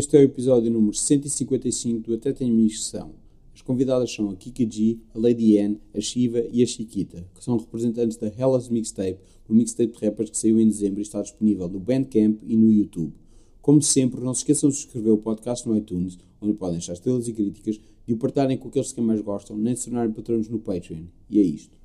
Este 0.00 0.16
é 0.16 0.20
o 0.20 0.22
episódio 0.22 0.70
número 0.70 0.96
155 0.96 2.00
do 2.08 2.14
Até 2.14 2.32
Tem 2.32 2.48
Amigos 2.48 2.86
São. 2.86 3.10
As 3.54 3.60
convidadas 3.60 4.10
são 4.10 4.30
a 4.30 4.34
Kika 4.34 4.64
G, 4.64 4.96
a 5.14 5.18
Lady 5.18 5.58
Anne, 5.58 5.78
a 5.94 6.00
Shiva 6.00 6.42
e 6.50 6.62
a 6.62 6.66
Chiquita, 6.66 7.28
que 7.34 7.44
são 7.44 7.58
representantes 7.58 8.16
da 8.16 8.28
Hellas 8.28 8.70
Mixtape, 8.70 9.18
um 9.46 9.54
mixtape 9.54 9.92
de 9.92 10.06
rappers 10.06 10.30
que 10.30 10.38
saiu 10.38 10.58
em 10.58 10.66
dezembro 10.66 11.00
e 11.00 11.02
está 11.02 11.20
disponível 11.20 11.68
no 11.68 11.78
Bandcamp 11.78 12.40
e 12.46 12.56
no 12.56 12.72
YouTube. 12.72 13.12
Como 13.60 13.82
sempre, 13.82 14.22
não 14.22 14.32
se 14.32 14.40
esqueçam 14.40 14.70
de 14.70 14.76
subscrever 14.76 15.12
o 15.12 15.18
podcast 15.18 15.68
no 15.68 15.76
iTunes, 15.76 16.18
onde 16.40 16.54
podem 16.54 16.78
deixar 16.78 16.94
estrelas 16.94 17.28
e 17.28 17.34
críticas, 17.34 17.78
de 18.06 18.14
o 18.14 18.16
partilharem 18.16 18.56
com 18.56 18.68
aqueles 18.68 18.94
que 18.94 19.02
mais 19.02 19.20
gostam, 19.20 19.54
nem 19.54 19.76
se 19.76 19.84
tornarem 19.84 20.14
patronos 20.14 20.48
no 20.48 20.60
Patreon. 20.60 21.02
E 21.28 21.40
é 21.40 21.42
isto. 21.42 21.78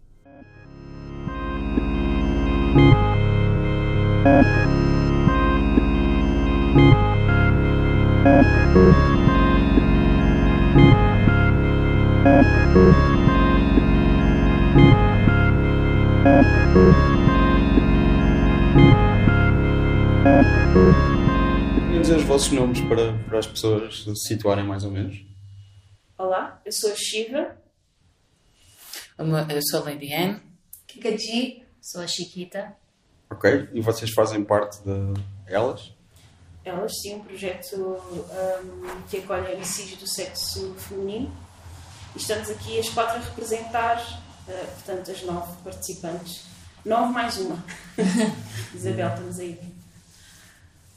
Queria 8.26 8.42
dizer 22.02 22.18
os 22.18 22.24
vossos 22.24 22.52
nomes 22.52 22.82
para, 22.82 23.14
para 23.28 23.38
as 23.38 23.46
pessoas 23.46 24.04
se 24.04 24.16
situarem 24.16 24.66
mais 24.66 24.84
ou 24.84 24.90
menos. 24.90 25.24
Olá, 26.18 26.60
eu 26.66 26.72
sou 26.72 26.92
a 26.92 26.96
Shiva. 26.96 27.56
Eu 29.20 29.62
sou 29.70 29.82
a 29.82 29.84
Lady 29.84 30.12
Anne. 30.12 30.42
Kika 30.88 31.16
G. 31.16 31.64
Sou 31.80 32.02
a 32.02 32.08
Chiquita. 32.08 32.76
Ok? 33.30 33.70
E 33.72 33.82
vocês 33.82 34.10
fazem 34.10 34.44
parte 34.44 34.84
de 34.84 35.14
elas? 35.46 35.95
Elas 36.66 36.92
têm 37.04 37.18
um 37.18 37.24
projeto 37.24 37.76
hum, 37.76 39.02
que 39.08 39.18
acolhe 39.18 39.56
MCs 39.56 39.98
do 39.98 40.08
sexo 40.08 40.74
feminino. 40.74 41.32
E 42.16 42.18
estamos 42.18 42.50
aqui 42.50 42.80
as 42.80 42.90
quatro 42.90 43.18
a 43.18 43.20
representar, 43.20 44.24
eh, 44.48 44.66
portanto, 44.74 45.12
as 45.12 45.22
nove 45.22 45.54
participantes. 45.64 46.44
Nove 46.84 47.14
mais 47.14 47.38
uma. 47.38 47.64
Isabel, 48.74 49.10
estamos 49.10 49.40
aí. 49.40 49.60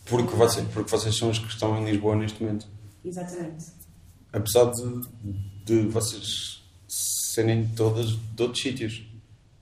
Porque, 0.07 0.35
vocês, 0.35 0.67
porque 0.73 0.91
vocês 0.91 1.17
são 1.17 1.29
os 1.29 1.39
que 1.39 1.49
estão 1.49 1.77
em 1.77 1.85
Lisboa 1.85 2.17
neste 2.17 2.43
momento. 2.43 2.67
Exatamente. 3.05 3.67
Apesar 4.33 4.71
de, 4.71 5.07
de 5.65 5.87
vocês 5.89 6.63
serem 7.39 7.69
todas 7.77 8.11
de 8.11 8.43
outros 8.43 8.63
sítios. 8.63 9.03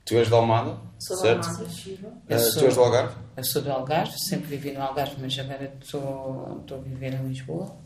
Tu 0.07 0.15
és 0.15 0.29
de 0.29 0.35
Almada, 0.35 0.79
Sou 1.01 1.17
certo? 1.17 1.47
Almada, 1.49 1.69
Shiva. 1.69 2.09
Eu 2.29 2.37
Ah, 2.37 2.39
sou- 2.41 2.61
Tu 2.63 2.67
és 2.67 2.75
do 2.77 2.81
Algarve? 2.81 3.15
Eu 3.37 3.45
sou 3.45 3.61
do 3.63 3.73
Algarve, 3.73 4.13
sempre 4.19 4.57
vivi 4.57 4.73
no 4.73 4.81
Algarve, 4.83 5.17
mas 5.21 5.37
agora 5.39 5.73
estou 5.83 6.59
estou 6.61 6.79
a 6.79 6.81
viver 6.81 7.13
em 7.15 7.27
Lisboa. 7.29 7.77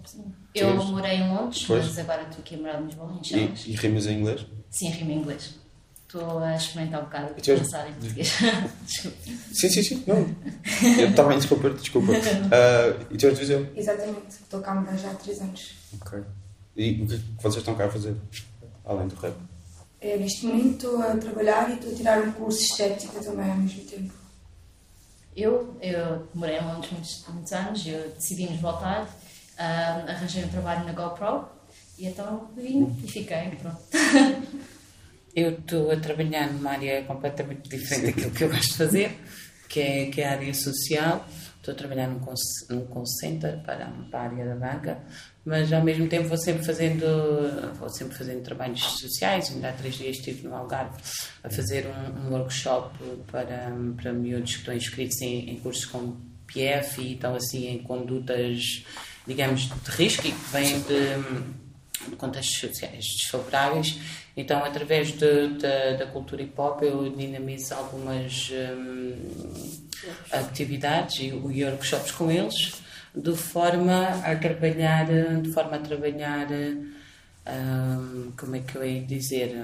Eu 0.54 0.76
Pois. 0.76 0.88
morei 0.90 1.16
em 1.16 1.28
Londres, 1.34 1.64
Pois. 1.66 1.86
mas 1.86 1.98
agora 1.98 2.22
estou 2.22 2.38
aqui 2.40 2.54
a 2.56 2.58
morar 2.58 2.80
em 2.82 2.84
Lisboa, 2.86 3.12
em 3.18 3.24
Chaves. 3.24 3.66
E, 3.66 3.70
e 3.72 3.74
rimas 3.74 4.06
em 4.06 4.20
inglês? 4.20 4.46
Sim, 4.70 4.90
rimo 4.90 5.10
em 5.12 5.18
inglês. 5.20 5.54
Estou 6.06 6.38
a 6.40 6.54
experimentar 6.56 7.00
um 7.00 7.04
bocado 7.04 7.34
de 7.40 7.50
és- 7.50 7.60
pensar 7.60 7.88
em 7.88 7.92
português. 7.94 8.32
Desculpa. 8.84 9.16
Sim, 9.52 9.68
sim, 9.70 9.82
sim. 9.82 10.04
Não. 10.06 10.36
Eu 11.00 11.08
estava 11.10 11.32
a 11.32 11.36
interromper, 11.36 11.72
desculpa. 11.74 12.12
Ah, 12.52 13.02
e 13.10 13.16
tu 13.16 13.26
és 13.26 13.34
de 13.34 13.40
Viseu? 13.40 13.66
Exatamente. 13.74 14.28
Estou 14.28 14.60
cá 14.60 14.72
a 14.72 14.74
morar 14.74 14.96
já 14.96 15.10
há 15.10 15.14
3 15.14 15.40
anos. 15.40 15.70
Ok. 16.00 16.20
E 16.76 17.02
o 17.02 17.06
que 17.06 17.16
que 17.18 17.42
vocês 17.42 17.56
estão 17.56 17.74
cá 17.76 17.86
a 17.86 17.90
fazer? 17.90 18.14
Além 18.84 19.08
do 19.08 19.14
rap? 19.16 19.34
Eh, 20.00 20.16
neste 20.16 20.46
momento 20.46 20.86
estou 20.86 21.02
a 21.02 21.16
trabalhar 21.16 21.70
e 21.70 21.74
estou 21.74 21.92
a 21.92 21.94
tirar 21.94 22.22
um 22.22 22.32
curso 22.32 22.58
de 22.58 22.64
estética 22.64 23.20
também 23.20 23.50
ao 23.50 23.56
mesmo 23.58 23.84
tempo. 23.84 24.14
Eu, 25.36 25.76
eu 25.82 26.28
morei 26.34 26.58
em 26.58 26.64
Londres 26.64 26.90
muitos, 26.90 27.24
muitos 27.28 27.52
anos, 27.52 27.86
eu 27.86 28.10
decidimos 28.10 28.60
voltar, 28.60 29.08
ah, 29.58 30.04
arranjei 30.08 30.44
um 30.44 30.48
trabalho 30.48 30.84
na 30.86 30.92
GoPro 30.92 31.48
e 31.98 32.06
então 32.06 32.50
vim 32.56 32.96
e 33.04 33.08
fiquei, 33.08 33.50
pronto. 33.60 33.78
Eu 35.36 35.52
estou 35.52 35.92
a 35.92 35.96
trabalhar 35.96 36.52
numa 36.52 36.70
área 36.70 37.04
completamente 37.04 37.68
diferente 37.68 38.06
daquilo 38.06 38.32
que 38.32 38.42
eu 38.42 38.48
gosto 38.48 38.72
de 38.72 38.76
fazer, 38.78 39.20
que 39.68 39.80
é, 39.80 40.06
que 40.06 40.20
é 40.20 40.28
a 40.28 40.32
área 40.32 40.52
social. 40.52 41.24
Estou 41.56 41.72
a 41.72 41.76
trabalhar 41.76 42.08
num 42.08 42.20
num 42.70 42.86
call 42.86 43.06
center 43.06 43.62
para, 43.62 43.86
para 44.10 44.20
a 44.20 44.22
área 44.24 44.44
da 44.44 44.56
banca, 44.56 44.98
mas 45.44 45.72
ao 45.72 45.82
mesmo 45.82 46.06
tempo 46.06 46.28
vou 46.28 46.36
sempre 46.38 46.64
fazendo, 46.64 47.04
vou 47.78 47.88
sempre 47.88 48.16
fazendo 48.16 48.42
trabalhos 48.42 48.82
sociais. 48.82 49.50
Ainda 49.50 49.70
há 49.70 49.72
três 49.72 49.94
dias 49.94 50.16
estive 50.16 50.46
no 50.46 50.54
Algarve 50.54 50.96
a 51.42 51.48
fazer 51.50 51.86
um, 51.86 52.26
um 52.28 52.32
workshop 52.32 52.94
para, 53.30 53.72
para 54.00 54.12
miúdos 54.12 54.52
que 54.52 54.58
estão 54.60 54.74
inscritos 54.74 55.20
em, 55.22 55.50
em 55.50 55.56
cursos 55.60 55.86
como 55.86 56.20
PF 56.46 57.00
e 57.00 57.14
estão 57.14 57.34
assim 57.34 57.68
em 57.68 57.78
condutas, 57.82 58.84
digamos, 59.26 59.62
de 59.62 59.90
risco 59.90 60.26
e 60.26 60.32
que 60.32 60.44
vêm 60.52 60.80
de, 60.82 62.10
de 62.10 62.16
contextos 62.16 62.58
sociais 62.58 63.04
desfavoráveis. 63.18 63.98
Então, 64.36 64.64
através 64.64 65.08
de, 65.12 65.48
de- 65.58 65.96
da 65.98 66.06
cultura 66.06 66.42
hip 66.42 66.54
hop, 66.58 66.82
eu 66.82 67.10
dinamizo 67.10 67.74
algumas 67.74 68.50
hum, 68.50 69.16
atividades 70.32 71.18
e, 71.20 71.26
e 71.26 71.64
workshops 71.64 72.10
com 72.12 72.30
eles, 72.30 72.74
de 73.14 73.34
forma 73.36 74.08
a 74.24 74.36
trabalhar, 74.36 75.06
de 75.42 75.52
forma 75.52 75.76
a 75.76 75.80
trabalhar, 75.80 76.46
hum, 76.50 78.32
como 78.38 78.56
é 78.56 78.60
que 78.60 78.76
eu 78.76 78.84
ia 78.84 79.02
dizer, 79.02 79.54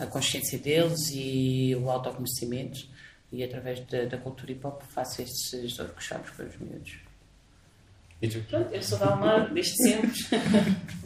a, 0.00 0.06
consciência 0.06 0.58
deles 0.58 1.10
e 1.12 1.76
o 1.76 1.90
autoconhecimento. 1.90 2.86
E 3.32 3.42
através 3.42 3.80
da, 3.86 4.04
da 4.04 4.16
cultura 4.16 4.52
hip 4.52 4.66
hop 4.66 4.82
faço 4.82 5.20
estes 5.20 5.78
workshops 5.78 6.30
para 6.30 6.46
os 6.46 6.56
miúdos. 6.58 6.96
E 8.22 8.28
tu? 8.28 8.40
Pronto, 8.48 8.72
eu 8.72 8.82
sou 8.82 8.98
da 8.98 9.10
Almada, 9.10 9.52
desde 9.52 9.76
sempre. 9.76 10.10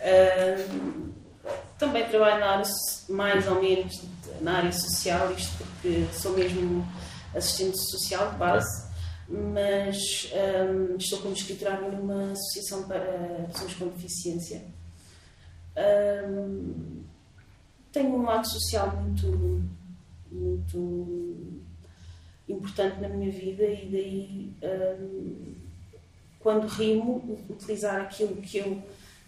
Ahm, 0.00 1.12
também 1.78 2.06
trabalho 2.08 2.40
na 2.40 2.50
área, 2.52 2.70
mais 3.08 3.48
ou 3.48 3.60
menos 3.60 4.02
na 4.40 4.58
área 4.58 4.72
social, 4.72 5.32
isto 5.32 5.56
porque 5.58 6.06
sou 6.12 6.32
mesmo 6.34 6.86
assistente 7.34 7.78
social 7.90 8.30
de 8.30 8.36
base, 8.36 8.85
mas 9.28 10.30
ahm, 10.32 10.96
estou 10.96 11.20
como 11.20 11.34
escriturária 11.34 11.90
numa 11.90 12.32
associação 12.32 12.86
para 12.86 13.48
pessoas 13.52 13.74
com 13.74 13.88
deficiência. 13.88 14.64
Ahm, 15.76 17.02
tenho 17.92 18.14
um 18.14 18.22
lado 18.22 18.46
social 18.48 18.96
muito, 18.96 19.64
muito 20.30 21.60
importante 22.48 23.00
na 23.00 23.08
minha 23.08 23.30
vida 23.32 23.64
e 23.64 23.88
daí 23.90 24.52
ahm, 24.62 25.54
quando 26.38 26.68
rimo, 26.68 27.36
utilizar 27.50 28.02
aquilo 28.02 28.36
que 28.36 28.58
eu, 28.58 28.80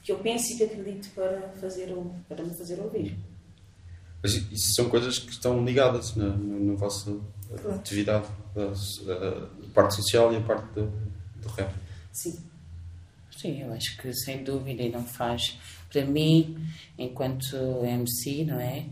que 0.04 0.12
eu 0.12 0.18
penso 0.20 0.52
e 0.52 0.56
que 0.56 0.62
acredito 0.62 1.10
para, 1.16 1.48
fazer, 1.60 1.92
para 2.28 2.44
me 2.44 2.54
fazer 2.54 2.80
ouvir. 2.80 3.18
Mas 4.22 4.34
isso 4.34 4.74
são 4.74 4.88
coisas 4.88 5.18
que 5.18 5.32
estão 5.32 5.64
ligadas 5.64 6.14
na 6.14 6.74
vossa 6.76 7.18
Claro. 7.50 7.78
atividade, 7.78 8.26
a, 8.56 9.66
a 9.66 9.70
parte 9.72 9.94
social 9.96 10.32
e 10.32 10.36
a 10.36 10.40
parte 10.40 10.66
do, 10.74 10.86
do 11.40 11.48
rap. 11.48 11.72
Sim. 12.12 12.38
Sim, 13.36 13.62
eu 13.62 13.72
acho 13.72 13.96
que 13.96 14.12
sem 14.12 14.42
dúvida 14.42 14.82
e 14.82 14.90
não 14.90 15.04
faz, 15.04 15.56
para 15.92 16.04
mim, 16.04 16.58
enquanto 16.98 17.56
MC, 17.84 18.44
não 18.44 18.58
é? 18.58 18.86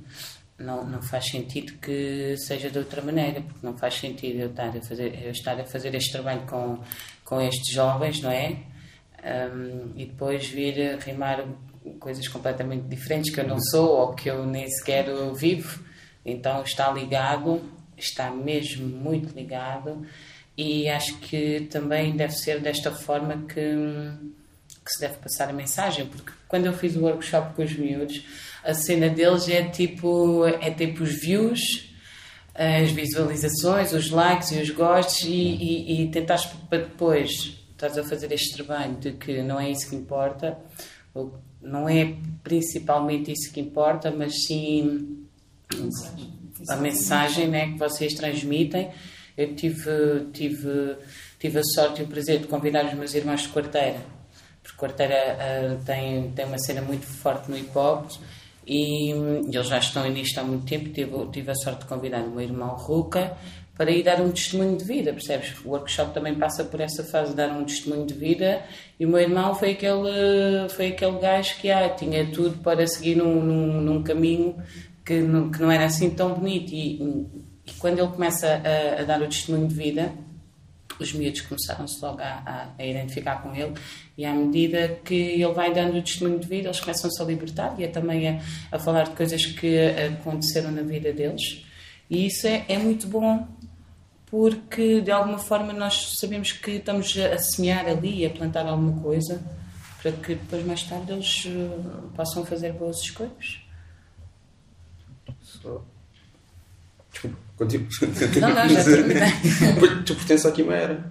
Não, 0.57 0.87
não 0.87 1.03
faz 1.03 1.27
sentido 1.27 1.73
que 1.75 2.37
seja 2.39 2.71
de 2.71 2.79
outra 2.79 3.03
maneira, 3.03 3.43
porque 3.43 3.67
não 3.67 3.77
faz 3.77 3.95
sentido 3.95 4.39
eu 4.39 4.51
estar 4.51 4.69
a 4.69 4.81
fazer, 4.81 5.21
eu 5.23 5.33
estar 5.33 5.61
a 5.61 5.65
fazer 5.65 5.95
este 5.97 6.13
trabalho 6.13 6.43
com, 6.47 6.79
com 7.25 7.41
estes 7.41 7.75
jovens, 7.75 8.23
não 8.23 8.31
é? 8.31 8.63
Ahm, 9.23 9.93
e 9.97 10.07
depois 10.07 10.47
vir 10.47 10.95
a 10.95 10.97
rimar 10.97 11.45
coisas 11.99 12.29
completamente 12.29 12.87
diferentes 12.87 13.35
que 13.35 13.41
eu 13.41 13.47
não 13.49 13.61
sou 13.61 13.89
ou 13.99 14.15
que 14.15 14.31
eu 14.31 14.47
nem 14.47 14.69
sequer 14.71 15.07
vivo. 15.35 15.85
Então 16.25 16.63
está 16.63 16.93
ligado, 16.93 17.61
está 17.97 18.31
mesmo 18.31 18.87
muito 18.87 19.35
ligado 19.35 20.07
e 20.57 20.89
acho 20.89 21.19
que 21.19 21.69
também 21.71 22.17
deve 22.17 22.33
ser 22.33 22.61
desta 22.61 22.91
forma 22.91 23.45
que, 23.47 23.55
que 24.85 24.93
se 24.93 25.01
deve 25.01 25.17
passar 25.19 25.51
a 25.51 25.53
mensagem, 25.53 26.07
porque 26.07 26.33
quando 26.49 26.67
eu 26.67 26.73
fiz 26.73 26.97
o 26.97 27.03
workshop 27.03 27.55
com 27.55 27.63
os 27.63 27.77
miúdos, 27.77 28.25
a 28.65 28.73
cena 28.73 29.09
deles 29.09 29.49
é 29.49 29.65
tipo, 29.65 30.47
é 30.47 30.71
tipo 30.71 31.03
os 31.03 31.13
views, 31.13 31.91
as 32.55 32.91
visualizações, 32.91 33.93
os 33.93 34.11
likes 34.11 34.53
e 34.53 34.61
os 34.61 34.71
gostos 34.71 35.25
e, 35.25 35.31
e, 35.31 36.03
e 36.03 36.11
tentares 36.11 36.47
para 36.69 36.79
depois 36.79 37.57
estás 37.73 37.99
a 37.99 38.05
fazer 38.05 38.33
este 38.33 38.55
trabalho 38.55 38.95
de 38.95 39.13
que 39.13 39.43
não 39.43 39.61
é 39.61 39.71
isso 39.71 39.91
que 39.91 39.97
importa, 39.97 40.57
não 41.61 41.87
é 41.87 42.15
principalmente 42.43 43.31
isso 43.31 43.53
que 43.53 43.61
importa, 43.61 44.11
mas 44.11 44.47
sim 44.47 45.27
a 46.69 46.77
mensagem 46.77 47.49
né, 47.49 47.73
que 47.73 47.79
vocês 47.79 48.15
transmitem. 48.15 48.91
Eu 49.37 49.55
tive, 49.55 50.29
tive, 50.33 50.97
tive 51.39 51.59
a 51.59 51.63
sorte 51.63 52.01
e 52.01 52.05
o 52.05 52.07
prazer 52.07 52.41
de 52.41 52.47
convidar 52.47 52.87
os 52.87 52.95
meus 52.95 53.15
irmãos 53.15 53.43
de 53.43 53.49
quarteira, 53.49 53.99
porque 54.63 54.79
quarteira 54.79 55.37
ah, 55.39 55.85
tem, 55.85 56.31
tem 56.31 56.45
uma 56.47 56.59
cena 56.59 56.81
muito 56.81 57.07
forte 57.07 57.51
no 57.51 57.59
hip 57.59 57.77
hop 57.77 58.11
e 58.67 59.15
hum, 59.15 59.43
eles 59.53 59.69
já 59.69 59.79
estão 59.79 60.09
nisto 60.09 60.39
há 60.39 60.43
muito 60.43 60.67
tempo. 60.67 60.89
Tive, 60.89 61.13
tive 61.31 61.51
a 61.51 61.55
sorte 61.55 61.81
de 61.81 61.87
convidar 61.87 62.23
o 62.23 62.31
meu 62.31 62.41
irmão 62.41 62.75
Ruca 62.77 63.37
para 63.77 63.91
ir 63.91 64.03
dar 64.03 64.21
um 64.23 64.31
testemunho 64.31 64.77
de 64.77 64.85
vida, 64.85 65.13
percebes? 65.13 65.55
O 65.63 65.69
workshop 65.69 66.15
também 66.15 66.35
passa 66.35 66.65
por 66.65 66.81
essa 66.81 67.05
fase 67.05 67.31
de 67.31 67.37
dar 67.37 67.51
um 67.51 67.65
testemunho 67.65 68.07
de 68.07 68.15
vida 68.15 68.63
e 68.99 69.05
o 69.05 69.09
meu 69.09 69.21
irmão 69.21 69.55
foi 69.55 69.73
aquele, 69.73 70.69
foi 70.71 70.89
aquele 70.89 71.19
gajo 71.19 71.57
que 71.59 71.71
ah, 71.71 71.89
tinha 71.91 72.27
tudo 72.31 72.57
para 72.63 72.87
seguir 72.87 73.17
num, 73.17 73.41
num, 73.43 73.81
num 73.83 74.03
caminho 74.03 74.57
que 75.07 75.21
não, 75.21 75.51
que 75.51 75.63
não 75.63 75.71
era 75.71 75.87
assim 75.87 76.11
tão 76.11 76.35
bonito. 76.35 76.73
E, 76.75 77.01
e 77.65 77.73
quando 77.79 78.01
ele 78.01 78.09
começa 78.09 78.47
a, 78.49 79.01
a, 79.01 79.05
dar 79.05 79.23
o 79.23 79.27
testemunho 79.27 79.69
de 79.69 79.75
vida 79.75 80.13
os 80.99 81.13
miúdos 81.13 81.43
começaram-se 81.43 82.01
logo 82.03 82.21
a, 82.21 82.43
a, 82.47 82.69
a, 82.79 82.87
identificar 82.87 83.43
com 83.43 83.55
ele. 83.55 83.75
E 84.17 84.25
à 84.25 84.33
medida 84.33 84.99
que 85.05 85.15
ele 85.15 85.53
vai 85.53 85.73
dando 85.73 85.99
o 85.99 86.03
testemunho 86.03 86.39
de 86.39 86.47
vida 86.47 86.69
eles 86.69 86.81
começam-se 86.81 87.21
a 87.21 87.25
libertar 87.25 87.75
e 87.79 87.85
é 87.85 87.89
também 87.89 88.29
a, 88.29 88.41
a 88.73 88.79
falar 88.79 89.05
de 89.05 89.11
coisas 89.11 89.45
que 89.45 89.77
aconteceram 90.19 90.71
na 90.71 90.83
vida 90.83 91.13
deles. 91.13 91.65
E 92.09 92.27
isso 92.27 92.47
é, 92.47 92.65
é 92.69 92.79
muito 92.79 93.07
bom 93.07 93.47
porque 94.27 95.01
de 95.01 95.11
alguma 95.11 95.39
forma 95.39 95.73
nós 95.73 96.17
sabemos 96.19 96.53
que 96.53 96.73
estamos 96.73 97.17
a 97.17 97.39
semear 97.39 97.87
ali, 97.87 98.27
a 98.27 98.31
plantar 98.31 98.67
alguma 98.67 99.01
coisa, 99.01 99.41
para 100.03 100.13
que 100.13 100.35
depois 100.35 100.65
mais 100.65 100.83
tarde 100.83 101.13
eles 101.13 101.45
uh, 101.47 102.11
possam 102.15 102.45
fazer 102.45 102.73
boas 102.73 103.01
escolhas. 103.01 103.66
Só... 105.47 105.83
Desculpa. 107.13 107.37
Não, 108.41 108.55
não, 108.55 108.69
já 108.69 108.85
terminei. 108.85 109.31
tu 110.05 110.15
pertences 110.15 110.45
à 110.45 110.53
Quimera? 110.53 111.11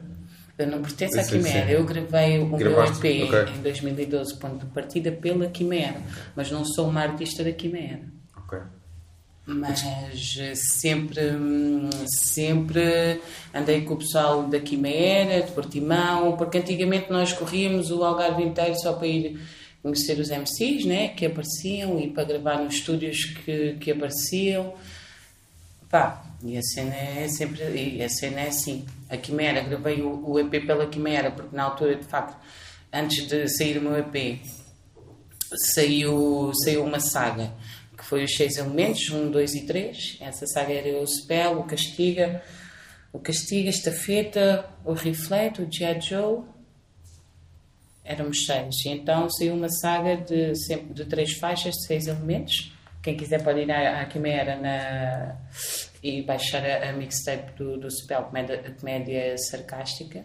Eu 0.57 0.67
não 0.67 0.81
pertenço 0.81 1.19
à 1.19 1.23
Quimera. 1.23 1.71
Eu 1.71 1.83
gravei 1.83 2.39
o 2.39 2.55
Gravaste? 2.55 3.01
meu 3.01 3.11
EP 3.11 3.27
Ok. 3.27 3.53
em 3.55 3.61
2012, 3.63 4.37
ponto 4.37 4.65
de 4.65 4.71
partida, 4.71 5.11
pela 5.11 5.47
Quimera. 5.47 5.99
Mas 6.35 6.51
não 6.51 6.63
sou 6.63 6.87
uma 6.87 7.01
artista 7.01 7.43
da 7.43 7.51
Quimera. 7.51 8.01
Ok. 8.37 8.59
Mas 9.47 9.83
eh, 10.39 10.53
sempre, 10.55 11.31
hum, 11.31 11.89
sempre 12.05 13.19
andei 13.53 13.81
com 13.81 13.95
o 13.95 13.97
pessoal 13.97 14.43
da 14.43 14.59
Quimera, 14.59 15.41
de 15.41 15.51
Portimão, 15.51 16.37
porque 16.37 16.59
antigamente 16.59 17.11
nós 17.11 17.33
corríamos 17.33 17.89
o 17.91 18.03
Algarve 18.03 18.43
inteiro 18.43 18.75
só 18.75 18.93
para 18.93 19.07
ir 19.07 19.39
conhecer 19.85 20.17
os 20.19 20.29
MCs, 20.31 20.83
né, 20.83 21.09
que 21.09 21.27
apareciam 21.27 21.99
e 21.99 22.09
para 22.09 22.23
gravar 22.23 22.57
nos 22.57 22.73
estúdios 22.73 23.25
que, 23.25 23.75
que 23.79 23.91
apareciam. 23.91 24.73
Pá, 25.91 26.25
e 26.43 26.57
a 26.57 26.61
cena 26.63 26.95
é 26.95 27.27
sempre, 27.27 28.01
a 28.03 28.09
cena 28.09 28.39
é 28.41 28.47
assim. 28.47 28.83
A 29.07 29.15
Quimera, 29.15 29.61
gravei 29.61 30.01
o, 30.01 30.27
o 30.27 30.39
EP 30.39 30.65
pela 30.65 30.87
Quimera, 30.87 31.29
porque 31.29 31.55
na 31.55 31.65
altura, 31.65 31.93
de 31.97 32.03
facto, 32.03 32.35
antes 32.91 33.27
de 33.27 33.47
sair 33.47 33.77
o 33.77 33.81
meu 33.83 33.95
EP, 33.95 34.41
saiu, 35.55 36.51
saiu 36.63 36.83
uma 36.83 36.99
saga 36.99 37.53
que 37.95 38.03
foi 38.03 38.23
os 38.23 38.35
seis 38.35 38.57
elementos, 38.57 39.07
um, 39.11 39.29
dois 39.29 39.53
e 39.53 39.67
três. 39.67 40.17
Essa 40.19 40.47
saga 40.47 40.73
era 40.73 40.99
o 40.99 41.05
Spell, 41.05 41.59
o 41.59 41.63
Castiga, 41.63 42.41
o 43.13 43.19
Castiga, 43.19 43.69
Estafeta, 43.69 44.65
o 44.83 44.93
Reflete, 44.93 45.61
o 45.61 45.71
G.I. 45.71 46.01
Joe. 46.01 46.54
Éramos 48.05 48.45
seis. 48.45 48.85
Então 48.85 49.27
saiu 49.29 49.55
uma 49.55 49.67
saga 49.67 50.15
de, 50.15 50.53
de 50.93 51.05
três 51.05 51.33
faixas, 51.33 51.73
de 51.73 51.87
seis 51.87 52.07
elementos. 52.07 52.71
Quem 53.01 53.17
quiser 53.17 53.43
pode 53.43 53.61
ir 53.61 53.71
à, 53.71 54.01
à 54.01 54.05
Quimera 54.05 54.55
na, 54.55 55.35
e 56.03 56.21
baixar 56.21 56.63
a, 56.63 56.89
a 56.89 56.93
mixtape 56.93 57.53
do, 57.57 57.77
do 57.77 57.89
Spell, 57.89 58.23
comédia, 58.23 58.75
comédia 58.79 59.35
sarcástica. 59.37 60.23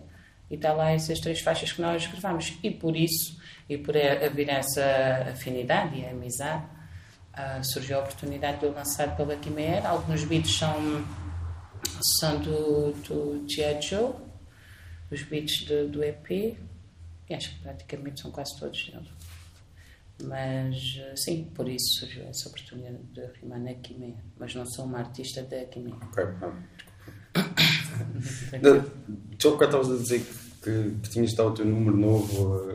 E 0.51 0.57
está 0.57 0.75
lá 0.75 0.91
essas 0.93 1.19
três 1.21 1.41
faixas 1.41 1.73
que 1.73 1.81
nós 1.81 2.07
gravamos. 2.07 2.59
E 2.63 2.71
por 2.71 2.95
isso, 2.95 3.41
e 3.69 3.79
por 3.79 3.97
haver 3.97 4.51
essa 4.51 5.29
afinidade 5.33 5.99
e 5.99 6.07
amizade, 6.07 6.65
Uh, 7.31 7.63
surgiu 7.65 7.99
a 7.99 8.01
oportunidade 8.01 8.59
de 8.59 8.67
eu 8.67 8.73
lançar 8.73 9.17
pela 9.17 9.37
Quimera. 9.37 9.89
Alguns 9.89 10.25
beats 10.25 10.59
são, 10.59 11.07
são 12.19 12.41
do, 12.41 12.93
do 12.93 13.49
G.I. 13.49 13.81
Joe, 13.81 14.15
os 15.13 15.23
beats 15.23 15.65
do, 15.65 15.89
do 15.89 16.03
EP, 16.03 16.59
e 17.31 17.35
acho 17.35 17.55
que 17.55 17.63
praticamente 17.63 18.21
são 18.21 18.31
quase 18.31 18.59
todos 18.59 18.91
deles. 18.91 19.09
Mas 20.25 20.77
uh, 20.77 21.17
sim, 21.17 21.45
por 21.55 21.67
isso 21.69 22.01
surgiu 22.01 22.25
essa 22.25 22.49
oportunidade 22.49 22.99
de 23.15 23.27
rimar 23.41 23.61
na 23.61 23.73
Quimera. 23.75 24.23
Mas 24.39 24.55
não 24.55 24.67
sou 24.67 24.85
uma 24.85 24.99
artista 24.99 25.43
da 25.45 25.65
Quimera. 25.65 25.97
Ok, 25.97 26.25
não. 26.41 26.53
Tu 29.39 29.49
há 29.49 29.65
estavas 29.65 29.91
a 29.91 29.97
dizer 29.97 30.21
que, 30.63 30.97
que 31.03 31.09
tinhas 31.11 31.31
estado 31.31 31.51
o 31.51 31.55
teu 31.55 31.65
número 31.65 31.97
novo. 31.97 32.71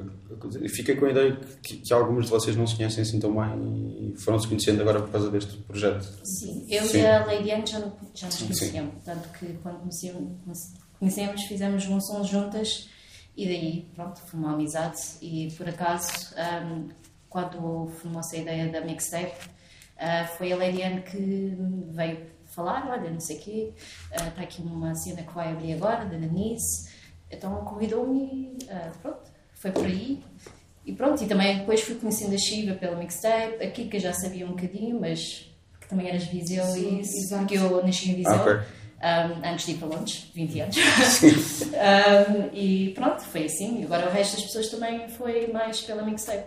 eh, 0.63 0.69
Fiquei 0.69 0.95
com 0.95 1.05
a 1.05 1.11
ideia 1.11 1.35
que, 1.61 1.77
que 1.77 1.93
alguns 1.93 2.25
de 2.25 2.31
vocês 2.31 2.55
não 2.55 2.65
se 2.65 2.75
conhecem 2.75 3.03
assim 3.03 3.19
tão 3.19 3.35
bem 3.35 4.13
e 4.13 4.17
foram-se 4.17 4.47
conhecendo 4.47 4.81
agora 4.81 5.01
por 5.01 5.11
causa 5.11 5.29
deste 5.29 5.55
projeto. 5.57 6.03
Sim, 6.23 6.65
eu 6.67 6.83
Sim. 6.83 6.99
e 6.99 7.05
a 7.05 7.25
Lady 7.25 7.51
Anne 7.51 7.67
já, 7.67 7.79
já 8.15 8.25
nos 8.27 8.37
conhecíamos, 8.41 9.03
tanto 9.03 9.29
que 9.37 9.45
quando 9.61 9.79
conhecíamos, 9.79 10.31
conhecemos, 10.99 11.43
fizemos 11.43 11.85
um 11.87 12.01
som 12.01 12.23
juntas 12.23 12.89
e 13.37 13.45
daí, 13.45 13.87
pronto, 13.95 14.19
foi 14.21 14.39
uma 14.39 14.53
amizade 14.53 14.97
e 15.21 15.51
por 15.57 15.67
acaso, 15.67 16.33
ahm, 16.37 16.89
quando 17.29 17.89
formou-se 17.99 18.35
a 18.37 18.39
ideia 18.39 18.71
da 18.71 18.81
mixtape, 18.81 19.49
ah, 19.97 20.25
foi 20.37 20.53
a 20.53 20.55
Lady 20.55 20.81
Anne 20.81 21.01
que 21.01 21.53
veio 21.91 22.19
falar, 22.45 22.89
olha, 22.89 23.09
não 23.09 23.19
sei 23.19 23.37
o 23.37 23.39
quê, 23.41 23.73
ah, 24.13 24.27
está 24.27 24.41
aqui 24.41 24.61
uma 24.61 24.95
cena 24.95 25.21
que 25.23 25.33
vai 25.33 25.51
abrir 25.51 25.73
agora, 25.73 26.05
da 26.05 26.17
Denise, 26.17 26.89
então 27.29 27.53
convidou-me 27.65 28.23
e 28.23 28.57
ah, 28.69 28.91
pronto, 29.01 29.29
foi 29.53 29.71
por 29.71 29.85
aí. 29.85 30.23
E 30.85 30.93
pronto, 30.93 31.23
e 31.23 31.27
também 31.27 31.57
depois 31.57 31.81
fui 31.81 31.95
conhecendo 31.95 32.35
a 32.35 32.37
Shiva 32.37 32.75
pela 32.75 32.95
mixtape, 32.95 33.63
a 33.63 33.71
Kika 33.71 33.99
já 33.99 34.13
sabia 34.13 34.45
um 34.45 34.51
bocadinho, 34.51 34.99
mas 35.01 35.51
que 35.81 35.87
também 35.89 36.07
eras 36.07 36.25
Viseu 36.25 36.63
Sim, 36.65 36.97
e 36.97 37.01
isso, 37.01 37.35
porque 37.37 37.57
eu 37.57 37.83
nasci 37.83 38.11
em 38.11 38.15
Viseu, 38.15 38.33
Ah, 38.33 38.41
ok. 38.43 38.61
Um, 39.01 39.47
antes 39.49 39.65
de 39.65 39.71
ir 39.73 39.77
para 39.77 39.87
Londres, 39.87 40.31
20 40.33 40.59
anos. 40.61 40.75
Um, 41.63 42.49
e 42.55 42.91
pronto, 42.95 43.21
foi 43.21 43.45
assim. 43.45 43.81
E 43.81 43.83
agora 43.85 44.07
o 44.07 44.11
resto 44.11 44.35
das 44.37 44.45
pessoas 44.45 44.69
também 44.69 45.07
foi 45.09 45.47
mais 45.51 45.81
pela 45.81 46.03
mixtape. 46.03 46.45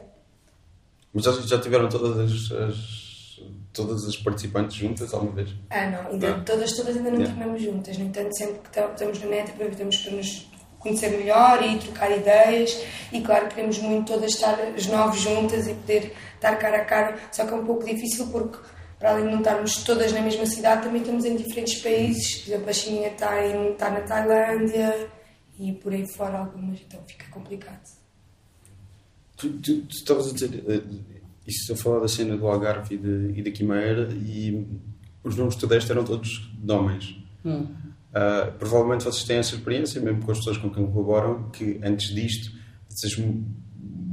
Mas 1.13 1.25
já, 1.25 1.33
já 1.33 1.59
tiveram 1.61 1.89
todas 1.89 2.19
as, 2.19 2.53
as- 2.53 3.41
todas 3.73 4.05
as 4.07 4.17
participantes 4.17 4.77
juntas 4.77 5.15
alguma 5.15 5.33
vez? 5.33 5.51
Ah, 5.71 5.87
não, 5.87 6.11
ainda, 6.13 6.31
Ah. 6.37 6.41
todas, 6.45 6.73
todas 6.73 6.97
ainda 6.97 7.11
não 7.11 7.19
Yeah. 7.21 7.33
estivemos 7.35 7.63
juntas. 7.63 7.99
No 7.99 8.05
entanto, 8.07 8.37
sempre 8.37 8.59
que 8.71 8.81
estamos 8.81 9.21
na 9.21 9.27
net, 9.27 9.51
aproveitamos 9.51 9.97
para 9.99 10.13
nos 10.13 10.47
conhecer 10.81 11.11
melhor 11.11 11.63
e 11.63 11.79
trocar 11.79 12.11
ideias. 12.17 12.77
E 13.13 13.21
claro, 13.21 13.47
queremos 13.49 13.79
muito 13.79 14.13
todas 14.13 14.33
estar 14.33 14.59
as 14.61 14.87
nove 14.87 15.19
juntas 15.19 15.67
e 15.69 15.75
poder 15.75 16.15
estar 16.35 16.57
cara 16.57 16.79
a 16.79 16.85
cara. 16.85 17.17
Só 17.33 17.47
que 17.47 17.53
é 17.53 17.57
um 17.57 17.65
pouco 17.65 17.85
difícil 17.85 18.27
porque, 18.29 18.59
para 18.99 19.13
além 19.13 19.27
de 19.27 19.31
não 19.33 19.39
estarmos 19.39 19.85
todas 19.85 20.13
na 20.13 20.21
mesma 20.21 20.45
cidade, 20.47 20.83
também 20.83 21.01
estamos 21.03 21.25
em 21.25 21.37
diferentes 21.37 21.81
países. 21.83 22.43
Por 22.43 22.51
exemplo, 22.51 22.71
a 22.71 22.73
Chininha 22.73 23.09
está, 23.09 23.47
em- 23.47 23.73
está 23.73 23.91
na 23.91 24.01
Tailândia 24.01 25.09
e 25.59 25.73
por 25.73 25.93
aí 25.93 26.05
fora 26.17 26.39
algumas, 26.39 26.81
então 26.81 27.01
fica 27.07 27.27
complicado. 27.31 27.81
Tu, 29.37 29.49
tu, 29.61 29.81
tu 29.83 29.95
estavas 29.95 30.29
a 30.31 30.33
dizer 30.35 30.65
eh, 30.69 30.83
isso 31.47 31.73
a 31.73 31.77
falar 31.77 32.01
da 32.01 32.09
cena 32.09 32.37
do 32.37 32.47
Algarve 32.49 32.95
e, 32.97 32.99
de, 32.99 33.39
e 33.39 33.43
da 33.43 33.51
Quimera 33.51 34.09
e 34.13 34.67
os 35.23 35.37
nomes 35.37 35.55
que 35.55 35.61
tu 35.61 35.67
deste 35.67 35.91
eram 35.93 36.05
todos 36.05 36.51
de 36.59 36.73
homens. 36.73 37.17
Hum. 37.45 37.67
Ah, 38.13 38.51
provavelmente 38.59 39.05
vocês 39.05 39.25
têm 39.25 39.37
essa 39.37 39.55
experiência, 39.55 40.01
mesmo 40.01 40.25
com 40.25 40.33
as 40.33 40.39
pessoas 40.39 40.57
com 40.57 40.71
quem 40.71 40.87
colaboram, 40.91 41.51
que 41.51 41.79
antes 41.85 42.09
disto, 42.15 42.53
vocês 42.89 43.15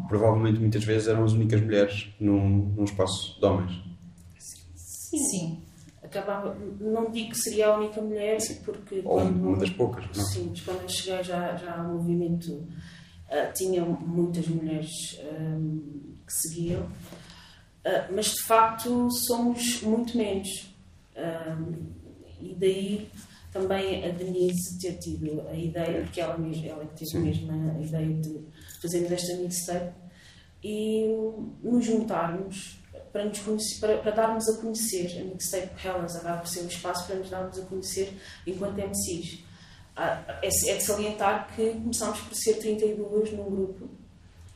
provavelmente 0.07 0.59
muitas 0.59 0.83
vezes 0.83 1.07
eram 1.07 1.23
as 1.23 1.31
únicas 1.31 1.59
mulheres 1.61 2.09
num, 2.19 2.73
num 2.75 2.83
espaço 2.83 3.39
de 3.39 3.45
homens. 3.45 3.81
Sim. 5.17 5.61
Acabava, 6.03 6.55
não 6.79 7.09
digo 7.11 7.31
que 7.31 7.37
seria 7.39 7.67
a 7.69 7.77
única 7.77 7.99
mulher, 8.01 8.37
porque 8.63 9.01
Ou 9.03 9.19
quando, 9.19 9.41
uma 9.41 9.57
das 9.57 9.69
poucas, 9.71 10.05
não? 10.15 10.23
Sim, 10.25 10.47
mas 10.51 10.61
quando 10.61 10.81
eu 10.81 10.89
cheguei 10.89 11.23
já, 11.23 11.55
já 11.55 11.81
o 11.81 11.93
movimento 11.95 12.67
ah, 13.29 13.47
tinha 13.53 13.83
muitas 13.83 14.47
mulheres 14.47 14.89
ahm, 15.21 15.79
que 16.25 16.33
seguiam, 16.33 16.87
Ah, 17.83 18.07
mas 18.11 18.27
de 18.33 18.41
facto 18.43 19.09
somos 19.11 19.81
muito 19.81 20.17
menos. 20.17 20.73
Ahm, 21.15 21.73
e 22.41 22.55
daí 22.55 23.09
também 23.53 24.03
a 24.05 24.09
Denise 24.09 24.77
ter 24.79 24.97
tido 24.97 25.47
a 25.47 25.55
ideia, 25.55 26.01
porque 26.01 26.19
ela, 26.19 26.37
mesma, 26.37 26.65
ela 26.67 26.85
que 26.85 26.95
teve 27.05 27.11
Sim. 27.11 27.19
mesmo 27.19 27.51
a 27.51 27.81
ideia 27.81 28.13
de 28.21 28.41
fazermos 28.81 29.11
esta 29.11 29.35
mixtape 29.37 29.93
e 30.63 31.05
nos 31.63 31.85
juntarmos 31.85 32.79
para, 33.15 33.23
nos 33.23 33.39
conhecer, 33.39 33.79
para, 33.79 33.97
para 33.99 34.11
darmos 34.11 34.49
a 34.49 34.57
conhecer 34.57 35.21
a 35.21 35.23
mixtape 35.23 35.87
Hellas 35.87 36.17
acaba 36.17 36.39
por 36.39 36.49
ser 36.49 36.63
um 36.63 36.67
espaço 36.67 37.07
para 37.07 37.15
nos 37.15 37.29
darmos 37.29 37.57
a 37.57 37.61
conhecer 37.61 38.13
enquanto 38.45 38.77
MCs. 38.77 39.39
Ah, 39.95 40.21
É, 40.41 40.47
é 40.47 40.75
de 40.75 40.83
salientar 40.83 41.47
que 41.55 41.71
começámos 41.75 42.19
por 42.19 42.35
ser 42.35 42.55
32 42.55 43.31
num 43.31 43.49
grupo 43.49 43.89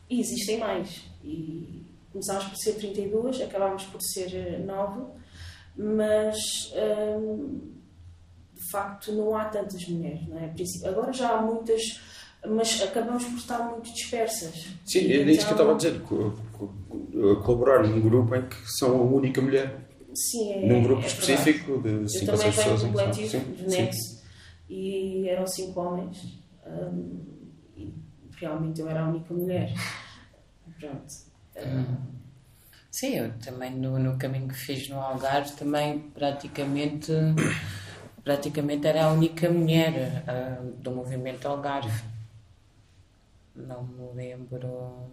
e 0.09 0.19
existem 0.19 0.57
mais. 0.57 1.03
E 1.23 1.85
começámos 2.11 2.43
por 2.49 2.57
ser 2.57 2.73
32, 2.73 3.39
acabámos 3.39 3.85
por 3.85 4.01
ser 4.01 4.59
9, 4.59 5.05
mas 5.77 6.37
hum, 7.17 7.61
de 8.53 8.71
facto 8.71 9.13
não 9.13 9.37
há 9.37 9.45
tantas 9.45 9.87
mulheres. 9.87 10.27
Não 10.27 10.37
é? 10.37 10.53
Agora 10.85 11.13
já 11.13 11.29
há 11.29 11.41
muitas, 11.41 12.01
mas 12.47 12.81
acabamos 12.81 13.23
por 13.25 13.37
estar 13.37 13.59
muito 13.69 13.91
dispersas. 13.93 14.67
Sim, 14.85 14.99
E 14.99 15.19
era 15.21 15.31
isso 15.31 15.45
que 15.45 15.51
eu 15.53 15.55
estava 15.55 15.71
a 15.71 15.75
então- 15.75 15.77
dizer. 15.77 16.01
co- 16.01 16.33
co- 16.53 17.31
a 17.31 17.43
colaborar 17.43 17.83
num 17.87 17.99
grupo 18.01 18.35
em 18.35 18.41
que 18.47 18.55
são 18.77 18.91
a 18.97 19.01
única 19.03 19.41
mulher. 19.41 19.87
Sim, 20.13 20.51
é, 20.53 20.65
num 20.65 20.81
grupo 20.81 21.03
é 21.03 21.07
específico 21.07 21.77
de 21.77 21.89
verdade. 21.89 22.11
5 22.11 22.25
Eu 22.25 22.33
ou 22.33 22.39
também 22.39 22.51
6 22.51 22.65
venho 22.65 22.77
pessoas. 22.77 22.81
do 22.81 22.87
em 22.87 22.91
que 22.91 22.97
são- 22.97 23.05
coletivo 23.05 23.29
sim, 23.57 23.63
do 23.63 23.71
sim. 23.71 23.81
Nex 23.81 24.23
e 24.69 25.29
eram 25.29 25.47
cinco 25.47 25.79
homens 25.81 26.39
um, 26.65 27.19
e 27.77 27.93
realmente 28.39 28.81
eu 28.81 28.89
era 28.89 29.01
a 29.03 29.09
única 29.09 29.33
mulher. 29.33 29.73
Pronto. 30.79 31.05
Hum. 31.57 31.95
Sim, 32.91 33.15
eu 33.17 33.31
também 33.39 33.71
no, 33.75 33.99
no 33.99 34.17
caminho 34.17 34.47
que 34.47 34.55
fiz 34.55 34.87
no 34.89 34.99
Algarve 34.99 35.51
também 35.53 35.99
praticamente 35.99 37.11
praticamente 38.23 38.85
era 38.87 39.05
a 39.05 39.11
única 39.13 39.49
mulher 39.49 40.23
uh, 40.27 40.71
do 40.81 40.91
movimento 40.91 41.47
Algarve. 41.47 42.03
Não 43.67 43.83
me 43.83 44.13
lembro. 44.15 45.09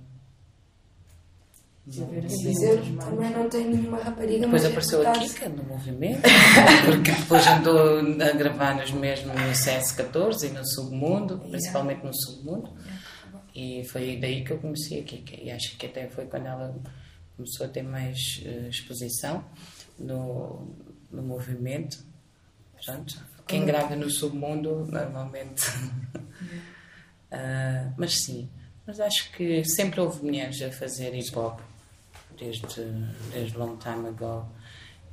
Não, 1.87 2.21
dizer, 2.21 2.81
também 2.99 3.31
não 3.31 3.49
tem 3.49 3.69
nenhuma 3.69 3.99
rapariga. 3.99 4.41
Depois 4.41 4.65
apareceu 4.65 5.09
a 5.09 5.13
Kika 5.13 5.49
no 5.49 5.63
movimento, 5.63 6.23
porque 6.85 7.13
depois 7.13 7.47
andou 7.47 8.01
a 8.01 8.33
gravar-nos 8.33 8.91
mesmo 8.91 9.33
no 9.33 9.53
CS14 9.53 10.45
e 10.45 10.49
no 10.51 10.67
Submundo, 10.67 11.39
principalmente 11.39 12.05
no 12.05 12.13
Submundo. 12.13 12.73
E 13.55 13.85
foi 13.85 14.19
daí 14.21 14.45
que 14.45 14.53
eu 14.53 14.59
conheci 14.59 14.99
a 14.99 15.03
Kika. 15.05 15.37
E 15.41 15.51
acho 15.51 15.77
que 15.79 15.87
até 15.87 16.09
foi 16.09 16.27
quando 16.27 16.47
ela 16.47 16.75
começou 17.37 17.67
a 17.67 17.69
ter 17.69 17.83
mais 17.83 18.43
uh, 18.45 18.69
exposição 18.69 19.45
no, 19.99 20.75
no 21.11 21.23
movimento. 21.23 22.05
Pronto. 22.85 23.25
Quem 23.47 23.65
grava 23.65 23.95
no 23.95 24.11
submundo, 24.11 24.87
normalmente. 24.91 25.63
Uh, 27.37 27.95
mas 27.97 28.25
sim, 28.25 28.49
mas 28.87 29.01
acho 29.01 29.31
que 29.33 29.65
sempre 29.65 30.01
houve 30.01 30.25
mulheres 30.25 30.61
a 30.63 30.71
fazer 30.71 31.15
hip 31.15 31.37
hop, 31.37 31.61
desde, 32.39 32.85
desde 33.33 33.57
long 33.57 33.77
time 33.77 34.09
ago. 34.09 34.47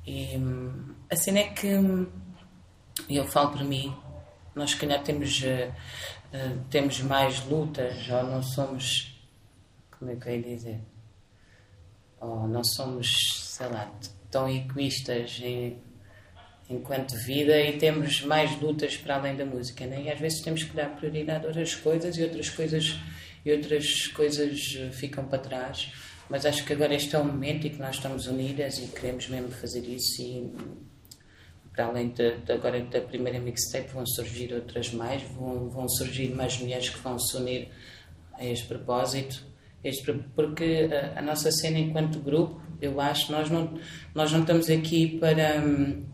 E 0.05 0.33
a 1.09 1.15
cena 1.15 1.39
é 1.39 1.47
que, 1.49 1.67
eu 3.09 3.27
falo 3.27 3.51
para 3.51 3.63
mim, 3.63 3.95
nós 4.55 4.71
se 4.71 4.77
calhar 4.77 5.01
temos, 5.03 5.41
uh, 5.41 6.59
temos 6.69 6.99
mais 7.01 7.45
lutas, 7.45 8.09
ou 8.09 8.23
não 8.23 8.43
somos, 8.43 9.19
como 9.97 10.11
é 10.11 10.15
que 10.15 10.29
eu 10.29 10.35
ia 10.35 10.43
dizer? 10.43 10.81
Ou 12.19 12.47
não 12.47 12.63
somos, 12.63 13.17
sei 13.49 13.67
lá, 13.67 13.91
tão 14.29 14.47
egoístas 14.49 15.39
em 15.41 15.81
enquanto 16.73 17.15
vida 17.17 17.59
e 17.61 17.77
temos 17.77 18.21
mais 18.21 18.59
lutas 18.61 18.97
para 18.97 19.15
além 19.15 19.35
da 19.35 19.45
música, 19.45 19.85
né? 19.85 20.03
E 20.03 20.09
às 20.09 20.19
vezes 20.19 20.41
temos 20.41 20.63
que 20.63 20.75
dar 20.75 20.95
prioridade 20.95 21.45
a 21.45 21.47
outras 21.47 21.75
coisas 21.75 22.17
e 22.17 22.23
outras 22.23 22.49
coisas 22.49 22.99
e 23.45 23.51
outras 23.51 24.07
coisas 24.07 24.77
eh, 24.79 24.89
ficam 24.91 25.25
para 25.25 25.39
trás. 25.39 25.91
Mas 26.29 26.45
acho 26.45 26.65
que 26.65 26.73
agora 26.73 26.93
este 26.95 27.15
é 27.15 27.19
o 27.19 27.25
momento 27.25 27.67
em 27.67 27.69
que 27.69 27.79
nós 27.79 27.95
estamos 27.95 28.27
unidas 28.27 28.79
e 28.79 28.87
queremos 28.87 29.27
mesmo 29.27 29.51
fazer 29.51 29.81
isso 29.81 30.21
e 30.21 30.51
para 31.73 31.85
além 31.85 32.09
de, 32.09 32.37
de 32.37 32.51
agora 32.51 32.79
da 32.81 33.01
primeira 33.01 33.39
mixtape 33.39 33.89
vão 33.91 34.05
surgir 34.05 34.53
outras 34.53 34.91
mais, 34.93 35.21
vão, 35.23 35.69
vão 35.69 35.89
surgir 35.89 36.29
mais 36.29 36.57
mulheres 36.59 36.89
que 36.89 36.99
vão 36.99 37.17
se 37.19 37.35
unir 37.35 37.69
a 38.33 38.45
este 38.45 38.67
propósito. 38.67 39.43
Este, 39.83 40.13
porque 40.35 40.89
a, 40.91 41.19
a 41.19 41.21
nossa 41.21 41.51
cena 41.51 41.77
enquanto 41.77 42.19
grupo, 42.19 42.61
eu 42.81 43.01
acho, 43.01 43.31
nós 43.31 43.49
não, 43.49 43.77
nós 44.15 44.31
não 44.31 44.41
estamos 44.41 44.69
aqui 44.69 45.17
para 45.19 45.59
hum, 45.59 46.05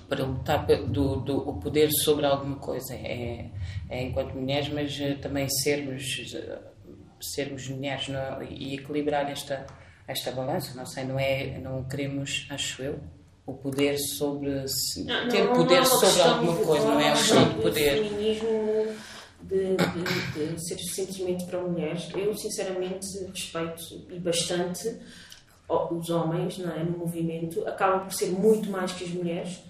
para 0.00 0.24
lutar 0.24 0.66
do, 0.66 1.16
do 1.16 1.48
o 1.48 1.54
poder 1.54 1.90
sobre 1.90 2.26
alguma 2.26 2.56
coisa. 2.56 2.94
É, 2.94 3.50
é 3.88 4.02
enquanto 4.02 4.34
mulheres, 4.34 4.68
mas 4.68 4.98
eh, 5.00 5.14
também 5.14 5.48
sermos, 5.48 6.32
eh, 6.34 6.58
sermos 7.20 7.68
mulheres 7.68 8.08
não, 8.08 8.42
e 8.42 8.74
equilibrar 8.74 9.30
esta, 9.30 9.66
esta 10.06 10.30
balança. 10.32 10.74
Não 10.74 10.86
sei, 10.86 11.04
não, 11.04 11.18
é, 11.18 11.58
não 11.58 11.84
queremos, 11.84 12.46
acho 12.50 12.82
eu, 12.82 13.00
o 13.46 13.52
poder 13.54 13.98
sobre. 13.98 14.50
Não, 14.50 15.28
ter 15.28 15.44
não, 15.44 15.54
poder 15.54 15.80
é 15.80 15.84
sobre 15.84 16.22
alguma 16.22 16.56
coisa, 16.64 16.86
não 16.86 17.00
é 17.00 17.10
a 17.10 17.12
questão 17.12 17.48
de 17.48 17.54
poder. 17.62 18.04
feminismo 18.04 18.86
de, 19.42 19.76
de, 19.76 20.54
de 20.54 20.66
ser 20.66 20.78
simplesmente 20.78 21.44
para 21.44 21.60
mulheres. 21.60 22.08
Eu, 22.14 22.34
sinceramente, 22.36 23.06
respeito 23.26 24.06
e 24.10 24.18
bastante 24.18 24.96
os 25.68 26.10
homens 26.10 26.58
não 26.58 26.72
é, 26.72 26.84
no 26.84 26.98
movimento 26.98 27.66
acabam 27.66 28.04
por 28.04 28.12
ser 28.12 28.30
muito 28.30 28.70
mais 28.70 28.92
que 28.92 29.04
as 29.04 29.10
mulheres 29.10 29.62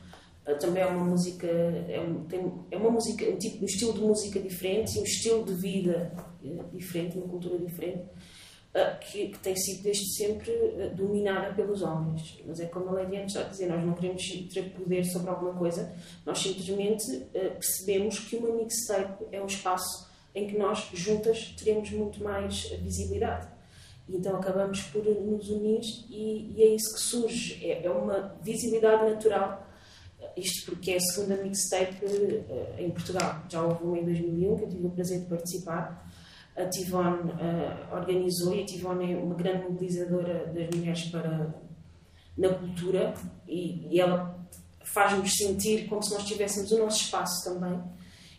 também 0.52 0.82
é 0.82 0.86
uma 0.86 1.04
música 1.04 1.46
é, 1.46 2.00
um, 2.00 2.24
tem, 2.24 2.52
é 2.70 2.76
uma 2.76 2.90
música 2.90 3.24
um 3.24 3.36
tipo 3.36 3.62
um 3.62 3.66
estilo 3.66 3.94
de 3.94 4.00
música 4.00 4.38
diferente 4.38 4.98
um 4.98 5.02
estilo 5.02 5.44
de 5.44 5.54
vida 5.54 6.12
eh, 6.44 6.64
diferente 6.72 7.16
uma 7.16 7.26
cultura 7.26 7.58
diferente 7.58 8.02
uh, 8.02 8.98
que, 9.00 9.28
que, 9.28 9.38
tem 9.38 9.56
sido 9.56 9.82
desde 9.82 10.14
sempre 10.16 10.52
dominada 10.94 11.54
pelos 11.54 11.80
homens. 11.80 12.42
Mas 12.46 12.60
é 12.60 12.66
como 12.66 12.90
a 12.90 12.92
Lady 12.92 13.16
Anne 13.16 13.26
está 13.26 13.40
a 13.40 13.44
dizer 13.44 13.68
nós 13.68 13.82
não 13.82 13.94
queremos 13.94 14.22
ter 14.52 14.70
poder 14.72 15.04
sobre 15.04 15.30
alguma 15.30 15.54
coisa 15.54 15.90
nós 16.26 16.38
simplesmente 16.38 17.04
percebemos 17.32 18.18
que 18.18 18.36
uma 18.36 18.54
mixtape 18.54 19.24
é 19.32 19.42
um 19.42 19.46
espaço 19.46 20.12
em 20.34 20.48
que 20.48 20.58
nós 20.58 20.90
juntas 20.92 21.54
teremos 21.56 21.90
muito 21.90 22.22
mais 22.22 22.64
visibilidade. 22.82 23.48
Então 24.08 24.36
acabamos 24.36 24.82
por 24.82 25.02
nos 25.04 25.48
unir 25.48 25.80
e, 26.10 26.52
e 26.54 26.62
é 26.62 26.66
isso 26.74 26.92
que 26.94 27.00
surge. 27.00 27.64
É, 27.64 27.86
é 27.86 27.90
uma 27.90 28.36
visibilidade 28.42 29.10
natural 29.10 29.64
isto 30.36 30.70
porque 30.70 30.92
é 30.92 30.96
a 30.96 31.00
segunda 31.00 31.42
mixtape 31.42 32.04
uh, 32.04 32.74
em 32.78 32.90
Portugal. 32.90 33.42
Já 33.48 33.62
houve 33.62 33.84
uma 33.84 33.98
em 33.98 34.04
2001 34.04 34.56
que 34.56 34.64
eu 34.64 34.68
tive 34.68 34.86
o 34.86 34.90
prazer 34.90 35.20
de 35.20 35.26
participar. 35.26 36.10
A 36.56 36.66
Tivone 36.66 37.30
uh, 37.32 37.94
organizou 37.94 38.54
e 38.54 38.62
a 38.62 38.66
Tivone 38.66 39.12
é 39.12 39.16
uma 39.16 39.34
grande 39.34 39.64
mobilizadora 39.64 40.46
das 40.46 40.70
mulheres 40.76 41.04
para, 41.06 41.54
na 42.36 42.48
cultura 42.54 43.14
e, 43.46 43.88
e 43.90 44.00
ela 44.00 44.38
faz-nos 44.84 45.32
sentir 45.34 45.88
como 45.88 46.02
se 46.02 46.12
nós 46.14 46.24
tivéssemos 46.24 46.70
o 46.72 46.78
nosso 46.78 47.02
espaço 47.02 47.44
também. 47.44 47.80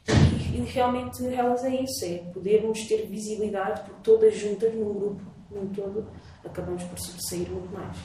E, 0.08 0.58
e, 0.58 0.62
realmente 0.62 1.26
elas 1.26 1.64
é 1.64 1.82
isso, 1.82 2.06
é 2.06 2.18
podermos 2.32 2.88
ter 2.88 3.08
visibilidade 3.08 3.82
porque 3.82 4.02
todas 4.04 4.38
juntas 4.38 4.74
num 4.74 4.94
grupo, 4.94 5.22
num 5.52 5.68
todo, 5.70 6.08
acabamos 6.44 6.84
por 6.84 7.00
sobressair 7.00 7.50
muito 7.50 7.74
mais. 7.74 7.98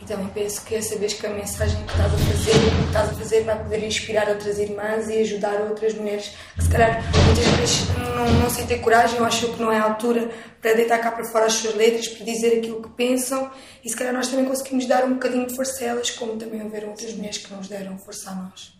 E 0.00 0.04
também 0.04 0.28
penso 0.28 0.64
que 0.64 0.78
vez 0.78 1.14
que 1.14 1.26
a 1.26 1.30
mensagem 1.30 1.84
que 1.84 1.90
estás 1.90 2.14
a 2.14 2.18
fazer 2.18 2.52
que 2.52 2.86
estás 2.86 3.08
a 3.10 3.14
fazer 3.14 3.42
vai 3.42 3.62
poder 3.62 3.84
inspirar 3.84 4.28
outras 4.28 4.58
irmãs 4.58 5.08
e 5.08 5.18
ajudar 5.18 5.60
outras 5.62 5.94
mulheres 5.94 6.36
que 6.54 6.62
se 6.62 6.70
calhar 6.70 7.02
muitas 7.26 7.46
vezes 7.56 7.88
não, 8.16 8.40
não 8.40 8.50
sentem 8.50 8.80
coragem 8.80 9.18
ou 9.18 9.26
acham 9.26 9.52
que 9.52 9.60
não 9.60 9.72
é 9.72 9.78
a 9.78 9.84
altura 9.84 10.30
para 10.62 10.74
deitar 10.74 10.98
cá 10.98 11.10
para 11.10 11.24
fora 11.24 11.46
as 11.46 11.54
suas 11.54 11.74
letras, 11.74 12.08
para 12.08 12.24
dizer 12.24 12.58
aquilo 12.58 12.80
que 12.80 12.90
pensam 12.90 13.50
e 13.84 13.90
se 13.90 13.96
calhar 13.96 14.12
nós 14.12 14.28
também 14.28 14.44
conseguimos 14.44 14.86
dar 14.86 15.04
um 15.04 15.14
bocadinho 15.14 15.46
de 15.46 15.56
força 15.56 15.84
a 15.84 15.88
elas, 15.88 16.10
como 16.10 16.36
também 16.36 16.62
houveram 16.62 16.90
outras 16.90 17.12
mulheres 17.14 17.38
que 17.38 17.52
nos 17.52 17.68
deram 17.68 17.98
força 17.98 18.30
a 18.30 18.34
nós. 18.34 18.78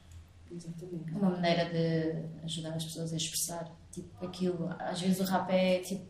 Exatamente. 0.50 1.12
Uma 1.12 1.30
maneira 1.30 1.64
de 1.66 2.44
ajudar 2.44 2.74
as 2.74 2.84
pessoas 2.84 3.12
a 3.12 3.16
expressar 3.16 3.68
tipo 3.92 4.24
aquilo. 4.24 4.74
Às 4.78 5.00
vezes 5.00 5.20
o 5.20 5.24
rap 5.24 5.50
é 5.50 5.80
tipo, 5.80 6.06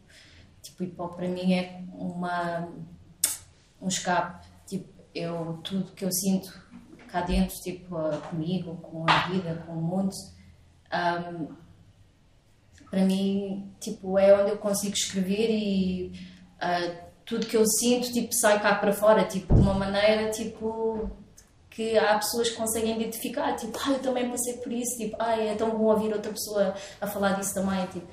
tipo 0.63 0.85
hip 0.85 1.01
hop 1.01 1.17
para 1.17 1.29
mim 1.29 1.55
é 1.55 1.83
uma 1.93 2.69
um 3.81 3.89
escape 3.89 4.47
eu 5.15 5.59
tudo 5.63 5.93
que 5.93 6.05
eu 6.05 6.13
sinto 6.13 6.53
cá 7.09 7.23
dentro, 7.23 7.57
tipo 7.57 7.97
comigo, 8.29 8.77
com 8.77 9.05
a 9.09 9.29
vida, 9.29 9.63
com 9.67 9.73
o 9.73 9.83
mundo, 9.83 10.15
um, 10.93 11.49
para 12.91 13.05
mim, 13.05 13.71
tipo, 13.81 14.19
é 14.19 14.35
onde 14.41 14.51
eu 14.51 14.59
consigo 14.59 14.95
escrever 14.95 15.51
e 15.51 16.13
uh, 16.57 16.97
tudo 17.25 17.47
que 17.47 17.57
eu 17.57 17.67
sinto, 17.67 18.13
tipo, 18.13 18.35
sai 18.35 18.61
cá 18.61 18.75
para 18.75 18.93
fora, 18.93 19.25
tipo, 19.25 19.55
de 19.55 19.61
uma 19.61 19.75
maneira, 19.75 20.31
tipo, 20.31 21.11
que 21.69 21.99
há 21.99 22.17
pessoas 22.19 22.51
que 22.51 22.57
conseguem 22.57 22.97
identificar, 22.97 23.55
tipo, 23.57 23.79
ah, 23.85 23.93
eu 23.93 23.99
também 23.99 24.31
passei 24.31 24.55
por 24.55 24.73
isso, 24.73 24.97
tipo, 24.97 25.17
ah, 25.19 25.39
é 25.39 25.55
tão 25.55 25.71
bom 25.71 25.85
ouvir 25.85 26.13
outra 26.13 26.33
pessoa 26.33 26.75
a 27.01 27.07
falar 27.07 27.33
disso 27.35 27.55
também, 27.55 27.87
tipo, 27.87 28.07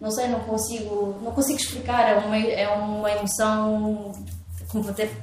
não 0.00 0.10
sei, 0.10 0.28
não 0.28 0.40
consigo, 0.40 1.20
não 1.22 1.32
consigo 1.32 1.58
explicar, 1.58 2.08
é 2.08 2.16
uma, 2.16 2.36
é 2.36 2.68
uma 2.68 3.10
emoção 3.12 4.12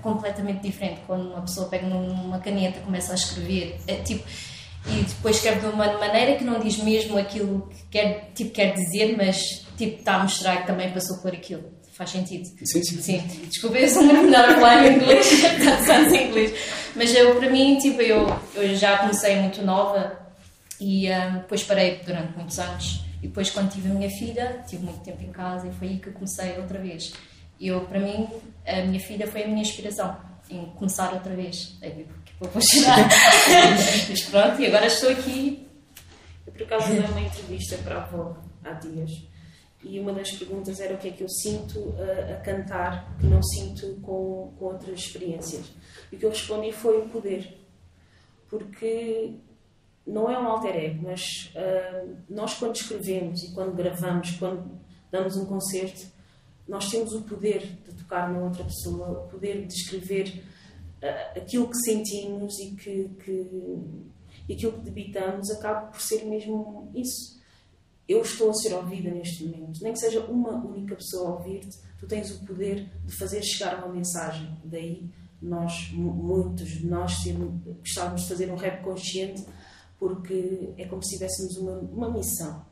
completamente 0.01 0.61
diferente. 0.61 1.01
Quando 1.05 1.29
uma 1.29 1.41
pessoa 1.41 1.67
pega 1.67 1.87
numa 1.87 2.39
caneta 2.39 2.79
começa 2.81 3.11
a 3.11 3.15
escrever, 3.15 3.79
é 3.87 3.95
tipo, 3.95 4.23
e 4.87 5.03
depois 5.03 5.37
escreve 5.37 5.59
de 5.59 5.65
uma 5.67 5.97
maneira 5.97 6.37
que 6.37 6.43
não 6.43 6.59
diz 6.59 6.77
mesmo 6.77 7.17
aquilo 7.17 7.69
que 7.69 7.83
quer, 7.91 8.31
tipo, 8.33 8.51
quer 8.51 8.73
dizer, 8.73 9.15
mas 9.17 9.65
tipo, 9.77 9.99
está 9.99 10.15
a 10.15 10.23
mostrar 10.23 10.57
que 10.57 10.67
também 10.67 10.91
passou 10.91 11.17
por 11.17 11.33
aquilo. 11.33 11.63
Faz 11.93 12.11
sentido? 12.11 12.45
Sim, 12.63 12.81
sim. 12.81 13.01
sim. 13.01 13.45
Desculpa, 13.49 13.77
eu 13.77 13.89
sou 13.89 14.03
muito 14.03 14.23
melhor 14.23 14.49
a 14.49 14.53
falar 14.55 14.87
em 14.87 14.95
inglês, 14.95 15.27
em 16.13 16.29
inglês. 16.29 16.53
Mas 16.95 17.13
eu, 17.13 17.35
para 17.35 17.49
mim, 17.49 17.77
tipo, 17.77 18.01
eu, 18.01 18.25
eu 18.55 18.73
já 18.75 18.99
comecei 18.99 19.35
muito 19.35 19.61
nova 19.63 20.17
e 20.79 21.11
um, 21.11 21.33
depois 21.39 21.61
parei 21.63 21.99
durante 22.05 22.37
muitos 22.37 22.57
anos. 22.57 23.03
E 23.21 23.27
depois, 23.27 23.49
quando 23.49 23.69
tive 23.69 23.89
a 23.89 23.93
minha 23.93 24.09
filha, 24.09 24.63
tive 24.65 24.85
muito 24.85 25.01
tempo 25.01 25.21
em 25.21 25.31
casa 25.31 25.67
e 25.67 25.73
foi 25.73 25.89
aí 25.89 25.99
que 25.99 26.07
eu 26.07 26.13
comecei 26.13 26.57
outra 26.57 26.79
vez. 26.79 27.11
Eu, 27.59 27.81
para 27.81 27.99
mim, 27.99 28.27
a 28.65 28.81
minha 28.85 28.99
filha 28.99 29.27
foi 29.27 29.43
a 29.43 29.47
minha 29.47 29.61
inspiração 29.61 30.17
em 30.49 30.65
começar 30.71 31.13
outra 31.13 31.35
vez. 31.35 31.77
É 31.81 31.89
que 31.89 32.07
vou 32.39 32.61
chorar. 32.61 33.07
Mas 34.09 34.21
pronto, 34.23 34.61
e 34.61 34.67
agora 34.67 34.87
estou 34.87 35.09
aqui. 35.09 35.67
Eu, 36.47 36.53
por 36.53 36.63
acaso, 36.63 36.89
dei 36.89 36.99
uma 36.99 37.21
entrevista 37.21 37.77
para 37.77 37.97
a 37.97 38.05
Vogue 38.05 38.39
há 38.63 38.73
dias 38.73 39.29
e 39.83 39.99
uma 39.99 40.11
das 40.11 40.31
perguntas 40.31 40.79
era 40.79 40.93
o 40.93 40.97
que 40.97 41.07
é 41.07 41.11
que 41.11 41.23
eu 41.23 41.29
sinto 41.29 41.95
a, 41.97 42.33
a 42.33 42.35
cantar 42.41 43.17
que 43.17 43.25
não 43.27 43.41
sinto 43.41 43.95
com, 44.01 44.53
com 44.57 44.65
outras 44.65 44.99
experiências. 44.99 45.71
E 46.11 46.15
o 46.15 46.19
que 46.19 46.25
eu 46.25 46.29
respondi 46.29 46.71
foi 46.71 46.97
o 46.99 47.07
poder. 47.09 47.57
Porque 48.49 49.35
não 50.05 50.29
é 50.29 50.37
um 50.37 50.47
alter 50.47 50.75
ego, 50.75 51.03
mas 51.03 51.53
uh, 51.55 52.15
nós 52.29 52.55
quando 52.55 52.75
escrevemos 52.75 53.43
e 53.43 53.53
quando 53.53 53.73
gravamos, 53.73 54.31
quando 54.31 54.79
damos 55.11 55.37
um 55.37 55.45
concerto, 55.45 56.07
nós 56.69 56.89
temos 56.89 57.13
o 57.13 57.23
poder 57.23 57.65
de 57.85 57.95
tocar 57.95 58.31
na 58.31 58.39
outra 58.39 58.63
pessoa, 58.63 59.25
o 59.25 59.27
poder 59.27 59.65
de 59.65 59.73
escrever 59.73 60.43
uh, 61.01 61.39
aquilo 61.39 61.67
que 61.67 61.77
sentimos 61.77 62.57
e 62.59 62.75
que, 62.75 63.09
que 63.23 63.47
e 64.47 64.53
aquilo 64.53 64.73
que 64.73 64.81
debitamos 64.81 65.49
acaba 65.51 65.87
por 65.87 66.01
ser 66.01 66.25
mesmo 66.25 66.91
isso. 66.95 67.39
Eu 68.07 68.21
estou 68.21 68.49
a 68.49 68.53
ser 68.53 68.73
ouvida 68.73 69.11
neste 69.11 69.45
momento, 69.45 69.83
nem 69.83 69.93
que 69.93 69.99
seja 69.99 70.21
uma 70.21 70.53
única 70.65 70.95
pessoa 70.95 71.29
a 71.29 71.33
ouvir-te, 71.33 71.77
tu 71.99 72.07
tens 72.07 72.31
o 72.31 72.45
poder 72.45 72.89
de 73.05 73.15
fazer 73.15 73.43
chegar 73.43 73.77
uma 73.83 73.93
mensagem. 73.93 74.57
Daí 74.63 75.07
nós, 75.39 75.91
muitos 75.91 76.67
de 76.67 76.87
nós, 76.87 77.13
gostávamos 77.79 78.21
de 78.21 78.27
fazer 78.29 78.51
um 78.51 78.55
rap 78.55 78.83
consciente 78.83 79.45
porque 79.99 80.73
é 80.77 80.85
como 80.85 81.03
se 81.03 81.15
tivéssemos 81.15 81.57
uma, 81.57 81.77
uma 81.79 82.09
missão, 82.09 82.65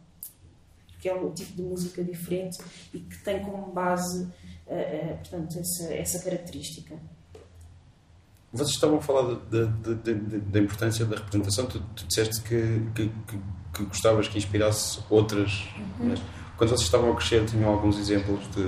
que 1.07 1.09
é 1.09 1.15
um 1.15 1.31
tipo 1.31 1.53
de 1.53 1.61
música 1.61 2.03
diferente 2.03 2.57
e 2.93 2.99
que 2.99 3.17
tem 3.23 3.41
como 3.41 3.71
base, 3.71 4.23
uh, 4.23 4.73
uh, 4.73 5.17
portanto, 5.17 5.57
essa, 5.59 5.93
essa 5.93 6.19
característica. 6.23 6.95
Vocês 8.51 8.69
estavam 8.69 8.97
a 8.97 9.01
falar 9.01 9.35
da 9.49 10.59
importância 10.59 11.05
da 11.05 11.17
representação. 11.17 11.65
Tu, 11.65 11.79
tu 11.95 12.05
disseste 12.07 12.41
que, 12.41 12.81
que, 12.95 13.09
que, 13.27 13.39
que, 13.73 13.85
gostavas 13.85 14.27
que 14.27 14.37
inspirasse 14.37 14.99
outras. 15.09 15.65
Uhum. 15.99 16.15
Quando 16.57 16.71
vocês 16.71 16.81
estavam 16.81 17.11
a 17.11 17.15
crescer, 17.15 17.45
tinham 17.45 17.69
alguns 17.69 17.99
exemplos 17.99 18.39
de, 18.51 18.63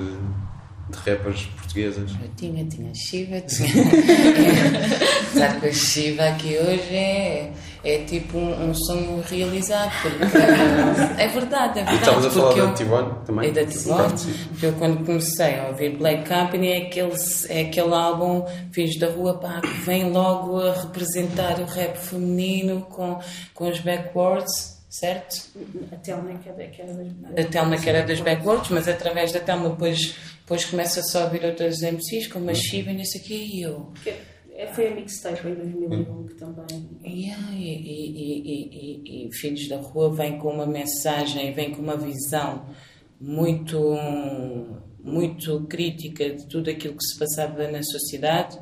de 0.92 0.98
rappers 1.10 1.46
portuguesas? 1.46 2.12
Eu 2.22 2.30
tinha, 2.36 2.66
tinha 2.66 2.94
Shiva, 2.94 3.42
tinha. 3.42 3.70
Apesar 5.30 5.60
que 5.60 5.66
a 5.66 5.74
Shiva 5.74 6.24
aqui 6.24 6.58
hoje 6.58 6.96
é, 6.96 7.54
é 7.84 8.04
tipo 8.04 8.38
um, 8.38 8.70
um 8.70 8.74
sonho 8.74 9.24
realizado. 9.28 9.92
Porque, 10.02 10.38
é 11.18 11.28
verdade, 11.28 11.80
é 11.80 11.84
verdade. 11.84 11.92
E 11.92 11.96
estavas 11.96 12.26
a 12.26 12.32
falar 12.32 12.54
da 12.54 12.74
Tivone 12.74 13.14
também? 13.26 13.50
É 13.50 13.52
da 13.52 13.66
Tivone. 13.66 14.14
Porque 14.50 14.66
eu 14.66 14.74
quando 14.74 15.06
comecei 15.06 15.60
a 15.60 15.68
ouvir 15.68 15.98
Black 15.98 16.28
Company 16.28 16.68
é 16.68 16.78
aquele, 16.88 17.14
é 17.50 17.62
aquele 17.62 17.94
álbum 17.94 18.46
Filhos 18.72 18.98
da 18.98 19.10
Rua 19.10 19.36
pá, 19.36 19.62
que 19.62 19.82
vem 19.82 20.12
logo 20.12 20.60
a 20.60 20.74
representar 20.74 21.60
o 21.60 21.66
rap 21.66 21.98
feminino 21.98 22.82
com, 22.82 23.20
com 23.54 23.70
os 23.70 23.80
backwards 23.80 24.80
certo? 24.90 25.52
A 25.92 25.96
Telma 25.98 26.34
que 26.40 26.50
era, 26.50 26.68
que 26.68 26.82
era 26.82 26.94
das 26.94 27.46
A 27.46 27.50
Telma 27.50 27.78
que 27.78 27.90
era 27.90 28.04
das 28.04 28.20
backwards, 28.20 28.70
mas 28.72 28.88
através 28.88 29.32
da 29.32 29.40
Telma 29.40 29.70
depois, 29.70 30.16
depois 30.40 30.66
começa 30.66 31.02
só 31.04 31.22
a 31.22 31.24
ouvir 31.26 31.46
outras 31.46 31.82
MCs, 31.82 32.28
como 32.28 32.50
a 32.50 32.56
Shiva 32.56 32.90
e 32.90 32.98
não 32.98 33.06
sei 33.06 33.22
o 33.22 33.24
quê, 33.24 33.36
e 33.36 33.62
eu. 33.62 33.94
É, 34.60 34.68
foi 34.68 34.90
a 34.90 34.92
mixtape 34.92 35.48
em 35.48 35.56
2001 35.56 36.28
que 36.28 36.34
também. 36.34 36.90
Yeah, 37.02 37.54
e, 37.54 37.64
e, 37.64 39.24
e, 39.24 39.28
e, 39.28 39.32
Filhos 39.32 39.70
da 39.70 39.78
Rua 39.78 40.14
vem 40.14 40.38
com 40.38 40.52
uma 40.52 40.66
mensagem, 40.66 41.54
vem 41.54 41.72
com 41.72 41.82
uma 41.82 41.96
visão 41.96 42.66
muito, 43.22 43.98
muito 45.02 45.62
crítica 45.62 46.32
de 46.32 46.46
tudo 46.48 46.70
aquilo 46.70 46.94
que 46.98 47.06
se 47.06 47.18
passava 47.18 47.72
na 47.72 47.82
sociedade 47.82 48.60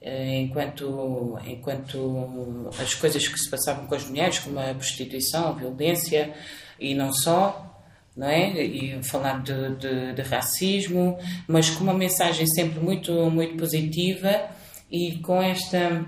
eh, 0.00 0.40
enquanto, 0.40 1.38
enquanto 1.46 2.70
as 2.80 2.94
coisas 2.94 3.28
que 3.28 3.38
se 3.38 3.50
passavam 3.50 3.86
com 3.86 3.94
as 3.94 4.08
mulheres, 4.08 4.38
como 4.38 4.58
a 4.58 4.72
prostituição, 4.72 5.48
a 5.48 5.52
violência 5.52 6.32
e 6.80 6.94
não 6.94 7.12
só, 7.12 7.84
não 8.16 8.28
é? 8.28 8.64
E 8.64 9.02
falar 9.02 9.42
de, 9.42 9.76
de, 9.76 10.14
de, 10.14 10.22
racismo, 10.22 11.18
mas 11.46 11.68
com 11.68 11.84
uma 11.84 11.92
mensagem 11.92 12.46
sempre 12.46 12.80
muito, 12.80 13.12
muito 13.30 13.58
positiva 13.58 14.63
e 14.90 15.18
com 15.18 15.40
esta, 15.42 16.06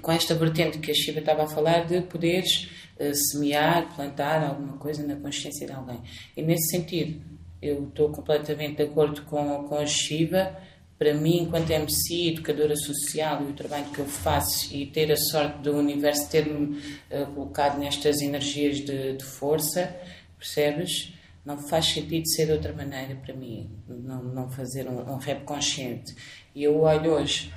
com 0.00 0.12
esta 0.12 0.34
vertente 0.34 0.78
que 0.78 0.90
a 0.90 0.94
Shiva 0.94 1.20
estava 1.20 1.44
a 1.44 1.48
falar 1.48 1.86
de 1.86 2.02
poderes 2.02 2.68
uh, 2.98 3.14
semear, 3.14 3.94
plantar 3.94 4.42
alguma 4.42 4.76
coisa 4.76 5.06
na 5.06 5.16
consciência 5.16 5.66
de 5.66 5.72
alguém. 5.72 6.00
E 6.36 6.42
nesse 6.42 6.70
sentido, 6.70 7.20
eu 7.60 7.88
estou 7.88 8.10
completamente 8.10 8.76
de 8.76 8.82
acordo 8.84 9.22
com, 9.22 9.64
com 9.64 9.76
a 9.76 9.86
Shiva 9.86 10.56
para 10.98 11.12
mim, 11.12 11.42
enquanto 11.42 11.70
MC, 11.70 12.30
educadora 12.30 12.74
social 12.74 13.42
e 13.42 13.50
o 13.50 13.52
trabalho 13.52 13.84
que 13.86 13.98
eu 13.98 14.06
faço 14.06 14.74
e 14.74 14.86
ter 14.86 15.12
a 15.12 15.16
sorte 15.16 15.58
do 15.58 15.76
universo 15.76 16.30
ter-me 16.30 16.78
uh, 17.10 17.26
colocado 17.34 17.78
nestas 17.78 18.22
energias 18.22 18.78
de, 18.80 19.14
de, 19.14 19.24
força, 19.24 19.94
percebes? 20.38 21.12
Não 21.44 21.58
faz 21.68 21.86
sentido 21.86 22.26
ser 22.28 22.46
de 22.46 22.52
outra 22.52 22.72
maneira 22.72 23.14
para 23.14 23.34
mim, 23.34 23.70
não, 23.86 24.22
não 24.22 24.50
fazer 24.50 24.88
um, 24.88 25.12
um 25.12 25.16
rap 25.16 25.44
consciente. 25.44 26.14
E 26.54 26.64
eu 26.64 26.80
olho 26.80 27.12
hoje 27.12 27.52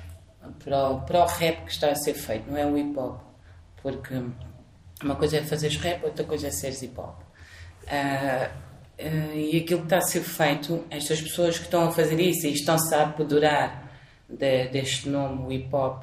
para 0.62 0.90
o, 0.90 1.00
para 1.02 1.24
o 1.24 1.26
rap 1.26 1.64
que 1.64 1.72
está 1.72 1.90
a 1.90 1.94
ser 1.94 2.14
feito, 2.14 2.50
não 2.50 2.56
é 2.56 2.66
o 2.66 2.76
hip 2.76 2.98
hop, 2.98 3.20
porque 3.82 4.14
uma 5.02 5.16
coisa 5.16 5.38
é 5.38 5.42
fazeres 5.42 5.76
rap, 5.76 6.04
outra 6.04 6.24
coisa 6.24 6.48
é 6.48 6.50
seres 6.50 6.82
hip 6.82 6.98
hop. 6.98 7.20
Uh, 7.84 8.70
Uh, 9.00 9.34
e 9.34 9.56
aquilo 9.56 9.80
que 9.80 9.86
está 9.86 9.96
a 9.96 10.02
ser 10.02 10.20
feito, 10.20 10.84
estas 10.90 11.22
pessoas 11.22 11.56
que 11.56 11.64
estão 11.64 11.88
a 11.88 11.90
fazer 11.90 12.20
isso 12.20 12.46
e 12.46 12.52
estão-se 12.52 12.94
a 12.94 13.04
apoderar 13.04 13.90
de, 14.28 14.68
deste 14.68 15.08
nome 15.08 15.54
hip 15.54 15.74
hop, 15.74 16.02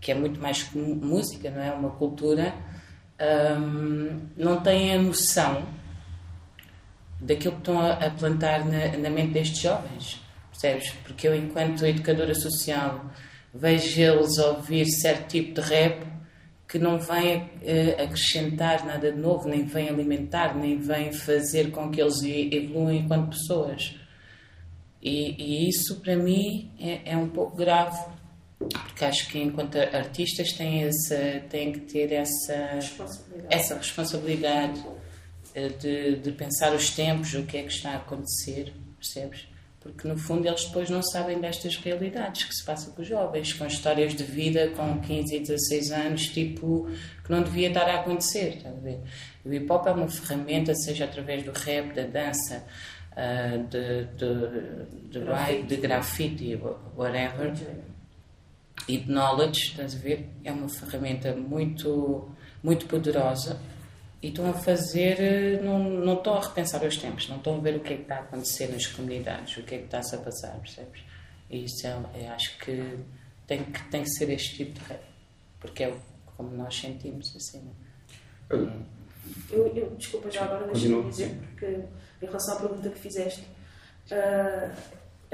que 0.00 0.10
é 0.10 0.14
muito 0.14 0.40
mais 0.40 0.62
que 0.62 0.78
música, 0.78 1.50
não 1.50 1.60
é? 1.60 1.70
Uma 1.70 1.90
cultura, 1.90 2.54
um, 3.60 4.22
não 4.38 4.58
têm 4.62 4.94
a 4.94 4.98
noção 4.98 5.66
daquilo 7.20 7.56
que 7.56 7.60
estão 7.60 7.78
a, 7.78 7.92
a 7.92 8.10
plantar 8.10 8.64
na, 8.64 8.96
na, 8.96 9.10
mente 9.10 9.34
destes 9.34 9.58
jovens, 9.58 10.22
percebes? 10.50 10.92
Porque 11.04 11.28
eu, 11.28 11.36
enquanto 11.36 11.84
educadora 11.84 12.34
social, 12.34 13.04
vejo 13.54 14.00
eles 14.00 14.36
ouvir 14.38 14.86
certo 14.86 15.28
tipo 15.28 15.60
de 15.60 15.60
rap 15.60 16.14
que 16.66 16.78
não 16.78 16.98
vem 16.98 17.36
uh, 17.36 18.02
acrescentar 18.02 18.84
nada 18.84 19.12
de 19.12 19.18
novo, 19.18 19.48
nem 19.48 19.64
vem 19.64 19.88
alimentar, 19.88 20.56
nem 20.56 20.76
vem 20.78 21.12
fazer 21.12 21.70
com 21.70 21.90
que 21.90 22.00
eles 22.00 22.20
evoluam 22.22 22.92
enquanto 22.92 23.30
pessoas. 23.30 23.94
E, 25.00 25.36
e 25.38 25.68
isso, 25.68 26.00
para 26.00 26.16
mim, 26.16 26.72
é, 26.80 27.12
é, 27.12 27.16
um 27.16 27.28
pouco 27.28 27.56
grave, 27.56 27.96
porque 28.58 29.04
acho 29.04 29.28
que 29.28 29.38
enquanto 29.38 29.76
artistas 29.76 30.52
têm, 30.54 30.84
essa, 30.84 31.42
têm 31.48 31.72
que 31.72 31.80
ter 31.80 32.10
essa 32.10 32.56
responsabilidade, 32.74 33.54
essa 33.54 33.76
responsabilidade 33.76 34.84
eh, 35.54 35.68
de, 35.68 36.16
de 36.16 36.32
pensar 36.32 36.74
os 36.74 36.90
tempos, 36.90 37.34
o 37.34 37.44
que 37.44 37.58
é 37.58 37.62
que 37.62 37.72
está 37.72 37.90
a 37.90 37.96
acontecer, 37.96 38.72
percebes? 38.96 39.46
Porque 39.84 40.08
no 40.08 40.16
fundo 40.16 40.48
eles 40.48 40.64
depois 40.64 40.88
não 40.88 41.02
sabem 41.02 41.38
destas 41.38 41.76
realidades 41.76 42.44
que 42.44 42.54
se 42.54 42.64
passa 42.64 42.90
com 42.90 43.02
os 43.02 43.06
jovens, 43.06 43.52
com 43.52 43.66
histórias 43.66 44.14
de 44.14 44.24
vida 44.24 44.70
com 44.70 44.98
15 44.98 45.36
e 45.36 45.40
16 45.40 45.92
anos, 45.92 46.28
tipo, 46.28 46.88
que 47.22 47.30
não 47.30 47.42
devia 47.42 47.68
estar 47.68 47.86
a 47.86 48.00
acontecer, 48.00 48.56
está 48.56 48.70
a 48.70 48.72
ver? 48.72 48.98
O 49.44 49.52
hip 49.52 49.70
hop 49.70 49.86
é 49.86 49.90
uma 49.90 50.08
ferramenta, 50.08 50.74
seja 50.74 51.04
através 51.04 51.42
do 51.42 51.52
rap, 51.52 51.92
da 51.92 52.06
dança, 52.06 52.64
uh, 53.12 53.62
de, 53.68 54.04
de, 54.16 55.10
de, 55.10 55.20
grafite. 55.20 55.62
de 55.64 55.76
grafite, 55.76 56.60
whatever, 56.96 57.52
e 58.88 58.96
de 58.96 59.12
knowledge, 59.12 59.72
estás 59.72 59.94
a 59.94 59.98
ver? 59.98 60.30
É 60.42 60.50
uma 60.50 60.68
ferramenta 60.70 61.36
muito, 61.36 62.26
muito 62.62 62.86
poderosa 62.86 63.60
e 64.24 64.28
estão 64.28 64.48
a 64.48 64.54
fazer, 64.54 65.20
eh, 65.20 65.60
não, 65.62 65.78
não 65.78 66.14
estão 66.14 66.32
a 66.32 66.40
repensar 66.40 66.82
os 66.82 66.96
tempos, 66.96 67.28
não 67.28 67.36
estão 67.36 67.58
a 67.58 67.60
ver 67.60 67.76
o 67.76 67.80
que 67.80 67.92
é 67.92 67.96
que 67.96 68.02
está 68.04 68.16
a 68.16 68.20
acontecer 68.20 68.68
nas 68.68 68.86
comunidades, 68.86 69.54
o 69.58 69.62
que 69.62 69.74
é 69.74 69.78
que 69.78 69.84
está-se 69.84 70.14
a 70.14 70.18
passar, 70.18 70.58
percebes? 70.60 71.02
E 71.50 71.64
isso 71.64 71.86
é, 71.86 71.90
eu 72.14 72.32
acho 72.32 72.58
que 72.58 73.00
tem, 73.46 73.62
que 73.64 73.84
tem 73.90 74.02
que 74.02 74.08
ser 74.08 74.30
este 74.30 74.56
tipo 74.56 74.80
de 74.80 74.86
rap, 74.86 75.02
porque 75.60 75.84
é 75.84 75.94
como 76.38 76.56
nós 76.56 76.74
sentimos 76.74 77.36
assim. 77.36 77.70
É? 78.48 78.54
Eu, 79.50 79.66
eu, 79.76 79.94
desculpa 79.94 80.30
já 80.30 80.44
agora, 80.44 80.72
deixa-me 80.72 81.10
dizer, 81.10 81.36
porque 81.50 81.66
em 82.22 82.26
relação 82.26 82.56
à 82.56 82.60
pergunta 82.60 82.88
que 82.88 82.98
fizeste, 82.98 83.42
uh, 84.10 84.74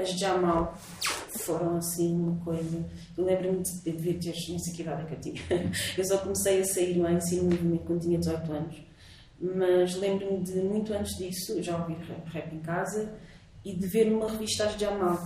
as 0.01 0.19
Jamal 0.19 0.75
foram 1.45 1.77
assim 1.77 2.15
uma 2.15 2.43
coisa. 2.43 2.85
Eu 3.17 3.25
lembro-me 3.25 3.61
de, 3.61 3.81
de 3.81 3.91
devia 3.91 4.19
ter, 4.19 4.51
não 4.51 4.59
sei 4.59 4.73
que 4.73 4.81
idade 4.81 5.01
é 5.01 5.05
que 5.05 5.13
eu 5.13 5.19
tinha. 5.19 5.71
Eu 5.97 6.05
só 6.05 6.17
comecei 6.17 6.61
a 6.61 6.65
sair 6.65 6.97
lá 6.97 7.11
em 7.11 7.21
cima 7.21 7.43
movimento 7.43 7.83
quando 7.85 8.01
tinha 8.01 8.19
18 8.19 8.51
anos. 8.51 8.75
Mas 9.39 9.95
lembro-me 9.95 10.43
de 10.43 10.61
muito 10.61 10.93
antes 10.93 11.17
disso, 11.17 11.61
já 11.63 11.77
ouvir 11.77 11.97
rap, 12.31 12.53
em 12.53 12.59
casa 12.59 13.11
e 13.65 13.75
de 13.75 13.87
ver 13.87 14.05
numa 14.05 14.29
revista 14.29 14.65
as 14.65 14.79
Jamal. 14.79 15.19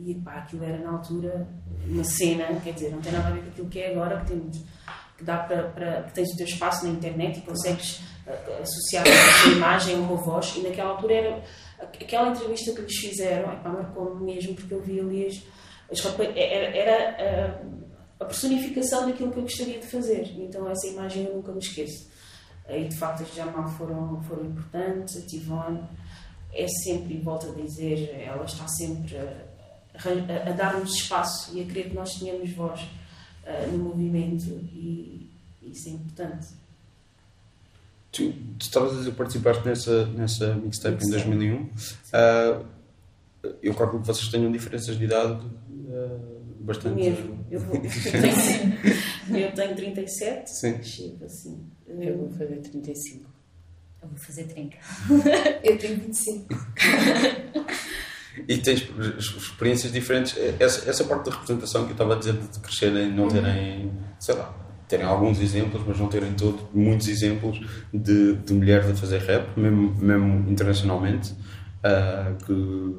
E 0.00 0.14
pá, 0.16 0.38
aquilo 0.38 0.64
era 0.64 0.78
na 0.78 0.92
altura 0.92 1.46
uma 1.86 2.02
cena, 2.02 2.46
quer 2.60 2.72
dizer, 2.72 2.90
não 2.90 3.00
tem 3.00 3.12
nada 3.12 3.28
a 3.28 3.30
ver 3.30 3.42
com 3.42 3.48
aquilo 3.50 3.68
que 3.68 3.78
é 3.78 3.92
agora, 3.92 4.20
que 4.20 4.26
temos 4.26 4.64
que 5.16 5.24
dá 5.24 5.38
para, 5.38 5.62
para 5.68 6.02
que 6.02 6.14
tens 6.14 6.32
o 6.32 6.36
teu 6.36 6.46
espaço 6.46 6.84
na 6.84 6.92
internet 6.92 7.38
e 7.38 7.42
consegues 7.42 8.00
uh, 8.26 8.62
associar 8.62 9.04
a 9.06 9.42
tua 9.42 9.52
imagem 9.52 9.94
a 9.94 9.98
uma 9.98 10.16
voz. 10.16 10.54
E 10.56 10.60
naquela 10.60 10.90
altura 10.90 11.14
era 11.14 11.44
aquela 11.82 12.30
entrevista 12.30 12.72
que 12.72 12.82
lhes 12.82 12.96
fizeram, 12.96 13.52
epá, 13.52 13.70
marcou-me 13.70 14.24
mesmo 14.24 14.54
porque 14.54 14.74
eu 14.74 14.82
vi 14.82 15.00
ali 15.00 15.26
as, 15.26 15.42
as 15.90 16.18
era, 16.18 16.76
era 16.76 17.62
a, 18.20 18.24
a, 18.24 18.26
personificação 18.26 19.06
daquilo 19.06 19.30
que 19.30 19.38
eu 19.38 19.42
gostaria 19.42 19.78
de 19.78 19.86
fazer. 19.86 20.34
Então 20.38 20.68
essa 20.68 20.86
imagem 20.86 21.24
eu 21.24 21.36
nunca 21.36 21.52
me 21.52 21.58
esqueço. 21.58 22.10
E 22.68 22.84
de 22.84 22.96
facto 22.96 23.22
as 23.22 23.34
Jamal 23.34 23.68
foram, 23.68 24.22
foram 24.22 24.46
importantes, 24.46 25.16
a 25.16 25.26
Tivone 25.26 25.82
é 26.52 26.66
sempre, 26.68 27.18
volta 27.18 27.48
a 27.48 27.54
dizer, 27.54 28.14
ela 28.20 28.44
está 28.44 28.66
sempre 28.68 29.16
a, 29.16 29.46
a, 29.94 30.50
a 30.50 30.52
dar-nos 30.52 30.94
espaço 30.94 31.56
e 31.56 31.62
a 31.62 31.64
querer 31.64 31.90
que 31.90 31.94
nós 31.94 32.14
tenhamos 32.18 32.52
voz 32.52 32.80
uh, 32.80 33.72
no 33.72 33.78
movimento 33.78 34.48
e 34.72 35.30
isso 35.62 35.88
é 35.88 35.92
importante. 35.92 36.61
Tu, 38.12 38.30
tu 38.58 38.60
estavas 38.60 38.92
a 38.92 38.96
dizer 38.98 39.10
que 39.10 39.16
participaste 39.16 39.66
nessa, 39.66 40.06
nessa 40.06 40.54
mixtape 40.54 41.02
em 41.02 41.10
2001. 41.10 41.62
Uh, 41.62 42.66
eu 43.62 43.74
calculo 43.74 44.02
que 44.02 44.06
vocês 44.06 44.28
tenham 44.28 44.52
diferenças 44.52 44.98
de 44.98 45.04
idade 45.04 45.44
uh, 45.44 46.54
bastante. 46.60 46.94
Mesmo. 46.94 47.44
Eu, 47.50 47.58
vou, 47.58 47.74
eu, 47.82 47.82
tenho, 47.82 49.46
eu 49.46 49.52
tenho 49.52 49.74
37. 49.74 50.50
Sim. 50.50 50.82
Chego 50.82 51.24
assim. 51.24 51.66
Eu 51.88 52.18
vou 52.18 52.30
fazer 52.30 52.56
35. 52.58 53.30
Eu 54.02 54.08
vou 54.08 54.18
fazer 54.18 54.44
30. 54.44 54.76
Eu 55.62 55.78
tenho 55.78 56.00
25. 56.00 56.48
E 58.48 58.58
tens 58.58 58.88
experiências 59.18 59.92
diferentes. 59.92 60.36
Essa, 60.58 60.90
essa 60.90 61.04
parte 61.04 61.26
da 61.26 61.32
representação 61.36 61.84
que 61.84 61.90
eu 61.90 61.92
estava 61.92 62.14
a 62.14 62.18
dizer 62.18 62.32
de 62.32 62.58
crescerem, 62.60 63.12
não 63.12 63.28
terem, 63.28 63.92
sei 64.18 64.34
lá, 64.34 64.61
terem 64.92 65.06
alguns 65.06 65.40
exemplos, 65.40 65.82
mas 65.86 65.98
não 65.98 66.06
terem 66.06 66.34
todos, 66.34 66.60
muitos 66.74 67.08
exemplos 67.08 67.58
de, 67.94 68.34
de 68.34 68.52
mulheres 68.52 68.90
a 68.90 68.94
fazer 68.94 69.20
rap, 69.20 69.58
mesmo, 69.58 69.94
mesmo 69.98 70.50
internacionalmente, 70.50 71.32
uh, 71.32 72.44
que 72.44 72.96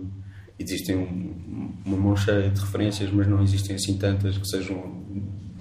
existem 0.58 0.96
um, 0.96 1.72
uma 1.86 1.98
mão 1.98 2.16
cheia 2.16 2.50
de 2.50 2.60
referências, 2.60 3.12
mas 3.12 3.28
não 3.28 3.44
existem 3.44 3.76
assim 3.76 3.96
tantas 3.96 4.40
que 4.40 4.48
sejam 4.48 5.04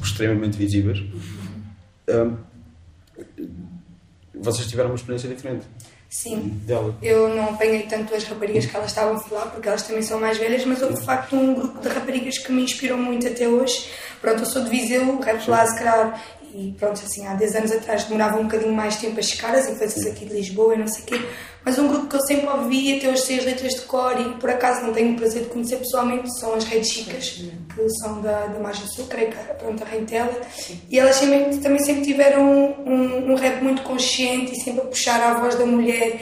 extremamente 0.03 0.57
visíveis. 0.57 1.01
Uh, 2.09 2.39
vocês 4.35 4.67
tiveram 4.67 4.89
uma 4.89 4.97
experiência 4.97 5.29
diferente. 5.29 5.67
Sim. 6.13 6.61
Dela. 6.67 6.95
Eu 7.03 7.35
não 7.35 7.55
apanhei 7.55 7.85
tanto 7.85 8.15
as 8.15 8.23
raparigas 8.25 8.67
que 8.67 8.77
elas 8.77 8.91
estavam 8.91 9.17
a 9.17 9.19
falar, 9.19 9.47
porque 9.47 9.67
elas 9.67 9.81
também 9.83 10.03
são 10.03 10.21
mais 10.21 10.37
velhas, 10.37 10.63
mas 10.67 10.83
houve 10.83 10.97
de 10.97 11.01
facto 11.01 11.35
um 11.35 11.55
grupo 11.55 11.81
de 11.81 11.89
raparigas 11.89 12.37
que 12.37 12.53
me 12.53 12.63
inspirou 12.63 12.99
muito 12.99 13.27
até 13.27 13.49
hoje. 13.49 13.89
Pronto, 14.21 14.41
eu 14.41 14.47
sou 14.47 14.63
de 14.63 14.69
Viseu, 14.69 15.09
o 15.09 15.23
rap 15.23 15.49
lá 15.49 15.67
se 15.67 15.79
calhar, 15.79 16.23
e 16.55 16.75
pronto, 16.79 17.01
assim, 17.05 17.27
há 17.27 17.35
10 17.35 17.57
anos 17.57 17.73
atrás 17.73 18.05
demorava 18.05 18.39
um 18.39 18.45
bocadinho 18.45 18.73
mais 18.73 18.97
tempo 18.97 19.19
a 19.19 19.23
chegar, 19.23 19.55
as 19.55 19.69
influências 19.69 20.07
aqui 20.07 20.27
de 20.27 20.35
Lisboa 20.35 20.75
e 20.75 20.79
não 20.79 20.87
sei 20.87 21.03
o 21.03 21.07
quê, 21.07 21.21
mas 21.65 21.79
um 21.79 21.89
grupo 21.89 22.09
que 22.09 22.17
eu 22.17 22.21
sempre 22.21 22.49
ouvi, 22.49 22.97
até 22.97 23.09
hoje 23.09 23.23
sei 23.23 23.39
as 23.39 23.45
letras 23.45 23.75
de 23.75 23.81
cor 23.83 24.21
e 24.21 24.35
por 24.39 24.51
acaso 24.51 24.85
não 24.85 24.93
tenho 24.93 25.13
o 25.13 25.17
prazer 25.17 25.45
de 25.45 25.49
conhecer 25.49 25.77
pessoalmente, 25.77 26.29
são 26.39 26.55
as 26.55 26.65
Red 26.65 26.85
Chicas, 26.85 27.43
que 27.75 27.91
são 28.01 28.21
da, 28.21 28.47
da 28.47 28.59
Margem 28.59 28.87
Sul, 28.87 29.07
creio 29.07 29.31
que 29.31 29.37
pronto, 29.55 29.83
a 29.83 29.87
Rentela, 29.87 30.41
e 30.91 30.99
elas 30.99 31.17
sempre, 31.17 31.57
também 31.59 31.79
sempre 31.79 32.03
tiveram 32.03 32.75
um, 32.87 33.33
um 33.33 33.35
rap 33.35 33.63
muito 33.63 33.83
consciente 33.83 34.53
e 34.53 34.61
sempre 34.61 34.83
a 34.83 34.85
puxar 34.85 35.21
a 35.21 35.35
voz 35.35 35.55
da 35.55 35.65
mulher 35.65 36.21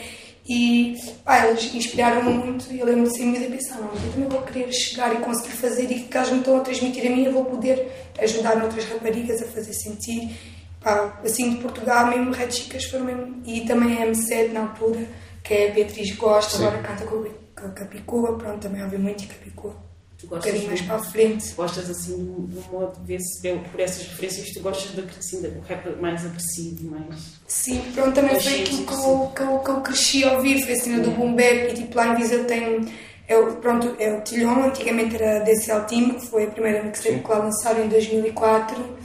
e 0.53 1.01
pá, 1.25 1.47
eles 1.47 1.73
inspiraram-me 1.73 2.33
muito 2.33 2.73
e 2.73 2.81
eu 2.81 2.87
lembro-me 2.87 3.17
sempre 3.17 3.39
de 3.39 3.47
pensar, 3.47 3.77
não, 3.77 3.93
eu 3.93 4.13
também 4.13 4.29
vou 4.29 4.43
querer 4.43 4.73
chegar 4.73 5.15
e 5.15 5.19
conseguir 5.19 5.53
fazer 5.53 5.85
e 5.85 6.01
que 6.01 6.17
elas 6.17 6.29
me 6.33 6.39
estão 6.39 6.57
a 6.57 6.61
transmitir 6.61 7.07
a 7.07 7.15
mim, 7.15 7.23
eu 7.23 7.33
vou 7.33 7.45
poder 7.45 7.89
ajudar 8.19 8.61
outras 8.61 8.85
raparigas 8.87 9.41
a 9.41 9.47
fazer 9.47 9.73
sentir. 9.73 10.37
Pá, 10.81 11.21
assim, 11.25 11.51
de 11.51 11.57
Portugal, 11.63 12.09
mesmo 12.09 12.33
Red 12.33 12.51
Chicas 12.51 12.85
foram 12.87 13.05
mesmo, 13.05 13.43
e 13.47 13.61
também 13.61 14.03
a 14.03 14.07
M7 14.07 14.51
na 14.51 14.63
altura, 14.63 15.07
que 15.45 15.55
é 15.55 15.71
a 15.71 15.75
Beatriz 15.75 16.17
Gosta, 16.17 16.57
Sim. 16.57 16.67
agora 16.67 16.83
canta 16.83 17.05
com 17.05 17.25
a 17.65 17.69
Capicua, 17.71 18.37
pronto, 18.37 18.59
também 18.59 18.83
ouvi 18.83 18.99
muito 18.99 19.23
e 19.23 19.27
Capicua. 19.29 19.90
Tu 20.21 20.27
Um 20.27 20.29
gostas 20.29 20.53
bocadinho 20.53 20.67
mais 20.69 20.81
para 20.83 20.97
a 20.97 20.99
frente. 20.99 21.55
Gostas 21.55 21.91
assim 21.91 22.17
de 22.17 22.59
um 22.59 22.63
modo 22.71 23.01
de 23.01 23.17
ver 23.17 23.59
por 23.71 23.81
essas 23.81 24.07
referências 24.07 24.51
tu 24.51 24.61
gostas 24.61 24.93
de, 24.93 25.01
assim, 25.19 25.41
do 25.41 25.61
rap 25.61 26.01
mais 26.01 26.25
agressivo, 26.27 26.91
mais. 26.91 27.41
Sim, 27.49 27.81
pronto, 27.95 28.15
também 28.15 28.39
foi 28.39 28.61
aquilo 28.61 28.87
que 28.87 28.93
eu, 28.93 29.33
que, 29.35 29.43
eu, 29.43 29.59
que 29.61 29.71
eu 29.71 29.81
cresci 29.81 30.25
a 30.25 30.35
ouvir, 30.35 30.63
foi 30.63 30.75
a 30.75 30.81
cena 30.81 31.03
do 31.03 31.11
boom 31.13 31.35
bap 31.35 31.71
e 31.71 31.75
tipo 31.75 31.97
lá 31.97 32.09
em 32.09 32.17
Viseu 32.17 32.45
tem, 32.45 32.87
é 33.27 33.37
o, 33.37 33.57
pronto, 33.57 33.97
é 33.99 34.13
o 34.13 34.21
Tilhon, 34.21 34.65
antigamente 34.65 35.15
era 35.15 35.41
a 35.41 35.45
DCL 35.45 35.87
Team, 35.87 36.11
que 36.15 36.27
foi 36.27 36.45
a 36.45 36.51
primeira 36.51 36.83
mixtape 36.83 37.21
que 37.21 37.31
lá 37.31 37.39
lançaram 37.39 37.85
em 37.85 37.89
2004 37.89 38.99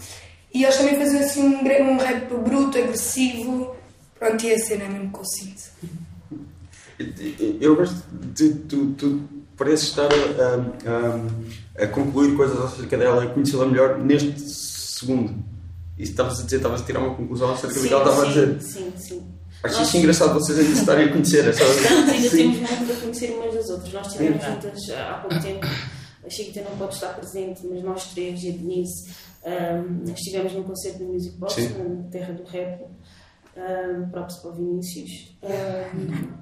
e 0.54 0.64
eles 0.64 0.78
também 0.78 0.98
faziam 0.98 1.22
assim 1.22 1.42
um, 1.44 1.92
um 1.92 1.98
rap 1.98 2.34
bruto, 2.34 2.78
agressivo, 2.78 3.76
pronto, 4.18 4.46
e 4.46 4.54
a 4.54 4.60
cena 4.60 4.84
é 4.86 4.90
mesmo 4.90 5.12
que 5.12 5.20
eu 5.20 5.26
sinto. 5.26 5.66
Eu 7.60 7.76
gosto 7.76 8.04
de 8.34 8.54
tu, 8.54 8.94
tu 9.56 9.58
pareces 9.58 9.90
estar 9.90 10.10
a, 10.12 11.80
a, 11.80 11.84
a 11.84 11.88
concluir 11.88 12.36
coisas 12.36 12.60
acerca 12.60 12.98
dela, 12.98 13.24
a 13.24 13.28
conhecê-la 13.28 13.66
melhor 13.66 13.98
neste 14.00 14.40
segundo. 14.40 15.34
E 15.98 16.04
estavas 16.04 16.40
a 16.40 16.44
dizer, 16.44 16.58
estavas 16.58 16.82
a 16.82 16.86
tirar 16.86 17.00
uma 17.00 17.16
conclusão 17.16 17.52
acerca 17.54 17.80
do 17.80 17.88
que 17.88 17.94
ela 17.94 18.04
estava 18.04 18.24
a 18.24 18.28
dizer. 18.28 18.62
sim, 18.62 18.94
sim. 18.98 19.28
Acho 19.64 19.78
Nós- 19.80 19.88
isso 19.88 19.98
engraçado 19.98 20.34
vocês 20.34 20.60
ainda 20.60 20.72
estarem 20.80 21.06
a 21.06 21.12
conhecer. 21.12 21.48
Estamos, 21.50 21.86
ainda 22.10 22.30
Sim. 22.30 22.38
temos 22.54 22.70
muito 22.70 22.92
a 22.92 22.96
conhecer 22.98 23.32
umas 23.32 23.54
das 23.56 23.70
outras. 23.70 23.94
Nós 23.94 24.08
estivemos 24.08 24.44
juntas 24.46 24.90
há 24.92 25.14
pouco 25.28 25.42
tempo. 25.42 25.66
A 26.26 26.30
Chiquita 26.30 26.62
não 26.70 26.78
pode 26.78 26.94
estar 26.96 27.10
presente, 27.16 27.62
mas 27.68 27.84
nós 27.84 28.04
três 28.14 28.44
e 28.44 28.50
a 28.50 28.52
Denise 28.52 29.10
ahm, 29.46 30.04
estivemos 30.14 30.54
num 30.54 30.64
concerto 30.64 31.00
do 31.00 31.06
Music 31.06 31.38
Box, 31.38 31.54
Sim. 31.54 31.70
na 31.78 32.10
terra 32.12 32.34
do 32.34 32.44
rap, 32.44 32.84
um, 33.58 34.10
próprio 34.10 34.38
para 34.42 34.52
o 34.52 34.54
Vinícius. 34.56 35.38
Ahm, 35.44 36.34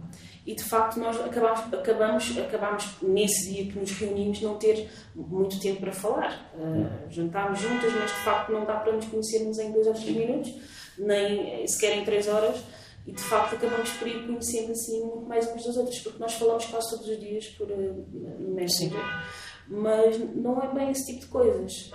e 0.45 0.53
de 0.53 0.63
facto 0.63 0.99
nós 0.99 1.19
acabamos, 1.21 1.73
acabamos, 1.73 2.37
acabamos 2.37 2.95
nesse 3.01 3.49
dia 3.49 3.71
que 3.71 3.79
nos 3.79 3.91
reunimos 3.91 4.41
não 4.41 4.57
ter 4.57 4.89
muito 5.15 5.59
tempo 5.59 5.79
para 5.79 5.93
falar. 5.93 6.51
Ah, 6.55 7.05
jantámos 7.09 7.59
juntas, 7.59 7.93
mas 7.93 8.11
de 8.11 8.17
facto 8.23 8.51
não 8.51 8.65
dá 8.65 8.75
para 8.75 8.91
nos 8.91 9.05
conhecermos 9.05 9.57
em 9.57 9.71
dois 9.71 9.87
ou 9.87 9.93
três 9.93 10.15
minutos, 10.15 10.53
nem 10.97 11.65
sequer 11.65 11.97
em 11.97 12.03
três 12.03 12.27
horas. 12.27 12.61
E 13.05 13.11
de 13.11 13.21
facto 13.21 13.55
acabamos 13.55 13.89
por 13.91 14.07
ir 14.07 14.25
conhecendo 14.25 14.71
assim 14.71 15.01
muito 15.01 15.27
mais 15.27 15.47
umas 15.47 15.65
das 15.65 15.75
outras, 15.75 15.99
porque 15.99 16.19
nós 16.19 16.33
falamos 16.33 16.65
quase 16.65 16.89
todos 16.89 17.07
os 17.07 17.19
dias 17.19 17.47
por, 17.49 17.69
eh, 17.69 17.75
no 17.75 18.53
Messenger. 18.53 19.01
Mas 19.67 20.19
não 20.35 20.61
é 20.61 20.73
bem 20.73 20.91
esse 20.91 21.07
tipo 21.07 21.19
de 21.19 21.27
coisas. 21.27 21.91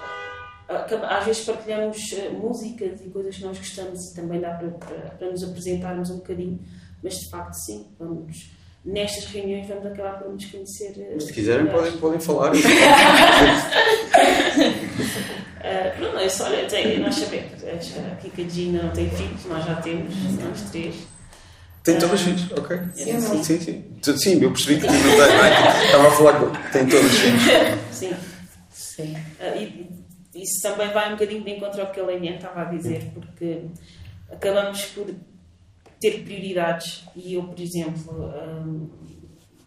Às 0.69 1.25
vezes 1.25 1.47
partilhamos 1.47 2.13
eh, 2.13 2.29
músicas 2.29 3.01
e 3.01 3.09
coisas 3.09 3.37
que 3.37 3.43
nós 3.43 3.57
gostamos 3.57 4.11
e 4.11 4.15
também 4.15 4.39
dá 4.39 4.55
para, 4.55 4.71
para, 4.71 5.11
para 5.13 5.31
nos 5.31 5.43
apresentarmos 5.43 6.11
um 6.11 6.17
bocadinho, 6.17 6.61
mas 7.03 7.15
de 7.21 7.31
facto 7.31 7.55
sim, 7.55 7.87
vamos, 7.99 8.51
nestas 8.85 9.25
reuniões 9.27 9.67
vamos 9.69 9.87
acabar 9.87 10.19
por 10.19 10.33
nos 10.33 10.45
conhecer. 10.47 10.95
eh, 10.99 11.11
Mas 11.15 11.25
se 11.25 11.33
quiserem, 11.33 11.67
podem, 11.67 11.93
podem 11.99 12.21
falar. 12.21 12.53
Não, 16.01 16.19
é 16.19 16.29
só, 16.29 16.45
olha, 16.45 16.67
tem, 16.67 16.99
nós 17.01 17.15
sabemos, 17.17 17.53
a 17.65 18.17
Kika 18.17 18.49
G 18.49 18.61
ainda 18.63 18.83
não 18.85 18.91
tem 18.93 19.11
filhos, 19.11 19.45
nós 19.47 19.65
já 19.65 19.75
temos, 19.77 20.15
nós 20.39 20.63
três. 20.71 20.95
Tem 21.83 21.99
todos 21.99 22.15
os 22.15 22.21
filhos, 22.23 22.53
ok? 22.53 22.79
Sim, 22.95 23.15
ou 23.15 23.21
não? 23.21 23.45
Sim, 23.45 23.61
sim. 23.61 23.85
Tu- 24.03 24.19
Sim, 24.19 24.43
eu 24.43 24.51
percebi 24.53 24.81
que 24.81 24.87
tu 24.87 24.93
não 24.93 25.01
tens, 25.03 25.17
não 25.17 25.45
é? 25.45 25.85
Estava 25.87 26.09
a 26.09 26.11
falar 26.11 26.51
que 26.67 26.73
tem 26.73 26.87
todos 26.87 27.07
os 27.13 27.19
filhos. 27.19 27.43
Sim. 27.93 28.13
Sim. 28.71 29.17
Ah, 29.41 29.57
e 29.57 29.87
isso 30.35 30.63
também 30.63 30.89
vai 30.93 31.09
um 31.09 31.13
bocadinho 31.13 31.43
de 31.45 31.51
encontro 31.51 31.81
ao 31.81 31.91
que 31.91 32.01
a 32.01 32.05
Leinian 32.05 32.37
estava 32.37 32.63
a 32.63 32.65
dizer, 32.67 33.11
porque 33.15 33.63
acabamos 34.31 34.85
por 34.87 35.07
ter 36.01 36.23
prioridades 36.25 37.05
e 37.17 37.35
eu, 37.35 37.43
por 37.45 37.59
exemplo, 37.61 38.13
hum, 38.65 38.89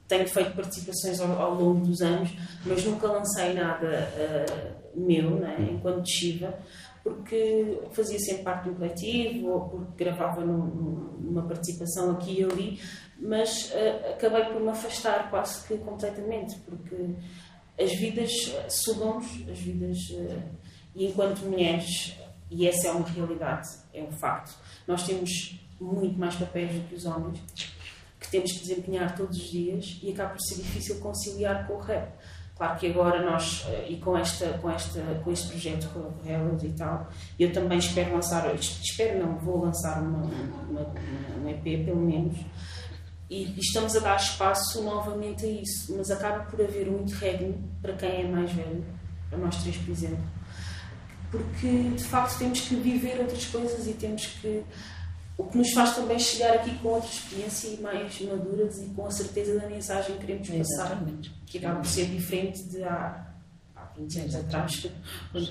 tenho 0.08 0.28
feito 0.28 0.52
participações 0.56 1.20
ao, 1.20 1.32
ao 1.42 1.56
longo 1.56 1.86
dos 1.86 2.02
anos, 2.02 2.30
mas 2.66 2.84
nunca 2.86 3.08
lancei 3.08 3.54
nada 3.54 3.88
ah, 4.18 4.82
meu, 4.96 5.32
né, 5.32 5.56
enquanto 5.72 6.08
Shiva, 6.08 6.54
porque 7.04 7.80
fazia 7.92 8.20
sempre 8.20 8.44
parte 8.44 8.64
de 8.66 8.70
um 8.72 8.74
coletivo 8.76 9.48
ou 9.50 9.62
porque 9.70 10.04
gravava 10.04 10.42
num- 10.46 10.66
num- 10.68 11.18
numa 11.22 11.42
participação 11.44 12.12
aqui 12.12 12.42
e 12.42 12.44
ali, 12.44 12.80
mas 13.20 13.72
ah, 13.74 14.12
acabei 14.12 14.46
por 14.46 14.62
me 14.62 14.70
afastar 14.70 15.30
quase 15.30 15.66
que 15.68 15.78
completamente, 15.78 16.58
porque 16.62 16.96
as 17.82 17.94
vidas 17.94 18.32
sugam-nos, 18.70 19.28
as 19.50 19.60
vidas. 19.60 19.98
eh, 20.14 20.40
E 20.94 21.06
enquanto 21.08 21.40
mulheres, 21.46 22.18
e 22.50 22.68
essa 22.68 22.90
é 22.90 22.92
uma 22.92 23.08
realidade, 23.08 23.70
é 23.94 24.04
um 24.04 24.12
facto, 24.12 24.54
nós 24.86 25.04
temos 25.08 25.58
muito 25.82 26.18
mais 26.18 26.36
papéis 26.36 26.74
do 26.74 26.88
que 26.88 26.96
os 26.96 27.06
homens, 27.06 27.40
que 28.20 28.30
temos 28.30 28.52
que 28.52 28.60
desempenhar 28.60 29.16
todos 29.16 29.38
os 29.38 29.50
dias 29.50 30.00
e 30.02 30.12
acaba 30.12 30.32
por 30.32 30.42
ser 30.42 30.56
difícil 30.56 31.00
conciliar 31.00 31.68
com 31.68 31.74
o 31.74 31.80
rap. 31.80 32.12
Claro 32.56 32.78
que 32.78 32.92
agora 32.92 33.26
nós, 33.26 33.66
eh, 33.70 33.88
e 33.90 33.98
com, 33.98 34.16
esta, 34.16 34.50
com, 34.60 34.70
esta, 34.70 35.02
com 35.24 35.32
este 35.32 35.48
projeto 35.48 35.90
com 35.90 36.00
a 36.00 36.32
Hellas 36.32 36.64
e 36.64 36.70
tal, 36.70 37.10
eu 37.40 37.52
também 37.52 37.80
espero 37.80 38.14
lançar, 38.14 38.54
espero 38.56 39.26
não, 39.26 39.36
vou 39.40 39.66
lançar 39.66 40.00
uma, 40.00 40.20
uma, 40.20 40.70
uma, 40.70 40.94
um 41.44 41.50
EP 41.50 41.86
pelo 41.86 42.02
menos, 42.02 42.38
e 43.32 43.58
estamos 43.58 43.96
a 43.96 44.00
dar 44.00 44.18
espaço 44.18 44.84
novamente 44.84 45.46
a 45.46 45.50
isso, 45.50 45.96
mas 45.98 46.12
acaba 46.12 46.44
por 46.44 46.62
haver 46.62 46.88
um 46.90 47.02
interregno 47.02 47.58
para 47.82 47.94
quem 47.94 48.26
é 48.26 48.28
mais 48.28 48.52
velho, 48.52 48.86
para 49.30 49.40
nós 49.40 49.56
três, 49.64 49.78
por 49.78 49.90
exemplo, 49.90 50.24
porque 51.32 51.68
de 51.96 52.04
facto 52.04 52.38
temos 52.38 52.60
que 52.60 52.76
viver 52.76 53.22
outras 53.22 53.46
coisas 53.46 53.88
e 53.88 53.94
temos 53.94 54.26
que. 54.28 54.64
O 55.42 55.50
que 55.50 55.58
nos 55.58 55.72
faz 55.72 55.96
também 55.96 56.20
chegar 56.20 56.54
aqui 56.56 56.76
com 56.80 56.90
outra 56.90 57.10
experiência 57.10 57.68
e 57.70 57.82
mais 57.82 58.22
maduras 58.22 58.78
e 58.80 58.86
com 58.88 59.06
a 59.06 59.12
certeza 59.12 59.60
da 59.60 59.68
mensagem 59.68 60.16
que 60.18 60.26
queremos 60.26 60.50
passar, 60.50 60.86
Exatamente. 60.86 61.32
que 61.46 61.58
acaba 61.58 61.80
por 61.80 61.88
ser 61.88 62.06
diferente 62.06 62.64
de 62.70 62.84
há, 62.84 63.28
há 63.76 63.86
20 63.98 64.20
anos 64.20 64.36
atrás, 64.36 64.88
quando. 65.32 65.48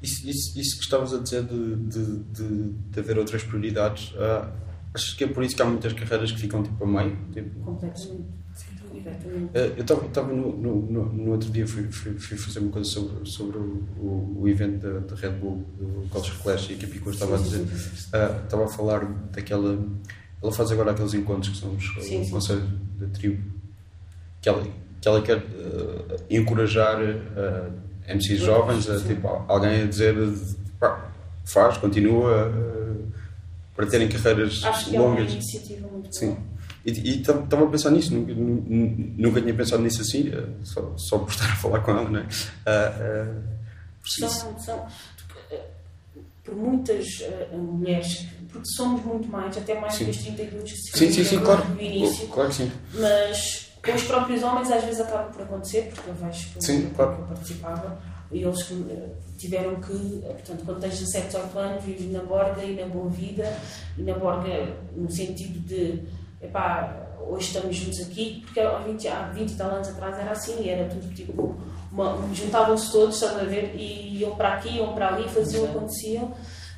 Isso, 0.00 0.28
isso, 0.28 0.58
isso 0.58 0.76
que 0.76 0.84
estavas 0.84 1.12
a 1.12 1.18
dizer 1.18 1.42
de, 1.42 1.74
de, 1.74 2.18
de, 2.24 2.72
de 2.72 3.00
haver 3.00 3.18
outras 3.18 3.42
prioridades, 3.42 4.14
ah, 4.16 4.48
Achas 4.94 5.12
que 5.14 5.24
é 5.24 5.28
por 5.28 5.44
isso 5.44 5.54
que 5.54 5.62
há 5.62 5.64
muitas 5.64 5.92
carreiras 5.92 6.32
que 6.32 6.40
ficam 6.40 6.62
tipo 6.62 6.82
a 6.82 6.86
meio? 6.86 7.16
Tipo, 7.32 7.60
Completamente. 7.60 8.24
Eh, 9.54 9.72
eu 9.76 9.82
estava 9.82 10.32
no, 10.32 10.56
no, 10.56 11.12
no, 11.12 11.30
outro 11.32 11.50
dia, 11.50 11.66
fui, 11.66 11.84
fui, 11.90 12.12
fui 12.18 12.36
fazer 12.36 12.60
uma 12.60 12.70
coisa 12.70 12.88
sobre, 12.88 13.28
sobre 13.28 13.58
o, 13.58 13.84
o, 13.98 14.38
o 14.42 14.48
evento 14.48 14.78
da, 14.78 14.98
da 15.00 15.14
Red 15.16 15.30
Bull, 15.32 15.64
do 15.78 16.08
Culture 16.10 16.36
Clash, 16.42 16.70
e 16.70 16.74
que 16.74 16.84
a 16.84 16.88
Pico 16.88 17.10
estava 17.10 17.36
a 17.36 17.38
dizer, 17.38 17.66
ah, 18.12 18.40
estava 18.44 18.64
a 18.64 18.68
falar 18.68 19.04
daquela. 19.32 19.78
Ela 20.42 20.52
faz 20.52 20.70
agora 20.70 20.92
aqueles 20.92 21.14
encontros 21.14 21.48
que 21.48 21.56
são 21.58 21.74
os 21.74 21.84
Sim, 22.04 22.20
o 22.20 22.24
sim. 22.24 22.30
Conselho 22.30 22.62
da 22.98 23.06
Tribo, 23.08 23.42
que 24.40 24.48
ela, 24.48 24.64
que 25.00 25.08
ela 25.08 25.22
quer 25.22 25.38
ah, 25.38 26.16
encorajar 26.30 26.98
ah, 27.36 27.70
MCs 28.14 28.40
jovens, 28.40 28.88
a, 28.88 28.98
tipo, 29.00 29.26
alguém 29.48 29.82
a 29.82 29.86
dizer 29.86 30.14
pá, 30.78 31.10
faz, 31.44 31.76
continua, 31.78 32.50
ah, 32.50 32.88
para 33.74 33.86
terem 33.86 34.08
carreiras 34.08 34.64
Acho 34.64 34.90
que 34.90 34.96
é 34.96 35.00
uma 35.00 35.10
longas. 35.10 35.32
iniciativa 35.32 35.86
muito 35.88 36.14
Sim. 36.14 36.34
boa. 36.34 36.47
E 36.84 37.20
estava 37.20 37.64
a 37.64 37.66
pensar 37.66 37.90
nisso, 37.90 38.14
nunca, 38.14 38.32
nu- 38.32 38.64
nunca 39.16 39.40
tinha 39.42 39.52
pensado 39.54 39.82
nisso 39.82 40.00
assim, 40.02 40.28
eh, 40.32 40.44
só, 40.62 40.92
só 40.96 41.18
por 41.18 41.30
estar 41.30 41.44
a 41.52 41.56
falar 41.56 41.80
com 41.80 41.90
ela, 41.90 42.08
não 42.08 42.20
é? 42.20 42.26
Ah, 42.66 43.34
preciso- 44.00 44.28
São, 44.30 44.58
são, 44.58 44.86
por 46.44 46.54
muitas 46.56 47.20
eh, 47.20 47.48
mulheres, 47.56 48.24
porque 48.50 48.66
somos 48.76 49.04
muito 49.04 49.28
mais, 49.28 49.56
até 49.56 49.78
mais 49.78 49.94
Sim. 49.94 50.04
que 50.06 50.10
os 50.12 50.16
32 50.18 50.62
que 50.72 50.76
se 50.78 50.98
Sim, 50.98 51.06
sim, 51.06 51.12
sim, 51.12 51.18
referiram 51.36 51.44
claro. 51.44 51.68
no 51.74 51.80
início, 51.82 52.28
Claro 52.28 52.48
que 52.48 52.54
sim. 52.54 52.72
mas 52.94 53.68
com 53.84 53.92
os 53.94 54.02
próprios 54.04 54.42
homens 54.42 54.70
às 54.70 54.84
vezes 54.84 55.00
acaba 55.00 55.24
por 55.30 55.42
acontecer, 55.42 55.90
porque 55.94 56.08
eu 56.10 56.14
vejo 56.14 56.48
que 56.54 56.64
Sim, 56.64 56.84
eu, 56.84 56.90
claro. 56.90 57.12
eu 57.20 57.26
participava 57.26 58.00
e 58.32 58.42
eles 58.42 58.60
eh, 58.70 59.08
tiveram 59.36 59.76
que, 59.76 59.92
portanto, 60.22 60.62
quando 60.64 60.80
tens 60.80 60.98
17, 60.98 61.26
18 61.26 61.58
anos, 61.58 61.84
vives 61.84 62.10
na 62.12 62.22
borga 62.22 62.62
e 62.64 62.74
na 62.76 62.86
boa 62.86 63.10
vida, 63.10 63.56
e 63.98 64.02
na 64.02 64.14
borga 64.14 64.74
no 64.96 65.10
sentido 65.10 65.58
de, 65.60 66.02
epá, 66.40 67.08
hoje 67.20 67.48
estamos 67.48 67.76
juntos 67.76 68.00
aqui, 68.00 68.42
porque 68.44 68.60
há 68.60 68.78
20, 68.78 69.08
há 69.08 69.22
20 69.28 69.50
e 69.50 69.56
tal 69.56 69.70
anos 69.70 69.88
atrás 69.88 70.18
era 70.18 70.30
assim, 70.32 70.68
era 70.68 70.88
tudo 70.88 71.14
tipo, 71.14 71.56
juntavam-se 72.32 72.92
todos, 72.92 73.14
estás 73.14 73.40
a 73.40 73.44
ver, 73.44 73.74
e 73.74 74.18
iam 74.18 74.34
para 74.36 74.54
aqui, 74.54 74.76
iam 74.76 74.94
para 74.94 75.14
ali, 75.14 75.28
faziam, 75.28 75.64
aconteciam, 75.64 76.32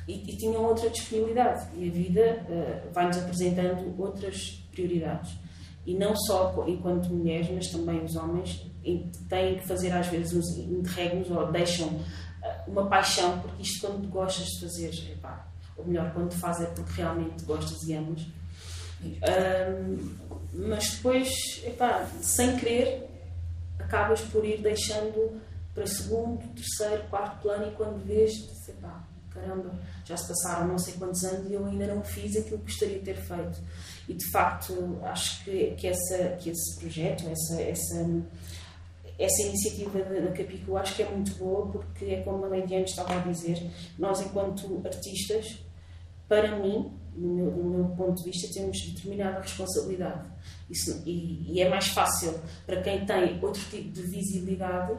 e, 0.07 0.13
e 0.13 0.37
tinham 0.37 0.63
outra 0.63 0.89
disponibilidade. 0.89 1.67
E 1.75 1.87
a 1.87 1.91
vida 1.91 2.21
eh, 2.21 2.83
vai-nos 2.93 3.17
apresentando 3.17 3.93
outras 4.01 4.63
prioridades. 4.71 5.37
E 5.85 5.95
não 5.95 6.15
só 6.15 6.63
enquanto 6.67 7.09
mulheres, 7.09 7.49
mas 7.51 7.67
também 7.67 8.03
os 8.03 8.15
homens 8.15 8.65
têm 9.29 9.57
que 9.57 9.67
fazer 9.67 9.91
às 9.91 10.07
vezes 10.07 10.33
uns 10.33 10.57
interregnos 10.57 11.29
ou 11.29 11.51
deixam 11.51 11.99
eh, 12.43 12.61
uma 12.67 12.87
paixão, 12.87 13.39
porque 13.39 13.61
isto 13.61 13.87
quando 13.87 14.07
gostas 14.09 14.47
de 14.47 14.61
fazer, 14.61 15.11
epá, 15.11 15.47
ou 15.77 15.85
melhor, 15.85 16.11
quando 16.13 16.33
faz 16.33 16.61
é 16.61 16.65
porque 16.65 16.93
realmente 16.93 17.43
gostas 17.45 17.81
e 17.83 17.93
amas. 17.93 18.25
Ahm, 19.23 20.17
mas 20.53 20.95
depois, 20.95 21.29
epá, 21.65 22.07
sem 22.21 22.57
querer, 22.57 23.07
acabas 23.79 24.21
por 24.21 24.45
ir 24.45 24.61
deixando 24.61 25.41
para 25.73 25.87
segundo, 25.87 26.45
terceiro, 26.53 27.03
quarto 27.09 27.41
plano 27.41 27.67
e 27.67 27.75
quando 27.75 28.05
vês, 28.05 28.33
epá, 28.67 29.07
caramba, 29.29 29.71
já 30.05 30.17
se 30.17 30.27
passaram 30.27 30.67
não 30.67 30.77
sei 30.77 30.93
quantos 30.95 31.23
anos 31.23 31.49
e 31.49 31.53
eu 31.53 31.65
ainda 31.65 31.87
não 31.87 32.03
fiz 32.03 32.35
aquilo 32.35 32.59
que 32.59 32.65
gostaria 32.65 32.99
de 32.99 33.05
ter 33.05 33.15
feito. 33.15 33.59
E 34.07 34.13
de 34.13 34.31
facto, 34.31 34.99
acho 35.03 35.43
que, 35.45 35.71
que, 35.71 35.87
essa, 35.87 36.35
que 36.39 36.49
esse 36.49 36.79
projeto, 36.79 37.23
essa, 37.29 37.61
essa, 37.61 38.23
essa 39.17 39.41
iniciativa 39.43 40.03
da, 40.03 40.19
da 40.19 40.31
Capicu, 40.31 40.75
acho 40.75 40.95
que 40.95 41.03
é 41.03 41.09
muito 41.09 41.33
boa 41.35 41.67
porque 41.71 42.05
é 42.05 42.21
como 42.21 42.43
a 42.43 42.49
Leidiane 42.49 42.83
estava 42.83 43.15
a 43.15 43.19
dizer, 43.19 43.71
nós 43.97 44.19
enquanto 44.19 44.81
artistas, 44.85 45.63
para 46.27 46.57
mim, 46.57 46.91
no 47.15 47.35
meu, 47.35 47.51
meu 47.51 47.85
ponto 47.95 48.23
de 48.23 48.31
vista, 48.31 48.47
temos 48.53 48.79
determinada 48.81 49.41
responsabilidade. 49.41 50.27
Isso, 50.69 51.01
e, 51.05 51.45
e 51.51 51.61
é 51.61 51.69
mais 51.69 51.87
fácil 51.89 52.33
para 52.65 52.81
quem 52.81 53.05
tem 53.05 53.39
outro 53.43 53.61
tipo 53.69 53.89
de 53.91 54.01
visibilidade 54.03 54.93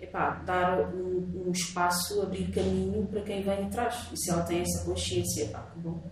epá, 0.00 0.42
dar 0.44 0.92
um, 0.94 1.44
um 1.46 1.52
espaço, 1.52 2.20
abrir 2.20 2.50
caminho 2.50 3.06
para 3.06 3.22
quem 3.22 3.42
vem 3.42 3.64
atrás. 3.64 4.08
E 4.12 4.16
se 4.16 4.30
ela 4.30 4.42
tem 4.42 4.60
essa 4.60 4.84
consciência, 4.84 5.44
epá, 5.44 5.60
que 5.72 5.78
bom. 5.80 6.02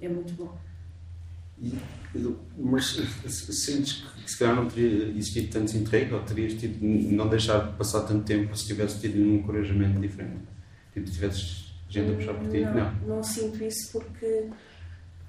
É 0.00 0.08
muito 0.08 0.32
bom. 0.34 0.54
E- 1.60 1.78
Mas 2.58 2.86
sentes 3.50 4.04
que 4.22 4.30
se 4.30 4.38
calhar 4.38 4.54
não 4.56 4.68
teria 4.68 5.08
existido 5.08 5.48
tanto 5.52 5.76
interregno 5.76 6.18
ou 6.18 6.22
terias 6.24 6.54
tido 6.54 6.78
não 6.84 7.28
deixar 7.28 7.72
passar 7.76 8.02
tanto 8.02 8.24
tempo 8.24 8.56
se 8.56 8.66
tivesse 8.66 9.00
tido 9.00 9.18
um 9.20 9.36
encorajamento 9.36 10.00
diferente? 10.00 10.42
Tipo, 10.92 11.06
se 11.08 11.12
tivesses 11.14 11.74
gente 11.88 12.12
a 12.12 12.14
puxar 12.16 12.34
por 12.34 12.48
ti? 12.50 12.60
Não, 12.60 12.74
Não. 12.74 13.16
não 13.16 13.22
sinto 13.22 13.64
isso 13.64 13.92
porque 13.92 14.48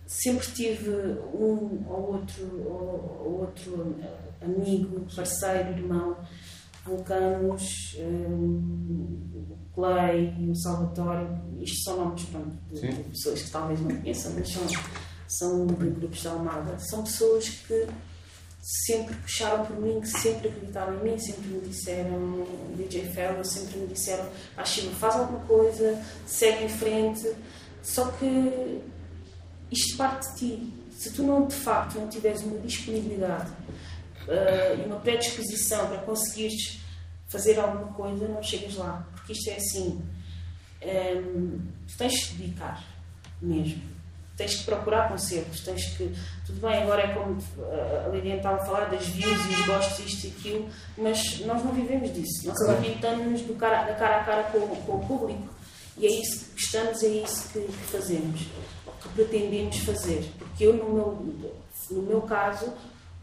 sempre 0.05 0.47
tive 0.47 0.89
um 1.33 1.83
ou 1.87 2.13
outro, 2.13 2.43
ou, 2.65 3.21
ou 3.25 3.39
outro 3.41 3.95
eh, 4.01 4.45
amigo, 4.45 5.05
parceiro, 5.15 5.69
irmão, 5.69 6.17
Vulcanos, 6.85 7.97
um, 7.99 9.65
Clay, 9.73 10.33
o 10.49 10.55
Salvatore, 10.55 11.27
isto 11.59 11.83
são 11.83 11.97
nomes 11.97 12.23
pronto, 12.25 12.55
de, 12.71 12.87
de 12.87 13.03
pessoas 13.09 13.41
que 13.41 13.51
talvez 13.51 13.81
não 13.81 13.89
conheçam, 13.89 14.33
mas 14.35 14.49
são, 14.49 14.63
são 15.27 15.65
de 15.65 15.89
grupos 15.89 16.23
da 16.23 16.31
Almada. 16.31 16.77
São 16.77 17.03
pessoas 17.03 17.49
que 17.49 17.87
sempre 18.61 19.15
puxaram 19.15 19.65
por 19.65 19.79
mim, 19.79 19.99
que 19.99 20.07
sempre 20.07 20.49
acreditaram 20.49 20.95
em 20.99 21.11
mim, 21.11 21.19
sempre 21.19 21.47
me 21.47 21.61
disseram, 21.61 22.47
DJ 22.75 23.05
Fellow, 23.11 23.43
sempre 23.43 23.79
me 23.79 23.87
disseram, 23.87 24.25
ah, 24.55 24.63
Chico, 24.63 24.93
faz 24.95 25.15
alguma 25.15 25.39
coisa, 25.41 26.01
segue 26.25 26.65
em 26.65 26.69
frente. 26.69 27.31
Só 27.81 28.05
que 28.11 28.81
isto 29.71 29.97
parte 29.97 30.27
de 30.33 30.35
ti. 30.39 30.73
Se 30.97 31.11
tu 31.11 31.23
não, 31.23 31.45
de 31.47 31.55
facto, 31.55 31.95
não 31.99 32.07
tiveres 32.07 32.41
uma 32.43 32.57
disponibilidade 32.59 33.51
ah, 34.29 34.73
e 34.81 34.85
uma 34.85 34.99
predisposição 34.99 35.87
para 35.87 35.97
conseguires 35.99 36.79
fazer 37.27 37.59
alguma 37.59 37.91
coisa, 37.93 38.27
não 38.27 38.41
chegas 38.41 38.75
lá. 38.75 39.05
Porque 39.13 39.33
isto 39.33 39.49
é 39.49 39.55
assim, 39.55 40.01
hum, 40.83 41.59
tu 41.87 41.97
tens 41.97 42.23
que 42.25 42.35
dedicar 42.35 42.83
mesmo. 43.41 43.81
Tens 44.37 44.55
que 44.55 44.63
procurar 44.65 45.07
concertos, 45.07 45.61
tens 45.61 45.85
que. 45.95 46.13
Tudo 46.45 46.59
bem, 46.59 46.83
agora 46.83 47.03
é 47.03 47.13
como 47.13 47.37
ah, 47.59 48.05
a 48.05 48.09
Liliane 48.09 48.37
estava 48.37 48.61
a 48.61 48.65
falar 48.65 48.85
das 48.89 49.05
views 49.07 49.45
e 49.45 49.49
os 49.61 49.65
gostos, 49.65 50.05
isto 50.05 50.27
e 50.27 50.29
aquilo, 50.29 50.69
mas 50.97 51.39
nós 51.45 51.63
não 51.63 51.71
vivemos 51.73 52.13
disso. 52.13 52.45
Nós 52.47 52.57
Claro. 52.57 52.77
alimentamos 52.77 53.41
do 53.41 53.53
cara, 53.55 53.83
da 53.83 53.95
cara 53.95 54.21
a 54.21 54.23
cara 54.25 54.43
com, 54.43 54.59
com 54.67 54.91
o 54.97 55.05
público. 55.07 55.47
E 55.97 56.05
é 56.05 56.09
isso 56.21 56.45
que 56.53 56.61
estamos, 56.61 57.01
é 57.03 57.07
isso 57.07 57.47
que, 57.53 57.59
que 57.61 57.83
fazemos, 57.89 58.41
que 59.07 59.15
pretendemos 59.15 59.77
fazer. 59.79 60.29
Porque 60.37 60.65
eu, 60.65 60.73
no 60.73 60.93
meu, 60.93 61.51
no 61.91 62.01
meu 62.01 62.21
caso, 62.21 62.73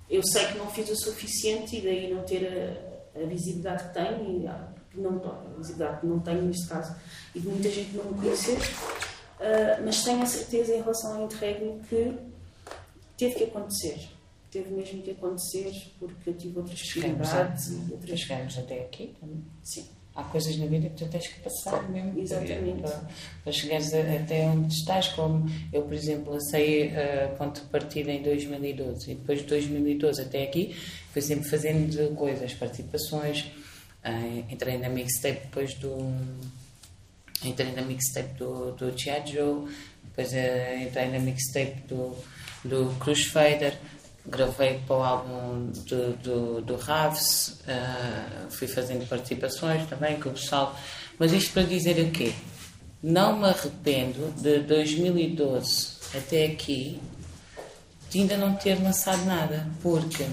eu 0.08 0.22
sei 0.24 0.46
que 0.46 0.58
não 0.58 0.70
fiz 0.70 0.88
o 0.90 0.96
suficiente 0.96 1.76
e 1.76 1.80
daí 1.80 2.12
não 2.12 2.22
ter 2.22 2.46
a, 3.16 3.20
a 3.20 3.26
visibilidade 3.26 3.88
que 3.88 3.94
tenho, 3.94 4.44
e 4.44 4.92
que 4.92 5.00
não, 5.00 5.16
a 5.24 5.58
visibilidade 5.58 6.00
que 6.00 6.06
não 6.06 6.20
tenho 6.20 6.42
neste 6.42 6.68
caso, 6.68 6.94
e 7.34 7.40
de 7.40 7.48
muita 7.48 7.70
gente 7.70 7.96
não 7.96 8.04
me 8.04 8.20
conhecer. 8.20 8.58
Ah, 9.42 9.80
mas 9.84 10.04
tenho 10.04 10.22
a 10.22 10.26
certeza 10.26 10.72
em 10.72 10.80
relação 10.80 11.16
ao 11.16 11.24
interregno 11.24 11.80
que 11.88 12.16
teve 13.18 13.34
que 13.34 13.44
acontecer. 13.44 14.08
Teve 14.50 14.70
mesmo 14.70 15.02
que 15.02 15.10
acontecer 15.10 15.72
porque 15.98 16.30
eu 16.30 16.34
tive 16.34 16.58
outras 16.58 16.80
prioridades 16.82 17.72
outras. 17.90 18.20
chegamos 18.20 18.58
até 18.58 18.82
aqui 18.82 19.14
também. 19.18 19.42
Sim, 19.64 19.88
Há 20.14 20.22
coisas 20.24 20.54
na 20.58 20.66
vida 20.66 20.90
que 20.90 20.96
tu 21.04 21.08
tens 21.10 21.26
que 21.26 21.40
passar 21.40 21.88
mesmo 21.88 22.20
Exatamente. 22.20 22.82
para, 22.82 23.00
para 23.44 23.52
chegares 23.52 23.94
a- 23.94 24.00
até 24.00 24.44
onde 24.46 24.74
estás. 24.74 25.08
Como 25.08 25.50
eu, 25.72 25.82
por 25.82 25.94
exemplo, 25.94 26.38
saí 26.50 26.92
a 26.94 27.28
ponto 27.38 27.60
de 27.62 27.66
partida 27.68 28.10
em 28.12 28.22
2012 28.22 29.10
e 29.10 29.14
depois 29.14 29.38
de 29.40 29.46
2012 29.46 30.20
até 30.20 30.42
aqui 30.42 30.76
fui 31.12 31.22
sempre 31.22 31.48
fazendo 31.48 32.14
coisas, 32.14 32.52
participações. 32.52 33.50
eh, 34.04 34.42
entrei 34.50 34.76
na 34.78 34.88
mixtape 34.88 35.40
depois 35.42 35.74
do. 35.74 35.96
Entrei 37.44 37.72
na 37.72 37.82
mixtape 37.82 38.34
do, 38.38 38.72
do 38.72 38.96
Chiaggio, 38.98 39.68
depois 40.04 40.32
eh, 40.32 40.82
entrei 40.82 41.08
na 41.08 41.18
mixtape 41.18 41.80
do, 41.88 42.14
do 42.64 42.94
Crusader, 43.00 43.76
gravei 44.26 44.80
para 44.86 44.96
o 44.96 45.02
álbum 45.02 45.70
do, 45.86 46.12
do, 46.18 46.60
do 46.60 46.76
Raves, 46.76 47.58
eh, 47.66 48.46
fui 48.50 48.68
fazendo 48.68 49.06
participações 49.08 49.88
também 49.88 50.18
com 50.20 50.28
o 50.28 50.32
pessoal. 50.32 50.76
Mas 51.18 51.32
isto 51.32 51.52
para 51.52 51.64
dizer 51.64 51.98
o 52.00 52.10
quê? 52.10 52.32
Não 53.02 53.38
me 53.38 53.46
arrependo 53.46 54.32
de 54.40 54.60
2012 54.60 56.02
até 56.14 56.46
aqui 56.46 57.00
de 58.10 58.20
ainda 58.20 58.36
não 58.36 58.54
ter 58.54 58.80
lançado 58.80 59.24
nada, 59.24 59.66
porque 59.82 60.26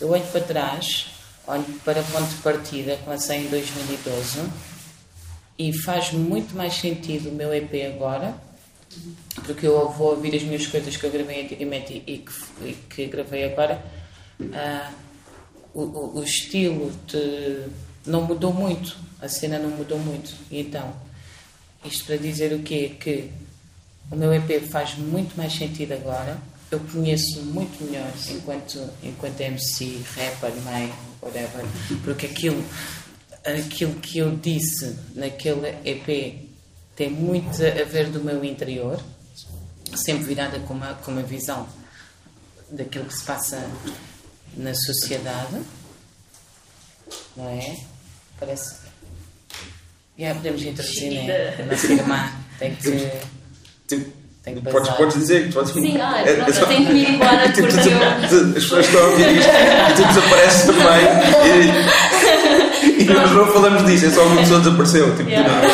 eu 0.00 0.10
olho 0.10 0.24
para 0.32 0.40
trás, 0.40 1.06
olho 1.46 1.64
para 1.84 2.02
ponto 2.02 2.28
de 2.28 2.36
partida 2.36 2.96
que 2.96 3.08
lancei 3.08 3.46
em 3.46 3.48
2012 3.48 4.40
e 5.58 5.72
faz 5.72 6.12
muito 6.12 6.56
mais 6.56 6.74
sentido 6.74 7.28
o 7.28 7.32
meu 7.32 7.52
EP 7.54 7.94
agora, 7.94 8.34
porque 9.44 9.66
eu 9.66 9.88
vou 9.90 10.10
ouvir 10.10 10.34
as 10.36 10.42
minhas 10.42 10.66
coisas 10.66 10.96
que 10.96 11.04
eu 11.04 11.10
gravei 11.10 11.42
antigamente 11.44 12.02
e, 12.06 12.18
que, 12.18 12.32
e 12.68 12.72
que 12.88 13.06
gravei 13.06 13.44
agora. 13.44 13.82
Ah, 14.52 14.92
o- 15.74 16.18
o 16.18 16.22
estilo 16.22 16.92
de- 17.06 17.66
não 18.06 18.22
mudou 18.22 18.52
muito, 18.52 18.96
a 19.20 19.28
cena 19.28 19.58
não 19.58 19.70
mudou 19.70 19.98
muito. 19.98 20.32
E 20.50 20.60
então, 20.60 20.94
isto 21.84 22.04
para 22.04 22.16
dizer 22.16 22.52
o 22.52 22.60
quê? 22.62 22.94
Que 23.00 23.30
o 24.10 24.16
meu 24.16 24.32
EP 24.32 24.60
faz 24.68 24.94
muito 24.96 25.36
mais 25.36 25.52
sentido 25.52 25.92
agora. 25.92 26.38
Eu 26.70 26.80
conheço 26.80 27.40
muito 27.42 27.82
melhor 27.84 28.10
enquanto, 28.30 28.80
enquanto 29.02 29.40
MC, 29.40 30.00
rapper, 30.16 30.52
mãe, 30.64 30.92
whatever, 31.22 31.64
porque 32.04 32.26
aquilo, 32.26 32.64
aquilo 33.44 33.94
que 33.96 34.18
eu 34.18 34.34
disse 34.36 34.96
naquele 35.14 35.68
EP 35.84 36.43
tem 36.96 37.10
muito 37.10 37.50
a 37.64 37.84
ver 37.84 38.08
do 38.08 38.20
meu 38.22 38.44
interior, 38.44 39.00
sempre 39.96 40.24
virada 40.24 40.58
com 40.60 40.74
uma, 40.74 40.94
com 40.94 41.10
uma 41.12 41.22
visão 41.22 41.66
daquilo 42.70 43.04
que 43.06 43.14
se 43.14 43.24
passa 43.24 43.64
na 44.56 44.74
sociedade, 44.74 45.60
não 47.36 47.48
é? 47.48 47.76
Parece. 48.38 48.76
Yeah, 50.18 50.38
podemos 50.38 50.62
introduzir, 50.62 51.10
né? 51.24 51.56
A 51.58 51.62
nossa 51.64 51.92
irmã 51.92 52.32
tem 52.58 52.74
que. 52.76 53.10
Tipo, 53.88 54.12
Tem 54.44 54.54
que 54.56 54.60
podes, 54.70 54.90
podes 54.90 55.16
dizer, 55.16 55.52
podes 55.52 55.72
Sim, 55.72 55.98
ah, 56.00 56.20
É- 56.20 56.34
pronto, 56.34 56.50
é 56.50 56.52
só- 56.52 56.60
eu 56.60 56.66
tenho 56.68 56.86
que 56.86 56.92
ir 56.92 57.10
embora 57.10 57.48
Tipo, 57.52 57.68
porque 57.68 57.82
tu- 57.82 57.88
eu- 57.90 58.48
As 58.48 58.52
pessoas 58.54 58.86
estão 58.86 59.00
a 59.00 59.04
ouvir 59.08 59.38
isto 59.38 59.50
e 59.50 59.94
tu 59.96 60.08
desapareces 60.08 60.62
também. 60.66 61.84
E, 62.84 63.02
e 63.02 63.04
nós 63.06 63.30
não 63.32 63.46
falamos 63.52 63.86
disso, 63.86 64.06
é 64.06 64.10
só 64.10 64.26
uma 64.26 64.36
pessoa 64.42 64.60
desapareceu. 64.60 65.16
Tipo, 65.16 65.30
Yeah. 65.30 65.66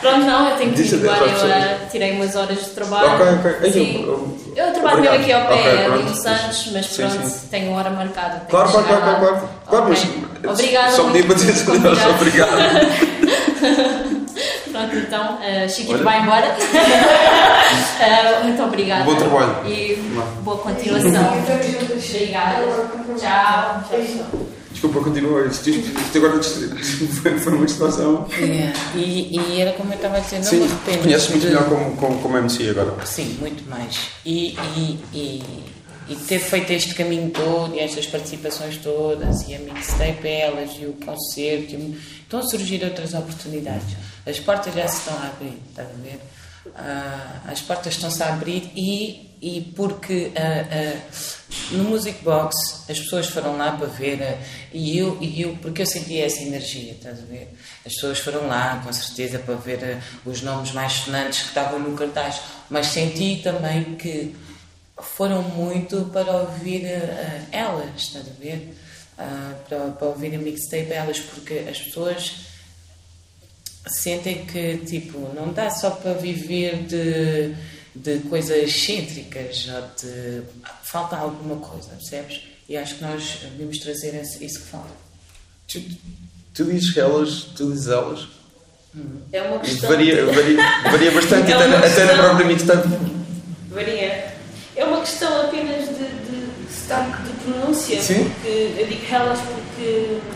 Pronto, 0.00 0.20
não, 0.26 0.48
eu 0.50 0.56
tenho 0.56 0.72
que 0.72 0.80
ir 0.80 0.82
Diz 0.84 0.92
a 0.92 0.96
embora. 0.96 1.18
Deus, 1.28 1.42
Eu 1.42 1.52
ah, 1.52 1.78
tirei 1.90 2.12
umas 2.12 2.36
horas 2.36 2.58
de 2.58 2.70
trabalho. 2.70 3.14
Ok, 3.14 3.50
ok. 3.60 3.72
Sim. 3.72 4.02
eu- 4.04 4.08
eu- 4.56 4.66
Eu 4.66 4.72
trabalho 4.72 5.00
mesmo 5.02 5.16
aqui 5.16 5.32
ao 5.32 5.46
pé, 5.46 5.54
Ok, 5.54 5.84
ali 5.86 6.02
no 6.02 6.14
Santos, 6.14 6.68
mas 6.72 6.86
Sim, 6.86 7.02
pronto, 7.08 7.26
sim. 7.28 7.46
tenho 7.50 7.72
hora 7.72 7.90
marcada. 7.90 8.30
tenho 8.40 8.48
Claro, 8.50 8.70
claro, 8.70 8.86
claro, 8.86 9.02
claro, 9.02 9.18
claro. 9.20 9.48
claro 9.66 9.84
mas 9.88 10.50
Obrigada. 10.52 10.92
só 10.92 11.02
podia 11.04 11.22
dizer 11.22 11.52
obrigado. 12.08 12.58
Pronto, 14.70 14.94
então, 14.96 15.34
uh, 15.38 15.68
Chiquito 15.68 16.04
vai 16.04 16.20
embora. 16.22 16.56
Ah, 18.00 18.40
muito 18.44 18.62
obrigada. 18.62 19.04
Bom 19.04 19.16
trabalho. 19.16 19.66
E 19.66 19.96
boa 20.42 20.58
continuação. 20.58 21.32
Obrigada. 21.38 22.62
Tchau. 23.18 23.84
Tchau. 23.88 24.57
Desculpa, 24.78 25.00
continua. 25.00 25.44
Isto, 25.46 25.70
agora 26.16 26.40
foi, 26.40 27.52
uma 27.52 27.66
distração. 27.66 28.28
Yeah. 28.38 28.72
E, 28.94 29.36
e 29.36 29.60
era 29.60 29.72
como 29.72 29.92
eu 29.92 29.96
estava 29.96 30.18
a 30.18 30.20
dizer, 30.20 30.36
não 30.36 30.44
Sim, 30.44 30.56
me 30.58 30.64
arrependo. 30.66 30.98
conheces 31.02 31.28
muito 31.30 31.40
de- 31.42 31.46
melhor 31.48 31.68
como, 31.68 31.96
como, 31.96 32.18
como 32.22 32.36
MC 32.38 32.70
agora. 32.70 32.94
Sim, 33.04 33.36
muito 33.40 33.68
mais. 33.68 33.96
E, 34.24 34.56
e, 34.76 35.00
e, 35.12 35.42
e 36.10 36.14
ter 36.28 36.38
feito 36.38 36.70
este 36.72 36.94
caminho 36.94 37.28
todo 37.30 37.74
e 37.74 37.80
estas 37.80 38.06
participações 38.06 38.76
todas 38.76 39.48
e 39.48 39.56
a 39.56 39.58
mixtape 39.58 40.28
elas 40.28 40.70
e 40.80 40.86
o 40.86 40.92
concerto 41.04 41.74
e- 41.74 41.98
estão 42.22 42.38
a 42.38 42.42
surgir 42.44 42.84
outras 42.84 43.14
oportunidades. 43.14 43.96
As 44.24 44.38
portas 44.38 44.72
já 44.74 44.86
se 44.86 44.98
estão 44.98 45.14
a 45.14 45.26
abrir, 45.26 45.58
estás 45.70 45.88
a 45.88 46.02
ver? 46.04 46.20
Ah, 46.74 47.42
as 47.46 47.60
portas 47.60 47.94
estão-se 47.94 48.22
a 48.22 48.32
abrir 48.32 48.70
e, 48.74 49.36
e 49.40 49.60
porque 49.74 50.32
ah, 50.36 51.00
no 51.72 51.84
Music 51.84 52.22
Box 52.22 52.84
as 52.88 52.98
pessoas 52.98 53.26
foram 53.28 53.56
lá 53.56 53.72
para 53.72 53.86
ver 53.86 54.38
e 54.72 54.98
eu, 54.98 55.18
e 55.20 55.42
eu 55.42 55.56
porque 55.60 55.82
eu 55.82 55.86
senti 55.86 56.20
essa 56.20 56.40
energia, 56.42 56.92
estás 56.92 57.18
a 57.20 57.26
ver? 57.26 57.54
As 57.84 57.94
pessoas 57.94 58.18
foram 58.18 58.46
lá 58.46 58.80
com 58.84 58.92
certeza 58.92 59.38
para 59.38 59.54
ver 59.54 59.98
os 60.24 60.42
nomes 60.42 60.72
mais 60.72 60.92
sonantes 60.92 61.42
que 61.42 61.48
estavam 61.48 61.78
no 61.78 61.96
cartaz, 61.96 62.40
mas 62.68 62.86
senti 62.88 63.40
também 63.42 63.96
que 63.96 64.34
foram 65.00 65.42
muito 65.42 66.10
para 66.12 66.32
ouvir 66.32 66.84
elas, 67.52 67.90
estás 67.96 68.26
a 68.26 68.40
ver? 68.40 68.74
Para, 69.68 69.90
para 69.90 70.08
ouvir 70.08 70.34
a 70.34 70.38
mixtape 70.38 70.92
elas, 70.92 71.18
porque 71.18 71.66
as 71.68 71.78
pessoas 71.78 72.48
sentem 73.88 74.44
que 74.46 74.78
tipo 74.78 75.18
não 75.34 75.52
dá 75.52 75.70
só 75.70 75.90
para 75.90 76.12
viver 76.14 76.84
de, 76.84 77.54
de 77.94 78.18
coisas 78.28 78.56
excêntricas 78.56 79.68
ou 79.68 79.82
de 80.00 80.42
falta 80.82 81.16
alguma 81.16 81.56
coisa 81.56 81.88
percebes 81.90 82.40
e 82.68 82.76
acho 82.76 82.96
que 82.96 83.02
nós 83.02 83.38
devíamos 83.42 83.78
trazer 83.78 84.14
esse- 84.14 84.44
isso 84.44 84.60
que 84.60 84.66
falta 84.66 84.90
Tu, 85.66 85.82
tu 86.54 86.64
dizes 86.64 86.96
elas, 86.96 87.42
tu 87.56 87.70
dizes 87.72 87.88
elas. 87.88 88.26
É 89.32 89.42
uma 89.42 89.58
questão. 89.60 89.90
varia, 89.90 90.24
varia, 90.24 90.56
varia 90.90 91.10
bastante, 91.10 91.52
É 91.52 91.54
até, 91.54 91.66
uma 91.66 91.78
até 91.78 91.88
questão- 92.06 92.16
propriamente 92.24 92.64
tanto. 92.64 92.88
Varia. 93.70 94.32
É 94.74 94.84
uma 94.84 95.00
questão 95.00 95.42
apenas 95.42 95.86
de, 95.88 95.94
de 96.04 96.72
sotaque 96.72 97.22
de 97.22 97.30
pronúncia. 97.44 98.00
Sim. 98.02 98.24
Porque 98.30 98.48
eu 98.78 98.86
digo 98.86 99.14
elas 99.14 99.38
porque 99.40 99.60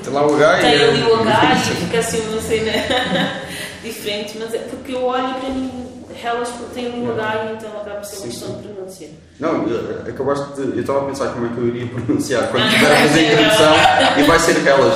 Tem 0.04 0.12
lá 0.12 0.26
o 0.26 0.34
H 0.36 0.58
tem 0.58 0.82
ali 0.82 1.02
o 1.02 1.14
H 1.16 1.54
e 1.54 1.74
fica 1.76 1.98
assim 2.00 2.20
uma 2.28 2.40
cena 2.40 2.72
diferente, 3.82 4.36
mas 4.38 4.54
é 4.54 4.58
porque 4.58 4.92
eu 4.94 5.04
olho 5.04 5.34
para 5.34 5.48
mim 5.50 5.88
elas 6.22 6.48
porque 6.50 6.78
ali 6.80 7.00
o 7.00 7.12
H 7.12 7.44
e 7.46 7.52
então 7.54 7.70
acaba 7.80 7.96
por 7.96 8.04
ser 8.04 8.16
uma 8.18 8.26
questão 8.28 8.54
de 8.60 8.68
pronúncia. 8.68 9.08
Não, 9.40 9.66
eu- 9.66 10.00
acabaste 10.08 10.52
de. 10.54 10.62
Eu 10.76 10.80
estava 10.80 11.00
a 11.00 11.04
pensar 11.06 11.32
como 11.32 11.46
é 11.46 11.48
que 11.48 11.56
eu 11.58 11.66
iria 11.68 11.86
pronunciar 11.88 12.48
quando 12.48 12.64
estiver 12.68 12.92
a 12.92 12.96
fazer 12.96 13.18
a 13.20 13.32
introdução 13.32 13.74
e 14.18 14.22
vai 14.22 14.38
ser 14.38 14.66
elas. 14.68 14.94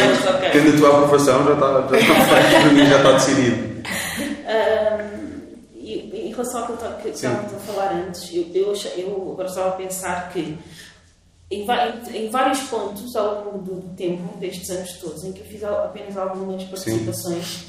Elas, 0.00 0.34
ok. 0.34 0.50
Tendo 0.50 0.74
a 0.74 0.78
tua 0.78 0.88
aprovação, 0.90 1.44
já 1.44 1.52
está, 1.52 1.72
já 1.90 1.98
está 1.98 2.14
feito, 2.24 2.62
para 2.62 2.72
mim 2.72 2.86
já 2.86 2.96
está 2.96 3.12
decidido. 3.12 3.72
E, 5.74 6.28
em 6.28 6.30
relação 6.30 6.64
àquilo 6.64 6.78
que 7.02 7.08
estávamos 7.08 7.54
a 7.54 7.58
falar 7.58 7.92
antes, 7.92 8.30
eu, 8.32 8.46
eu, 8.54 8.74
eu 8.96 9.30
agora 9.32 9.48
estava 9.48 9.68
a 9.68 9.72
pensar 9.72 10.30
que 10.32 10.56
em, 11.54 11.66
em- 12.14 12.30
vários 12.30 12.60
pontos 12.64 13.14
ao 13.16 13.44
longo 13.44 13.58
do, 13.58 13.94
tempo, 13.94 14.36
destes 14.38 14.70
anos 14.70 14.92
todos, 14.98 15.24
em 15.24 15.32
que 15.32 15.40
eu 15.40 15.46
fiz 15.46 15.62
apenas 15.64 16.16
algumas 16.16 16.62
participações, 16.64 17.64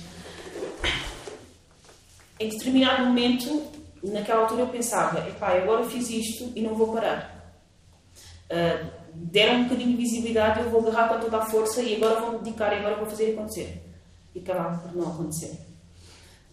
em 2.40 2.50
determinado 2.50 3.06
momento, 3.06 3.64
naquela 4.04 4.42
altura 4.42 4.62
eu 4.62 4.68
pensava, 4.68 5.20
epá, 5.28 5.54
agora 5.58 5.84
fiz 5.86 6.10
isto 6.10 6.52
e 6.56 6.62
não 6.62 6.76
vou 6.76 6.94
parar. 6.94 7.54
Ah, 8.50 8.90
deram 9.14 9.60
um 9.60 9.64
bocadinho 9.66 9.92
de 9.92 9.98
visibilidade, 9.98 10.60
eu 10.62 10.70
vou 10.70 10.82
agarrar 10.82 11.10
com 11.10 11.20
toda 11.20 11.38
a 11.38 11.46
força 11.46 11.82
e 11.82 11.96
agora 11.96 12.20
vou 12.22 12.32
me 12.34 12.40
dedicar 12.40 12.74
e 12.74 12.80
agora 12.80 12.96
vou 12.96 13.06
fazer 13.06 13.34
acontecer. 13.34 13.82
E 14.36 14.40
acabava 14.40 14.80
por 14.80 14.96
não 14.96 15.08
acontecer. 15.12 15.58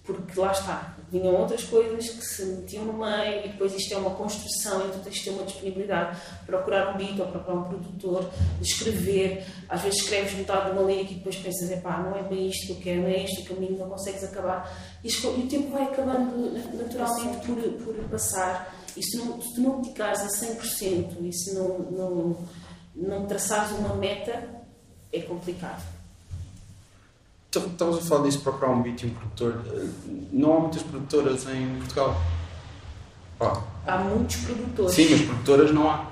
Porque 0.05 0.41
lá 0.41 0.51
está, 0.51 0.97
vinham 1.11 1.35
outras 1.35 1.65
coisas 1.65 2.09
que 2.09 2.25
se 2.25 2.45
metiam 2.45 2.85
no 2.85 2.93
meio 2.95 3.45
e 3.45 3.49
depois 3.49 3.75
isto 3.75 3.93
é 3.93 3.97
uma 3.97 4.11
construção, 4.11 4.87
então 4.87 5.01
tens 5.01 5.17
de 5.17 5.25
ter 5.25 5.31
uma 5.31 5.45
disponibilidade, 5.45 6.19
procurar 6.47 6.95
um 6.95 6.97
beat 6.97 7.19
ou 7.19 7.27
procurar 7.27 7.59
um 7.59 7.65
produtor, 7.65 8.31
escrever, 8.63 9.45
às 9.69 9.83
vezes 9.83 10.01
escreves 10.01 10.33
metade 10.35 10.67
de 10.67 10.79
uma 10.79 10.91
lírica 10.91 11.13
e 11.13 11.17
depois 11.17 11.37
pensas, 11.37 11.71
epá, 11.71 11.99
não 11.99 12.17
é 12.17 12.23
bem 12.23 12.49
isto 12.49 12.67
que 12.67 12.73
eu 12.73 12.77
quero, 12.77 13.03
não 13.03 13.09
é 13.09 13.25
este 13.25 13.43
o 13.43 13.55
caminho, 13.55 13.79
não 13.79 13.91
consegues 13.91 14.25
acabar. 14.25 14.73
E, 15.05 15.09
e 15.09 15.27
o 15.27 15.49
tempo 15.49 15.71
vai 15.71 15.83
acabando 15.83 16.51
naturalmente 16.75 17.47
por, 17.47 17.57
por 17.85 17.95
passar. 18.09 18.75
E 18.97 19.03
se, 19.03 19.19
não, 19.19 19.41
se 19.41 19.55
tu 19.55 19.61
não 19.61 19.81
dedicares 19.81 20.21
a 20.21 20.29
100% 20.29 21.17
e 21.21 21.33
se 21.33 21.55
não, 21.55 21.79
não, 21.79 22.49
não 22.95 23.27
traçares 23.27 23.71
uma 23.73 23.95
meta, 23.95 24.63
é 25.13 25.21
complicado. 25.21 26.00
Então, 27.51 27.67
Estavas 27.67 27.99
a 27.99 28.01
falar 28.03 28.23
disso, 28.25 28.41
procurar 28.41 28.71
um 28.71 28.83
beat 28.83 29.03
e 29.03 29.07
um 29.07 29.11
produtor. 29.11 29.61
Não 30.33 30.57
há 30.57 30.61
muitas 30.61 30.83
produtoras 30.83 31.47
em 31.49 31.67
Portugal. 31.79 32.21
Pá, 33.39 33.61
Há 33.87 33.99
muitos 33.99 34.37
produtores. 34.37 34.93
sim, 34.95 35.09
mas 35.11 35.21
produtoras 35.23 35.73
não 35.73 35.91
há. 35.91 36.05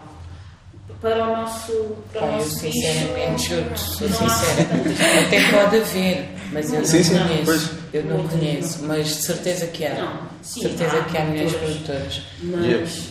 para 1.01 1.25
o 1.25 1.37
nosso, 1.37 1.73
para 2.13 2.23
o 2.23 2.27
Pá, 2.27 2.33
eu 2.33 2.39
nosso 2.39 2.51
sinceramente 2.59 3.49
juro 3.51 3.79
sou 3.79 4.09
não 4.09 4.27
há 4.27 4.31
sincera 4.31 5.27
até 5.27 5.51
pode 5.53 5.77
haver 5.77 6.29
mas 6.53 6.73
eu 6.73 6.85
Sim, 6.85 6.97
não 6.97 7.05
sim, 7.05 7.19
conheço 7.19 7.45
pois. 7.45 7.71
eu 7.93 8.05
não 8.07 8.27
conheço 8.29 8.83
mas 8.85 9.07
de 9.07 9.15
certeza 9.23 9.67
que 9.69 9.85
há 9.87 9.95
Não, 9.95 10.19
sim, 10.43 10.63
certeza 10.63 10.97
há 10.99 11.05
que 11.05 11.19
há 11.19 11.25
mulheres 11.27 11.53
produtoras. 11.55 12.23
Mas 12.43 13.09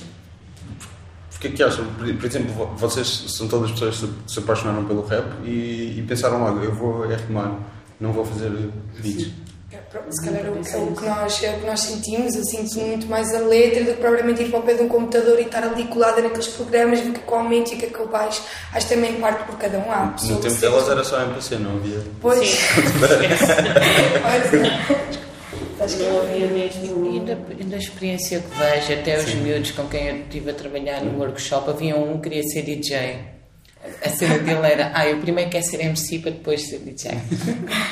Porque 1.31 1.47
é 1.47 1.51
que 1.51 1.63
acham? 1.63 1.85
Por, 1.93 2.25
exemplo, 2.25 2.51
vo- 2.53 2.75
vocês 2.75 3.07
são 3.07 3.47
todas 3.47 3.71
pessoas 3.71 3.99
que 3.99 4.07
se, 4.33 4.39
apaixonaram 4.39 4.83
pelo 4.85 5.05
rap 5.05 5.25
e, 5.45 5.99
e 5.99 6.05
pensaram 6.07 6.39
logo, 6.43 6.59
eu 6.63 6.73
vou 6.73 7.09
é 7.09 7.15
rimar, 7.15 7.57
não 7.99 8.13
vou 8.13 8.23
fazer 8.25 8.49
beats. 8.99 9.27
É, 9.69 9.79
Se 10.11 10.23
calhar 10.23 10.45
é 10.45 10.49
o, 10.49 10.55
é 10.55 10.59
o 10.77 10.95
que 10.95 11.05
nós, 11.05 11.43
é 11.43 11.49
o 11.51 11.59
que 11.59 11.65
nós 11.65 11.81
sentimos, 11.81 12.33
eu 12.35 12.43
sinto 12.45 12.79
muito 12.79 13.05
mais 13.07 13.35
a 13.35 13.39
letra 13.39 13.83
do 13.83 13.91
que 13.95 13.99
propriamente 13.99 14.41
ir 14.43 14.49
para 14.49 14.59
o 14.59 14.63
pé 14.63 14.75
de 14.75 14.83
um 14.83 14.87
computador 14.87 15.37
e 15.39 15.41
estar 15.41 15.61
ali 15.61 15.83
colada 15.85 16.21
naqueles 16.21 16.47
programas, 16.47 17.01
ver 17.01 17.11
que 17.11 17.19
é 17.19 17.23
eu 17.27 17.35
aumento 17.35 17.73
e 17.73 17.75
o 17.75 17.79
que 17.79 17.85
é 17.85 17.89
que 17.89 17.99
eu 17.99 18.07
baixo. 18.07 18.41
Acho 18.73 18.87
que 18.87 18.95
também 18.95 19.15
parte 19.19 19.43
por 19.43 19.57
cada 19.57 19.77
um. 19.79 19.91
Há 19.91 20.15
No 20.23 20.39
tempo 20.39 20.55
delas 20.55 20.87
era 20.89 21.03
só 21.03 21.21
MPC, 21.21 21.57
não 21.57 21.75
havia. 21.75 22.01
Pois, 22.21 22.47
sim, 22.47 22.57
acho 25.83 25.97
que 25.97 26.03
não 26.03 26.21
havia 26.21 26.45
E 26.45 26.49
mesmo. 26.49 27.25
da, 27.25 27.33
e 27.59 27.63
da 27.65 27.77
experiência 27.77 28.39
que 28.39 28.57
vejo, 28.57 28.93
até 29.01 29.19
os 29.19 29.33
miúdos 29.35 29.71
com 29.71 29.85
quem 29.87 30.07
eu 30.07 30.15
estive 30.21 30.51
a 30.51 30.53
trabalhar 30.53 31.01
no 31.03 31.19
workshop, 31.19 31.69
havia 31.69 31.93
um 31.97 32.19
que 32.19 32.29
queria 32.29 32.43
ser 32.43 32.61
DJ. 32.63 33.36
A 34.03 34.09
cena 34.09 34.37
dele 34.39 34.67
era, 34.67 34.91
ah, 34.93 35.07
eu 35.07 35.19
primeiro 35.19 35.49
quero 35.49 35.63
ser 35.63 35.81
MC 35.81 36.19
para 36.19 36.31
depois 36.31 36.61
ser 36.61 36.79
DJ. 36.79 37.11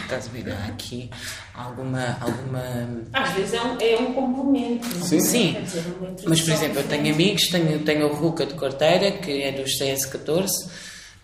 Estás 0.03 0.27
a 0.27 0.31
ver? 0.31 0.51
Há 0.51 0.65
aqui 0.67 1.09
alguma. 1.53 2.17
alguma 2.19 2.87
Às 3.13 3.33
vezes 3.33 3.53
é 3.53 3.61
um, 3.61 3.77
é 3.79 3.97
um 3.97 4.13
complemento. 4.13 4.87
Sim. 5.03 5.19
Sim. 5.19 5.53
Quer 5.53 5.61
dizer, 5.61 5.83
Mas, 6.27 6.41
por 6.41 6.53
exemplo, 6.53 6.79
eu 6.79 6.87
tenho 6.87 7.13
amigos, 7.13 7.47
tenho, 7.47 7.79
tenho 7.79 8.07
o 8.07 8.15
Ruca 8.15 8.45
de 8.45 8.53
Corteira, 8.53 9.11
que 9.11 9.43
é 9.43 9.51
dos 9.51 9.77
CS14, 9.79 10.49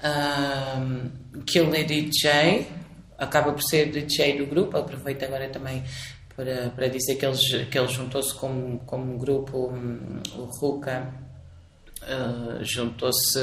ahm, 0.04 1.10
que 1.46 1.60
ele 1.60 1.78
é 1.78 1.84
DJ, 1.84 2.68
acaba 3.18 3.52
por 3.52 3.64
ser 3.64 3.92
DJ 3.92 4.38
do 4.38 4.48
grupo, 4.48 4.78
aproveita 4.78 5.26
agora 5.26 5.48
também 5.50 5.84
para, 6.36 6.72
para 6.76 6.88
dizer 6.88 7.16
que, 7.16 7.26
eles, 7.26 7.48
que 7.70 7.78
ele 7.78 7.88
juntou-se 7.88 8.34
como, 8.34 8.80
como 8.80 9.14
um 9.14 9.18
grupo, 9.18 9.70
um, 9.70 10.22
o 10.36 10.46
Ruka, 10.60 11.14
uh, 12.04 12.64
juntou-se 12.64 13.40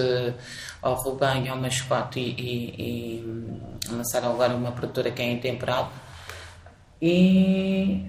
ao 0.82 0.94
Ruben 0.94 1.44
e 1.44 1.48
ao 1.48 1.56
Mascote 1.56 2.18
e, 2.20 2.34
e, 2.38 3.20
e 3.86 3.90
lançaram 3.90 4.30
agora 4.32 4.54
uma 4.54 4.72
produtora 4.72 5.10
que 5.10 5.22
é 5.22 5.30
intemporal. 5.32 5.92
E 7.00 8.04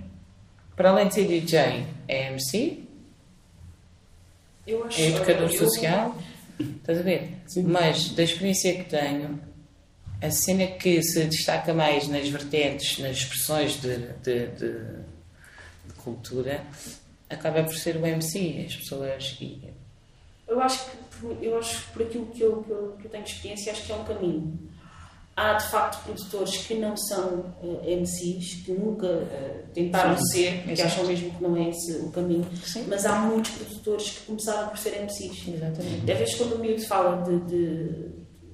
para 0.76 0.90
além 0.92 1.08
de 1.08 1.14
ser 1.16 1.28
DJ, 1.28 1.86
é 2.08 2.28
MC, 2.32 2.84
Eu 4.66 4.84
acho 4.86 5.02
é 5.02 5.08
educador 5.08 5.50
eu- 5.52 5.58
social, 5.58 6.16
estás 6.60 7.00
a 7.00 7.02
ver? 7.04 7.38
Mas 7.66 8.10
da 8.12 8.24
experiência 8.24 8.74
que 8.76 8.90
tenho, 8.90 9.40
a 10.22 10.32
cena 10.32 10.68
que 10.68 11.02
se 11.04 11.24
destaca 11.26 11.74
mais 11.74 12.08
nas 12.08 12.28
vertentes, 12.30 13.00
nas 13.00 13.18
expressões 13.18 13.80
de, 13.82 13.98
de, 14.24 14.48
de- 14.48 15.00
de 15.86 15.94
cultura, 16.04 16.64
acaba 17.30 17.64
por 17.64 17.76
ser 17.76 17.96
o 17.98 18.06
MC, 18.06 18.66
as 18.68 18.76
pessoas. 18.76 19.38
Eu 20.50 20.60
acho 20.62 20.86
que 20.86 20.98
eu 21.42 21.58
acho 21.58 21.86
que 21.86 21.92
por 21.94 22.02
aquilo 22.04 22.26
que 22.28 22.42
eu, 22.42 22.64
que 22.64 22.70
eu, 22.72 22.96
que 23.00 23.06
eu 23.06 23.12
tenho 23.12 23.24
experiência, 23.24 23.72
acho 23.72 23.86
que 23.86 23.92
é 23.92 23.96
um 23.96 24.04
caminho. 24.04 24.60
Há 25.36 25.54
de 25.54 25.68
facto 25.70 26.04
produtores 26.04 26.58
que 26.68 26.74
não 26.76 26.98
são 26.98 27.46
eh, 27.64 27.96
MCs, 27.96 28.56
que 28.66 28.72
nunca 28.74 29.08
eh, 29.08 29.64
tentaram 29.74 30.18
Sim, 30.18 30.26
ser, 30.26 30.64
que 30.76 30.82
acham 30.82 31.06
mesmo 31.06 31.32
que 31.32 31.42
não 31.44 31.56
é 31.56 31.70
esse 31.70 31.94
o 31.98 32.12
caminho, 32.12 32.46
Sim. 32.62 32.86
mas 32.90 33.06
há 33.06 33.20
muitos 33.20 33.52
produtores 33.52 34.10
que 34.10 34.26
começaram 34.26 34.68
por 34.70 34.78
ser 34.78 35.02
MCs. 35.02 35.48
Exatamente. 35.48 36.12
Às 36.12 36.18
vezes 36.18 36.36
quando 36.36 36.54
o 36.56 36.60
miúdo 36.60 36.82
fala 36.88 37.22
de, 37.24 37.40
de- 37.46 38.10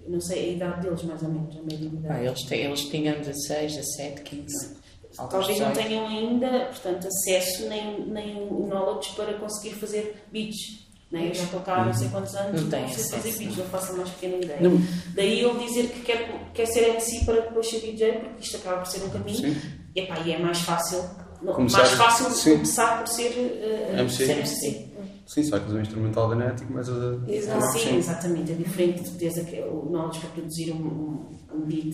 não 0.07 0.21
sei 0.21 0.49
a 0.49 0.53
idade 0.53 0.81
deles 0.81 1.03
mais 1.03 1.23
ou 1.23 1.29
menos, 1.29 1.55
a 1.57 1.61
média 1.61 1.77
de 1.89 1.95
idade. 1.95 2.25
eles, 2.25 2.43
têm- 2.43 2.61
eles 2.65 2.81
tinham 2.89 3.17
16, 3.19 3.75
17, 3.77 4.21
15. 4.21 4.77
alguns 5.17 5.31
Talvez 5.31 5.59
não 5.59 5.69
18. 5.71 5.87
tenham 5.87 6.07
ainda, 6.07 6.65
portanto, 6.65 7.07
acesso 7.07 7.67
nem, 7.67 8.05
nem 8.05 8.35
o 8.43 8.67
knowledge 8.67 9.09
para 9.15 9.33
conseguir 9.39 9.73
fazer 9.75 10.23
beats. 10.31 10.84
Né? 11.11 11.29
Eu 11.29 11.35
já 11.35 11.43
estou 11.43 11.59
cá 11.61 11.75
há 11.81 11.85
não 11.85 11.93
sei 11.93 12.09
quantos 12.09 12.35
anos 12.35 12.61
Não 12.61 12.67
e 12.67 12.71
tem 12.71 12.81
não 12.81 12.89
sei 12.89 13.03
fazer 13.19 13.31
beats, 13.37 13.57
não 13.57 13.65
faço 13.65 13.91
a 13.93 13.95
mais 13.97 14.09
pequena 14.09 14.35
ideia. 14.43 14.59
Não. 14.61 14.81
Daí 15.13 15.39
ele 15.39 15.65
dizer 15.65 15.87
que 15.89 16.01
quer, 16.01 16.49
quer 16.53 16.65
ser 16.65 16.89
MC 16.89 17.25
para 17.25 17.41
depois 17.41 17.69
ser 17.69 17.79
DJ, 17.79 18.11
porque 18.13 18.41
isto 18.41 18.57
acaba 18.57 18.77
por 18.81 18.87
ser 18.87 19.03
um 19.03 19.09
caminho. 19.09 19.37
Sim. 19.37 19.55
Epá, 19.95 20.19
e 20.25 20.31
é 20.33 20.39
mais 20.39 20.59
fácil, 20.61 21.03
Começar- 21.53 21.77
mais 21.77 21.91
fácil 21.91 22.29
sim. 22.31 22.51
começar 22.53 22.99
por 22.99 23.07
ser, 23.07 23.31
eh, 23.37 23.95
MC. 23.99 24.25
ser 24.25 24.37
MC. 24.39 24.87
Sim, 25.27 25.43
sacas 25.43 25.71
um 25.73 25.79
instrumental 25.81 26.29
da 26.29 26.35
net 26.35 26.61
e 26.61 26.65
começas 26.65 26.95
a. 27.01 27.31
Exato, 27.31 27.71
sim, 27.73 27.79
Sim. 27.79 27.97
exatamente. 27.97 28.51
É 28.51 28.55
diferente 28.55 29.03
de 29.03 29.11
teres 29.11 29.37
o 29.71 29.89
knowledge 29.89 30.19
para 30.19 30.29
produzir 30.29 30.71
um, 30.71 30.75
um, 30.77 31.37
um 31.53 31.61
beat 31.65 31.93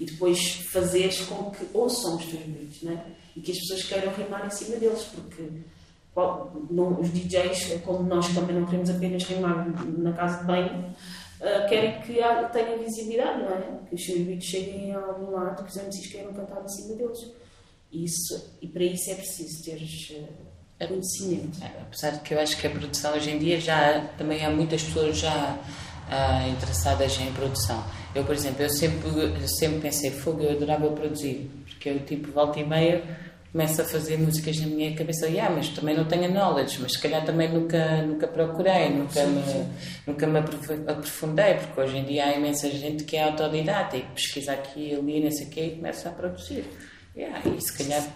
e 0.00 0.04
depois 0.04 0.38
fazeres 0.72 1.20
com 1.22 1.50
que 1.50 1.64
ouçam 1.72 2.16
os 2.16 2.24
teus 2.26 2.42
beats, 2.44 2.82
né? 2.82 3.04
E 3.36 3.40
que 3.40 3.52
as 3.52 3.58
pessoas 3.58 3.82
queiram 3.84 4.12
rimar 4.12 4.46
em 4.46 4.50
cima 4.50 4.76
deles, 4.76 5.02
porque 5.14 5.44
não- 6.70 7.00
os 7.00 7.10
DJs, 7.10 7.80
como 7.84 8.02
nós 8.02 8.28
também 8.34 8.56
não 8.56 8.66
queremos 8.66 8.90
apenas 8.90 9.22
rimar 9.24 9.66
na 9.98 10.12
casa 10.12 10.38
de 10.40 10.44
banho, 10.44 10.94
ah, 11.40 11.66
querem 11.68 12.00
que 12.00 12.14
tenham 12.52 12.78
visibilidade, 12.78 13.42
não 13.42 13.48
é? 13.54 13.62
Que 13.88 13.94
os 13.94 14.04
seus 14.04 14.18
beats 14.20 14.44
cheguem 14.44 14.94
a 14.94 14.98
algum 14.98 15.30
lado, 15.30 15.62
que 15.64 15.70
os 15.70 15.76
MCs 15.76 16.06
queiram 16.08 16.32
cantar 16.32 16.62
em 16.62 16.68
cima 16.68 16.94
deles. 16.96 17.18
Isso, 17.92 18.56
e 18.60 18.66
para 18.68 18.84
isso 18.84 19.10
é 19.10 19.14
preciso 19.14 19.64
teres 19.64 20.14
ah, 20.80 20.86
conhecimento. 20.86 21.58
Apesar 21.82 22.10
de 22.10 22.20
que 22.20 22.34
eu 22.34 22.40
acho 22.40 22.56
que 22.56 22.66
a 22.66 22.70
produção 22.70 23.14
hoje 23.14 23.30
em 23.30 23.38
dia 23.38 23.60
já 23.60 24.00
também 24.18 24.44
há 24.44 24.50
muitas 24.50 24.82
pessoas 24.82 25.16
já 25.18 25.58
ah, 26.10 26.48
interessadas 26.48 27.18
em 27.18 27.32
produção. 27.32 27.82
Eu, 28.14 28.24
por 28.24 28.34
exemplo, 28.34 28.62
eu 28.62 28.70
sempre, 28.70 29.08
sempre 29.48 29.80
pensei, 29.80 30.10
fogo, 30.10 30.42
eu 30.42 30.52
adorava 30.52 30.90
produzir, 30.90 31.50
porque 31.66 31.88
eu 31.90 32.00
tipo 32.04 32.32
volta 32.32 32.58
e 32.58 32.64
meia 32.66 33.02
começo 33.58 33.82
a 33.82 33.84
fazer 33.84 34.16
músicas 34.18 34.56
na 34.60 34.68
minha 34.68 34.94
cabeça, 34.94 35.26
ah, 35.26 35.50
mas 35.50 35.68
também 35.70 35.96
não 35.96 36.04
tenho 36.04 36.30
knowledge, 36.30 36.78
mas 36.80 36.92
se 36.92 37.00
calhar 37.00 37.24
também 37.24 37.48
nunca, 37.52 38.02
nunca 38.02 38.28
procurei, 38.28 38.88
nunca 38.90 39.26
me, 39.26 39.42
nunca 40.06 40.26
me 40.28 40.38
aprof- 40.38 40.88
aprofundei, 40.88 41.54
porque 41.54 41.80
hoje 41.80 41.96
em 41.96 42.04
dia 42.04 42.26
há 42.26 42.36
imensa 42.36 42.70
gente 42.70 43.02
que 43.02 43.16
é 43.16 43.24
autodidata 43.24 43.96
e 43.96 44.02
pesquisa 44.02 44.52
aqui 44.52 44.90
e 44.90 44.94
ali, 44.94 45.24
não 45.24 45.30
sei 45.32 45.46
o 45.46 45.50
quê, 45.50 45.60
e 45.66 45.70
começa 45.76 46.08
a 46.08 46.12
produzir. 46.12 46.64
Yeah, 47.16 47.40
e 47.48 47.60
se 47.60 47.76
calhar 47.76 48.06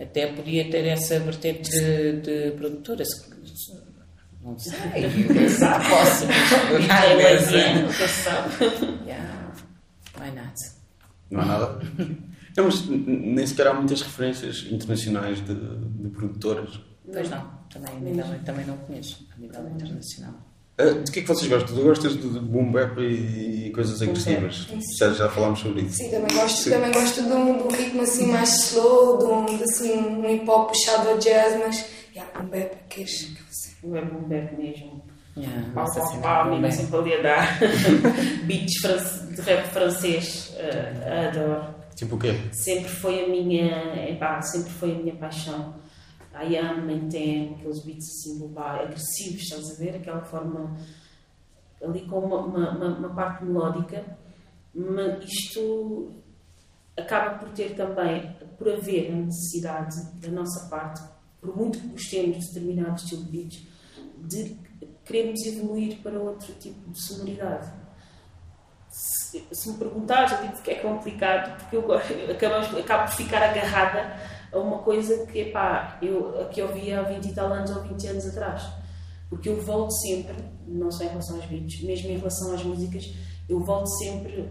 até 0.00 0.28
podia 0.28 0.70
ter 0.70 0.86
essa 0.86 1.20
vertente 1.20 1.70
de, 1.70 2.12
de 2.22 2.50
produtora. 2.52 3.04
Não 4.42 4.58
sei, 4.58 4.78
nunca 4.78 5.48
sabe, 5.50 5.84
posso 5.90 6.24
explorar 6.24 7.06
DJ 7.06 7.16
nessa. 7.16 7.44
Laziano, 7.44 7.80
nunca 7.82 8.08
se 8.08 8.22
sabe. 8.22 8.64
Yeah, 9.06 9.52
why 10.18 10.30
not? 10.30 10.54
Não 11.30 11.40
há 11.40 11.44
nada. 11.44 11.80
Não, 12.56 12.64
mas 12.64 12.86
nem 12.88 13.46
sequer 13.46 13.66
há 13.66 13.74
muitas 13.74 14.00
referências 14.00 14.66
internacionais 14.70 15.44
de, 15.44 15.54
de 15.54 16.08
produtoras. 16.08 16.80
Pois 17.12 17.28
não, 17.28 17.50
também, 17.70 17.96
a 17.96 18.00
nível, 18.00 18.24
também 18.44 18.66
não 18.66 18.76
conheço, 18.78 19.26
a 19.36 19.38
nível 19.38 19.68
internacional. 19.68 20.34
Ah, 20.78 20.90
de 20.90 21.10
que 21.10 21.20
é 21.20 21.22
que 21.22 21.28
vocês 21.28 21.50
gostam? 21.50 21.74
Tu 21.74 21.82
gostas 21.82 22.16
de 22.16 22.38
boom 22.40 22.70
bap 22.70 22.98
e, 23.00 23.66
e 23.66 23.72
coisas 23.72 24.02
agressivas? 24.02 24.66
Já, 24.98 25.10
já 25.10 25.28
falámos 25.28 25.60
sobre 25.60 25.82
isso. 25.82 25.96
Sim, 25.96 26.10
também 26.10 26.36
gosto, 26.36 26.58
Sim. 26.58 26.70
também 26.70 26.92
gosto 26.92 27.22
de 27.22 27.32
um, 27.32 27.56
de 27.56 27.62
um 27.62 27.68
ritmo 27.68 28.02
assim 28.02 28.26
mais 28.26 28.50
slow, 28.66 29.18
de 29.18 29.24
um, 29.24 29.56
de, 29.56 29.64
assim, 29.64 29.92
um 29.98 30.28
hip 30.28 30.48
hop 30.48 30.68
puxado 30.68 31.08
ao 31.08 31.18
jazz, 31.18 31.58
mas 31.58 31.86
yeah, 32.14 32.40
um 32.40 32.46
bap 32.46 32.76
que 32.90 33.02
é 33.02 33.06
Não 33.84 33.96
é 33.96 34.04
boom 34.04 34.28
bap 34.28 34.56
mesmo. 34.58 35.02
Yeah, 35.36 35.70
Pau, 35.74 35.84
essa 35.84 36.00
pau, 36.00 36.08
cena 36.08 36.22
pau, 36.22 36.44
do 36.44 36.50
amiga 36.52 36.62
bem. 36.68 36.72
sempre 36.72 36.96
ali 36.96 37.14
a 37.14 37.22
dar 37.22 37.58
beats 38.46 38.80
france- 38.80 39.26
de 39.34 39.40
rap 39.42 39.66
francês. 39.68 40.54
eh, 40.56 41.28
adoro. 41.28 41.74
Tipo 41.94 42.16
o 42.16 42.18
quê? 42.18 42.34
Sempre 42.52 42.88
foi 42.88 43.24
a 43.24 43.28
minha, 43.28 44.10
epá, 44.10 44.40
sempre 44.42 44.70
foi 44.70 44.92
a 44.92 44.94
minha 44.98 45.14
paixão. 45.16 45.74
I 46.34 46.56
am, 46.56 46.86
maintain, 46.86 47.54
aqueles 47.54 47.82
beats 47.84 48.06
assim, 48.08 48.48
pá, 48.54 48.80
agressivos, 48.82 49.42
estás 49.42 49.70
a 49.70 49.74
ver? 49.82 49.96
Aquela 49.96 50.22
forma 50.22 50.76
ali 51.82 52.00
com 52.06 52.18
uma, 52.20 52.38
uma, 52.40 52.70
uma- 52.70 52.98
uma 52.98 53.08
parte 53.14 53.44
melódica. 53.44 54.04
Mas 54.74 55.22
isto 55.24 56.12
acaba 56.98 57.38
por 57.38 57.48
ter 57.50 57.74
também, 57.74 58.30
por 58.58 58.68
haver 58.70 59.10
a 59.12 59.14
necessidade 59.16 59.96
da 60.20 60.28
nossa 60.30 60.68
parte, 60.68 61.02
por 61.40 61.54
muito 61.56 61.78
que 61.78 61.88
gostemos 61.88 62.38
de 62.38 62.46
determinado 62.54 62.96
estilo 62.96 63.24
de 63.24 63.30
beats, 63.30 63.62
de 64.28 64.56
queremos 65.06 65.40
evoluir 65.46 66.02
para 66.02 66.18
outro 66.20 66.52
tipo 66.54 66.90
de 66.90 67.00
sonoridade. 67.06 67.72
Se, 68.88 69.42
se 69.52 69.70
me 69.70 69.76
perguntares, 69.78 70.32
eu 70.32 70.38
digo 70.42 70.62
que 70.62 70.70
é 70.70 70.74
complicado, 70.76 71.56
porque 71.58 71.76
eu 71.76 71.82
go- 71.82 71.94
acabo, 72.30 72.78
acabo 72.78 73.10
ficar 73.12 73.42
agarrada 73.42 74.16
a 74.52 74.58
uma 74.58 74.78
coisa 74.78 75.26
que, 75.26 75.38
epá, 75.40 75.98
eu, 76.00 76.48
que 76.50 76.60
eu 76.60 76.72
via 76.72 77.00
há 77.00 77.02
20 77.02 77.26
e 77.26 77.34
tal 77.34 77.52
anos 77.52 77.70
ou 77.76 77.82
20 77.82 78.06
anos 78.06 78.26
atrás. 78.26 78.62
Porque 79.28 79.48
eu 79.48 79.60
volto 79.60 79.92
sempre, 79.92 80.34
não 80.66 80.90
só 80.90 81.04
em 81.04 81.08
relação 81.08 81.36
aos 81.36 81.46
beats, 81.46 81.82
mesmo 81.82 82.08
em 82.10 82.16
relação 82.16 82.54
às 82.54 82.62
músicas, 82.62 83.12
eu 83.48 83.58
volto 83.60 83.88
sempre 83.98 84.48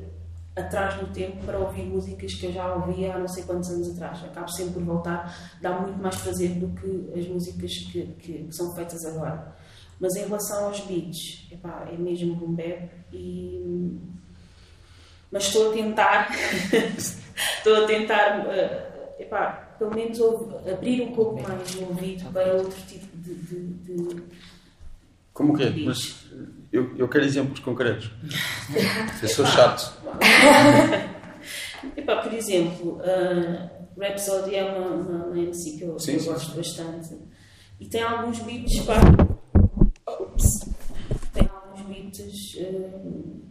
atrás 0.56 1.02
no 1.02 1.08
tempo 1.10 1.44
para 1.46 1.58
ouvir 1.60 1.84
músicas 1.84 2.34
que 2.36 2.46
eu 2.46 2.52
já 2.54 2.74
ouvia 2.76 3.16
há 3.16 3.20
não 3.20 3.28
sei 3.28 3.44
quantos 3.44 3.70
anos 3.70 3.90
atrás. 3.92 4.24
Acabo 4.26 4.50
sempre 4.52 4.74
por 4.76 4.84
voltar, 4.84 5.58
dá 5.62 5.80
muito 5.80 5.98
mais 6.02 6.16
prazer 6.18 6.52
do 6.60 6.68
que 6.80 7.20
as 7.20 7.28
músicas 7.28 7.72
que, 7.92 8.06
que, 8.20 8.44
que 8.44 8.56
são 8.56 8.74
feitas 8.76 9.04
agora. 9.06 9.56
Mas 10.00 10.16
em 10.16 10.26
relação 10.26 10.66
aos 10.66 10.80
beats, 10.82 11.48
epá, 11.52 11.88
é 11.92 11.98
mesmo 11.98 12.36
boom 12.36 12.54
bap 12.54 12.90
e... 13.14 13.98
Mas 15.32 15.46
estou 15.48 15.72
a 15.72 15.74
tentar, 15.74 16.30
estou 17.58 17.84
a 17.84 17.88
tentar, 17.88 18.46
eh, 18.50 19.16
epá, 19.20 19.76
pelo 19.78 19.94
menos 19.94 20.20
abrir 20.72 21.02
um 21.02 21.12
pouco 21.14 21.42
mais 21.42 21.76
o 21.76 21.86
ouvido 21.86 22.32
para 22.32 22.54
outro 22.54 22.80
tipo 22.88 23.06
de- 23.18 23.36
de- 23.36 23.74
de, 24.06 24.24
Como 25.34 25.54
o 25.54 25.58
quê? 25.58 25.74
Mas 25.86 26.26
eu, 26.72 26.96
eu 26.98 27.08
quero 27.10 27.26
exemplos 27.26 27.60
concretos. 27.60 28.12
Eu 29.22 29.28
sou 29.30 29.46
chato. 29.46 29.94
Epá, 31.98 32.18
por 32.18 32.34
exemplo, 32.34 33.00
uh, 33.02 34.00
Rhapsody 34.00 34.56
é 34.56 34.64
uma, 34.64 34.88
uma, 34.88 35.26
uma 35.26 35.38
MC 35.40 35.78
que 35.78 35.84
eu, 35.84 35.94
eu 35.94 36.00
sim, 36.00 36.18
gosto 36.18 36.56
bastante 36.56 37.16
e 37.80 37.88
tem 37.88 38.02
alguns 38.02 38.40
beats 38.40 38.80
pá, 38.82 38.96
Ops. 40.08 40.46
tem 41.34 41.48
alguns 41.54 41.82
beats 41.88 42.56
uh, 42.56 43.42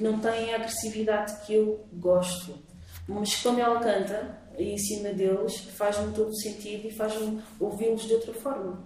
que 0.00 0.04
não 0.04 0.18
têm 0.18 0.52
a 0.52 0.56
agressividade 0.56 1.46
que 1.46 1.54
eu 1.54 1.86
gosto 1.92 2.58
mas 3.06 3.34
quando 3.42 3.58
ela 3.58 3.78
canta 3.80 4.38
em 4.58 4.78
cima 4.78 5.10
deles 5.10 5.58
faz-me 5.76 6.12
todo 6.14 6.34
sentido 6.40 6.88
e 6.88 6.90
faz-me 6.90 7.42
ouvi-los 7.58 8.02
de 8.02 8.14
outra 8.14 8.32
forma 8.32 8.82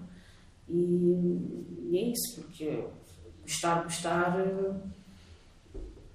e, 0.68 1.86
e 1.90 1.98
é 1.98 2.02
isso 2.10 2.42
porque 2.42 2.84
gostar, 3.42 3.84
gostar 3.84 4.36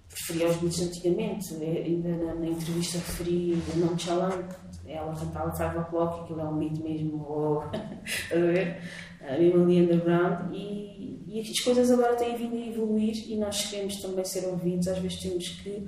preferia 0.09 0.49
os 0.49 0.57
beats 0.57 0.81
antigamente. 0.81 1.53
Ainda 1.55 2.09
na, 2.09 2.33
na 2.35 2.47
entrevista 2.47 2.97
referi 2.97 3.61
o 3.73 3.77
nome 3.77 3.95
de 3.95 4.03
Chalan, 4.03 4.47
ela 4.85 5.15
cantava 5.15 5.55
Five 5.55 5.77
O'Clock, 5.77 6.23
aquilo 6.23 6.41
é 6.41 6.43
um 6.45 6.57
beat 6.57 6.77
mesmo, 6.79 7.63
estás 8.03 8.43
a 8.43 8.45
ver? 8.45 8.81
Ah, 9.21 9.37
Mesmo 9.37 9.63
ali 9.63 9.81
underground. 9.81 10.53
E, 10.53 11.23
e 11.27 11.39
as 11.41 11.59
coisas 11.59 11.91
agora 11.91 12.15
têm 12.15 12.35
vindo 12.35 12.55
a 12.55 12.67
evoluir 12.67 13.31
e 13.31 13.35
nós 13.37 13.65
queremos 13.65 14.01
também 14.01 14.25
ser 14.25 14.47
ouvidos. 14.47 14.87
Às 14.87 14.99
vezes 14.99 15.19
temos 15.19 15.49
que 15.49 15.87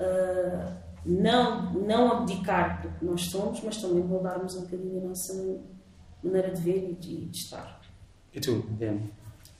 ah, 0.00 0.84
não, 1.04 1.72
não 1.74 2.12
abdicar 2.12 2.82
do 2.82 2.88
que 2.98 3.04
nós 3.04 3.22
somos, 3.22 3.60
mas 3.62 3.76
também 3.76 4.02
moldarmos 4.02 4.56
um 4.56 4.62
bocadinho 4.62 5.04
a 5.04 5.08
nossa 5.08 5.58
maneira 6.22 6.50
de 6.50 6.60
ver 6.62 6.90
e 6.90 6.94
de, 6.94 7.26
de 7.26 7.36
estar. 7.36 7.80
E 8.32 8.40
tu, 8.40 8.64
Diana? 8.78 9.02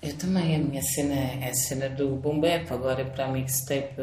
Eu 0.02 0.16
também, 0.18 0.56
a 0.56 0.58
minha 0.58 0.82
cena 0.82 1.14
é 1.14 1.48
a 1.48 1.54
cena 1.54 1.88
do 1.88 2.16
boom 2.16 2.40
bap, 2.40 2.70
agora 2.72 3.04
para 3.04 3.26
a 3.26 3.28
mixtape, 3.32 3.94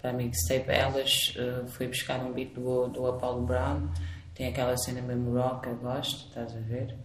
para 0.00 0.10
a 0.10 0.12
mixtape 0.12 0.70
Elas, 0.70 1.34
eh, 1.36 1.66
fui 1.66 1.88
buscar 1.88 2.24
um 2.24 2.32
beat 2.32 2.54
do, 2.54 2.86
do 2.88 3.06
Apollo 3.06 3.42
Brown, 3.42 3.88
tem 4.34 4.48
aquela 4.48 4.76
cena 4.76 5.02
mesmo 5.02 5.36
rock 5.36 5.66
eu 5.66 5.76
gosto, 5.76 6.28
estás 6.28 6.54
a 6.54 6.60
ver? 6.60 6.96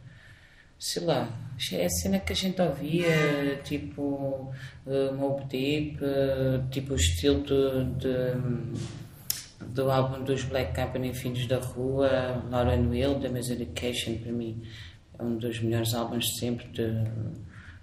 Sei 0.77 1.03
lá, 1.03 1.29
é 1.71 1.85
a 1.85 1.89
cena 1.89 2.19
que 2.19 2.33
a 2.33 2.35
gente 2.35 2.61
ouvia, 2.61 3.59
tipo 3.63 4.51
uh, 4.85 5.13
Mob 5.15 5.45
Deep, 5.45 5.97
uh, 6.03 6.69
tipo 6.69 6.93
o 6.93 6.95
estilo 6.95 7.41
de, 7.43 7.85
de, 7.99 9.65
do 9.67 9.89
álbum 9.89 10.23
dos 10.23 10.43
Black 10.43 10.75
Company 10.79 11.13
Filhos 11.13 11.47
da 11.47 11.59
Rua, 11.59 12.43
Lauren 12.49 12.87
Will, 12.87 13.19
da 13.19 13.29
Miss 13.29 13.49
Education, 13.49 14.17
para 14.17 14.31
mim 14.31 14.61
é 15.17 15.23
um 15.23 15.37
dos 15.37 15.61
melhores 15.61 15.93
álbuns 15.93 16.25
de 16.25 16.39
sempre 16.39 16.67
de, 16.67 16.91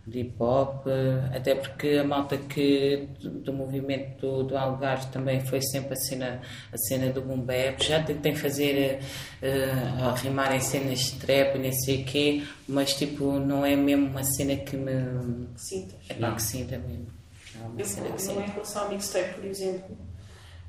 de 0.06 0.20
hip 0.20 0.34
hop, 0.40 0.86
até 1.32 1.54
porque 1.54 1.90
a 1.90 2.04
malta 2.04 2.36
que 2.36 3.08
do, 3.20 3.52
movimento 3.52 4.20
do, 4.20 4.42
do, 4.42 4.56
Algarve 4.56 5.06
também 5.12 5.40
foi 5.40 5.60
sempre 5.60 5.92
a 5.92 5.96
cena, 5.96 6.40
a 6.72 6.76
cena 6.76 7.12
do 7.12 7.22
boom. 7.22 7.46
Já 7.78 8.02
tentei 8.02 8.34
fazer 8.34 9.00
uh, 9.40 10.14
rimar 10.16 10.54
em 10.54 10.60
cenas 10.60 10.98
de 10.98 11.18
trap 11.20 11.56
não 11.56 11.72
sei 11.72 12.02
o 12.02 12.04
quê, 12.04 12.42
mas 12.66 12.94
tipo, 12.94 13.38
não 13.38 13.64
é 13.64 13.76
mesmo 13.76 14.06
uma 14.06 14.24
cena 14.24 14.56
que 14.56 14.76
me. 14.76 15.46
Sintas. 15.56 15.98
É 16.08 16.14
não. 16.14 16.34
que 16.34 16.42
sinta 16.42 16.78
mesmo. 16.78 17.06
Não, 17.54 17.66
é 17.66 17.68
uma 17.68 17.84
cena 17.84 18.10
que 18.10 18.28
é 18.28 18.46
em 18.46 18.50
relação 18.50 18.82
ao 18.82 18.88
mixtape, 18.88 19.34
por 19.34 19.44
exemplo, 19.44 19.96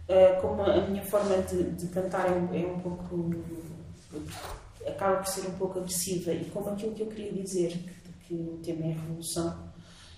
uh, 0.10 0.42
como 0.42 0.62
a 0.62 0.82
minha 0.88 1.04
forma 1.04 1.38
de, 1.38 1.72
de 1.72 1.88
cantar 1.88 2.28
é 2.28 2.62
é 2.62 2.68
um 2.68 2.80
pouco. 2.80 3.34
acaba 4.88 5.18
por 5.18 5.28
ser 5.28 5.48
um 5.48 5.54
pouco 5.54 5.80
agressiva 5.80 6.32
e 6.34 6.46
como 6.46 6.70
aquilo 6.70 6.94
que 6.94 7.02
eu 7.02 7.08
queria 7.08 7.32
dizer 7.32 7.80
que 8.34 8.50
o 8.50 8.60
tema 8.64 8.86
é 8.86 8.92
a 8.92 8.96
revolução. 8.96 9.74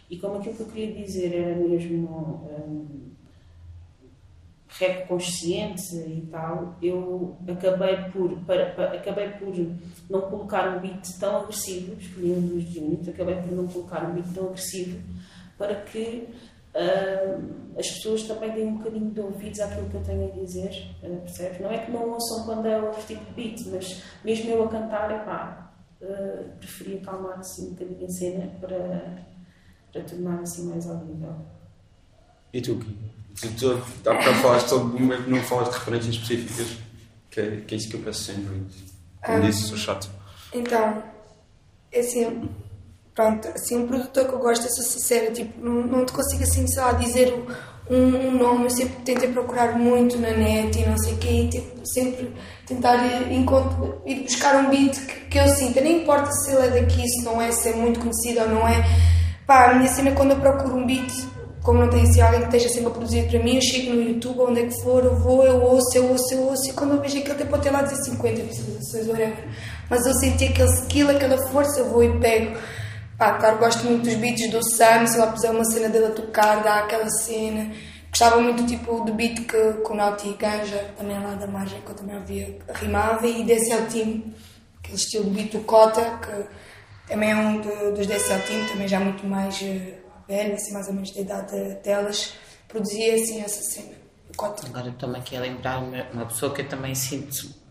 E 0.09 0.17
como 0.17 0.37
aquilo 0.37 0.55
que 0.55 0.61
eu 0.61 0.67
queria 0.67 1.03
dizer 1.03 1.35
era 1.35 1.55
mesmo 1.55 2.07
um, 2.07 3.11
rap 4.79 5.07
consciente 5.07 5.95
e 5.95 6.27
tal, 6.31 6.75
eu 6.81 7.37
acabei 7.47 7.95
por, 8.11 8.37
para, 8.45 8.71
para, 8.71 8.93
acabei 8.93 9.29
por 9.29 9.53
não 10.09 10.21
colocar 10.21 10.77
um 10.77 10.79
beat 10.81 11.17
tão 11.19 11.37
agressivo, 11.37 11.93
escolhi 11.99 12.31
um 12.31 12.41
dos 12.41 12.75
units, 12.75 13.07
acabei 13.07 13.35
por 13.35 13.51
não 13.51 13.67
colocar 13.67 14.03
um 14.05 14.13
beat 14.13 14.27
tão 14.33 14.47
agressivo 14.47 15.01
para 15.57 15.75
que 15.75 16.27
uh, 16.75 17.79
as 17.79 17.89
pessoas 17.89 18.23
também 18.23 18.51
deem 18.51 18.67
um 18.67 18.77
bocadinho 18.77 19.11
de 19.11 19.21
ouvidos 19.21 19.59
àquilo 19.61 19.89
que 19.89 19.95
eu 19.95 20.03
tenho 20.03 20.27
a 20.27 20.35
dizer, 20.35 20.91
uh, 21.01 21.21
percebes? 21.21 21.61
Não 21.61 21.71
é 21.71 21.77
que 21.77 21.91
não 21.91 22.11
ouçam 22.11 22.45
quando 22.45 22.65
é 22.67 22.77
outro 22.77 23.01
tipo 23.03 23.23
de 23.25 23.31
beat, 23.31 23.65
mas 23.71 24.03
mesmo 24.23 24.51
eu 24.51 24.65
a 24.65 24.67
cantar, 24.67 25.09
é 25.09 25.19
pá, 25.19 25.64
uh, 26.05 26.57
preferi 26.59 26.97
acalmar 26.97 27.39
assim 27.39 27.67
um 27.67 27.69
bocadinho 27.71 28.05
a 28.05 28.09
cena 28.09 28.47
para, 28.59 29.25
para 29.91 30.03
tornar 30.03 30.39
assim 30.41 30.67
mais 30.67 30.89
audível. 30.89 31.35
E 32.53 32.61
tu, 32.61 32.79
tu, 33.39 33.57
tu 33.57 34.09
há 34.09 34.13
bocado 34.13 34.35
falaste 34.41 34.69
todo 34.69 34.85
momento, 34.85 35.29
não 35.29 35.41
falas 35.43 35.69
de 35.69 35.75
referências 35.75 36.15
específicas, 36.15 36.77
que 37.29 37.39
é, 37.41 37.61
que 37.61 37.75
é 37.75 37.77
isso 37.77 37.89
que 37.89 37.95
eu 37.95 38.01
peço 38.01 38.23
sempre. 38.23 38.65
Como 39.23 39.37
um, 39.37 39.41
disse, 39.41 39.63
sou 39.63 39.77
chato. 39.77 40.09
Então, 40.53 41.03
é 41.91 41.99
assim, 41.99 42.49
pronto, 43.13 43.47
assim, 43.49 43.77
um 43.77 43.87
produtor 43.87 44.27
que 44.27 44.33
eu 44.33 44.39
gosto, 44.39 44.65
eu 44.65 44.71
sou 44.71 44.83
sincera, 44.83 45.31
tipo, 45.31 45.59
não, 45.59 45.85
não 45.85 46.05
te 46.05 46.13
consigo 46.13 46.43
assim, 46.43 46.65
sei 46.67 46.81
lá, 46.81 46.93
dizer 46.93 47.33
um, 47.33 47.45
um 47.89 48.31
nome, 48.31 48.63
eu 48.65 48.69
sempre 48.69 48.95
tentei 49.03 49.29
procurar 49.29 49.77
muito 49.77 50.17
na 50.17 50.31
net 50.31 50.79
e 50.79 50.87
não 50.87 50.97
sei 50.97 51.13
o 51.13 51.17
quê, 51.17 51.29
e 51.29 51.47
tipo, 51.49 51.85
sempre 51.85 52.33
tentar 52.65 52.95
ir, 52.95 54.23
buscar 54.23 54.55
um 54.55 54.69
beat 54.69 54.99
que, 55.05 55.19
que 55.25 55.37
eu 55.37 55.47
sinta, 55.49 55.81
nem 55.81 56.01
importa 56.01 56.31
se 56.31 56.51
ele 56.51 56.67
é 56.67 56.81
daqui, 56.81 57.07
se 57.07 57.23
não 57.23 57.39
é, 57.39 57.51
se 57.51 57.69
é 57.69 57.75
muito 57.75 57.99
conhecido 57.99 58.41
ou 58.41 58.49
não 58.49 58.67
é. 58.67 58.83
Pá, 59.45 59.71
a 59.71 59.75
minha 59.75 59.89
cena 59.89 60.11
quando 60.11 60.31
eu 60.31 60.37
procuro 60.37 60.75
um 60.75 60.85
beat, 60.87 61.11
como 61.61 61.79
não 61.79 61.89
tem 61.89 62.01
assim 62.01 62.21
alguém 62.21 62.41
que 62.41 62.45
esteja 62.47 62.69
sempre 62.69 62.87
a 62.87 62.91
produzir 62.91 63.27
para 63.29 63.43
mim, 63.43 63.55
eu 63.55 63.61
chego 63.61 63.93
no 63.93 64.01
YouTube, 64.01 64.39
onde 64.41 64.61
é 64.61 64.65
que 64.65 64.81
for, 64.81 65.03
eu 65.03 65.15
vou, 65.15 65.43
eu 65.43 65.61
ouço, 65.61 65.95
eu 65.95 66.09
ouço, 66.09 66.33
eu 66.33 66.43
ouço, 66.43 66.69
e 66.69 66.73
quando 66.73 66.95
eu 66.95 67.01
vejo 67.01 67.19
aquilo 67.19 67.35
até 67.35 67.45
pode 67.45 67.63
ter 67.63 67.71
lá 67.71 67.83
dizer 67.83 68.03
50 68.03 68.43
visualizações, 68.43 69.07
whatever. 69.07 69.47
Mas 69.89 70.05
eu 70.07 70.13
senti 70.15 70.45
aquele 70.45 70.69
skill, 70.69 71.09
aquela 71.11 71.37
força, 71.49 71.79
eu 71.79 71.89
vou 71.89 72.03
e 72.03 72.19
pego. 72.19 72.57
Pá, 73.17 73.37
claro, 73.37 73.59
gosto 73.59 73.85
muito 73.85 74.03
dos 74.03 74.15
beats 74.15 74.49
do 74.51 74.61
Sam, 74.61 75.07
se 75.07 75.17
lá 75.17 75.27
puser 75.27 75.51
uma 75.51 75.63
cena 75.63 75.87
dele 75.87 76.07
a 76.07 76.11
tocar, 76.11 76.61
dá 76.61 76.79
aquela 76.79 77.09
cena. 77.09 77.71
Gostava 78.09 78.41
muito 78.41 78.65
tipo 78.65 79.03
do 79.05 79.13
beat 79.13 79.35
que, 79.45 79.45
que 79.45 79.91
o 79.91 79.93
Nauti 79.93 80.33
Ganja, 80.33 80.93
também 80.97 81.21
lá 81.21 81.33
da 81.35 81.47
margem, 81.47 81.81
que 81.81 81.89
eu 81.89 81.95
também 81.95 82.17
ouvia, 82.17 82.57
rimava, 82.73 83.25
e 83.25 83.43
DSL 83.43 83.87
Team, 83.87 84.33
aquele 84.79 84.95
estilo 84.95 85.23
de 85.25 85.29
beat 85.31 85.51
do 85.51 85.59
Cota, 85.61 86.19
que 86.21 87.09
também 87.11 87.31
é 87.31 87.35
um 87.35 87.61
de, 87.61 87.91
dos 87.91 88.07
DSL 88.07 88.41
Team, 88.43 88.67
também 88.67 88.87
já 88.87 88.99
muito 88.99 89.25
mais 89.25 89.61
uh, 89.61 89.93
velho, 90.27 90.53
assim, 90.53 90.73
mais 90.73 90.87
ou 90.87 90.93
menos 90.93 91.11
da 91.11 91.21
idade 91.21 91.75
delas, 91.83 92.33
produzia 92.67 93.15
assim 93.15 93.41
essa 93.41 93.61
cena. 93.61 93.95
Cota. 94.35 94.67
Agora 94.67 94.93
aqui 95.17 95.37
a 95.37 95.39
lembrar-me 95.39 96.03
uma 96.13 96.25
pessoa 96.25 96.53
que 96.53 96.61
eu 96.61 96.67
também 96.67 96.93
sinto 96.93 97.63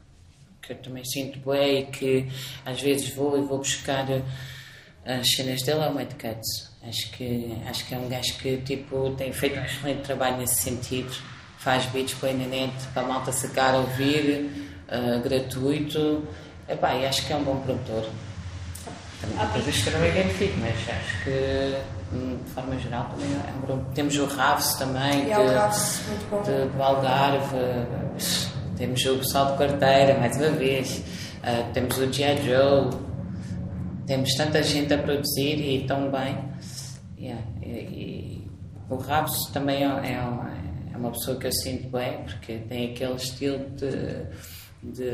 que 0.63 0.73
eu 0.73 0.77
também 0.77 1.05
sinto 1.05 1.39
bem 1.51 1.81
e 1.81 1.87
que 1.87 2.29
às 2.65 2.81
vezes 2.81 3.15
vou 3.15 3.39
e 3.39 3.43
vou 3.43 3.59
buscar 3.59 4.07
as 5.07 5.31
cenas 5.31 5.63
dele 5.63 5.81
é 5.81 5.89
o 5.89 5.95
Mad 5.95 6.11
Cuts. 6.13 6.71
Acho 6.87 7.11
que, 7.13 7.57
acho 7.69 7.87
que 7.87 7.95
é 7.95 7.99
um 7.99 8.09
gajo 8.09 8.35
que 8.35 8.57
tipo, 8.59 9.11
tem 9.17 9.33
feito 9.33 9.59
um 9.59 9.65
excelente 9.65 10.03
trabalho 10.03 10.39
nesse 10.39 10.63
sentido. 10.63 11.15
Faz 11.59 11.87
beats 11.87 12.17
na 12.23 12.47
net 12.47 12.73
para 12.93 13.03
a 13.03 13.07
malta 13.07 13.33
sacar, 13.33 13.75
ouvir, 13.75 14.51
uh, 14.89 15.21
gratuito. 15.23 16.27
Epá, 16.69 16.95
e 16.95 17.07
acho 17.07 17.27
que 17.27 17.33
é 17.33 17.37
um 17.37 17.45
bom 17.45 17.57
produtor. 17.61 18.09
Coisas 19.53 19.83
que 19.83 19.87
eu 19.89 19.99
não 19.99 20.07
identifico, 20.07 20.59
mas 20.59 20.75
acho 20.75 21.25
que 21.25 21.77
hum, 22.15 22.39
de 22.45 22.51
forma 22.51 22.79
geral 22.79 23.09
também 23.11 23.31
é 23.33 23.53
um 23.53 23.67
bom. 23.67 23.85
Temos 23.95 24.17
o 24.17 24.27
Raves 24.27 24.75
também, 24.75 25.25
de, 25.25 26.45
de, 26.45 26.69
do 26.69 26.83
Algarve. 26.83 27.57
Temos 28.77 29.05
o 29.07 29.19
pessoal 29.19 29.53
de 29.53 29.59
carteira, 29.59 30.19
mais 30.19 30.37
uma 30.37 30.51
vez. 30.51 30.99
Uh, 30.99 31.73
temos 31.73 31.97
o 31.97 32.13
G.I. 32.13 32.43
Joe 32.43 33.14
temos 34.07 34.35
tanta 34.35 34.63
gente 34.63 34.93
a 34.93 34.99
produzir 34.99 35.59
e 35.61 35.87
tão 35.87 36.11
bem. 36.11 36.37
Yeah, 37.19 37.43
e, 37.63 37.69
e, 37.69 38.51
o 38.89 38.97
Rabs 38.97 39.47
também 39.53 39.83
é, 39.83 39.87
é, 39.87 40.93
é, 40.93 40.97
uma 40.97 41.11
pessoa 41.11 41.39
que 41.39 41.47
eu 41.47 41.53
sinto 41.53 41.89
bem, 41.89 42.23
porque 42.25 42.59
tem 42.59 42.93
aquele 42.93 43.15
estilo 43.15 43.71
de, 43.71 44.27
de, 44.83 45.11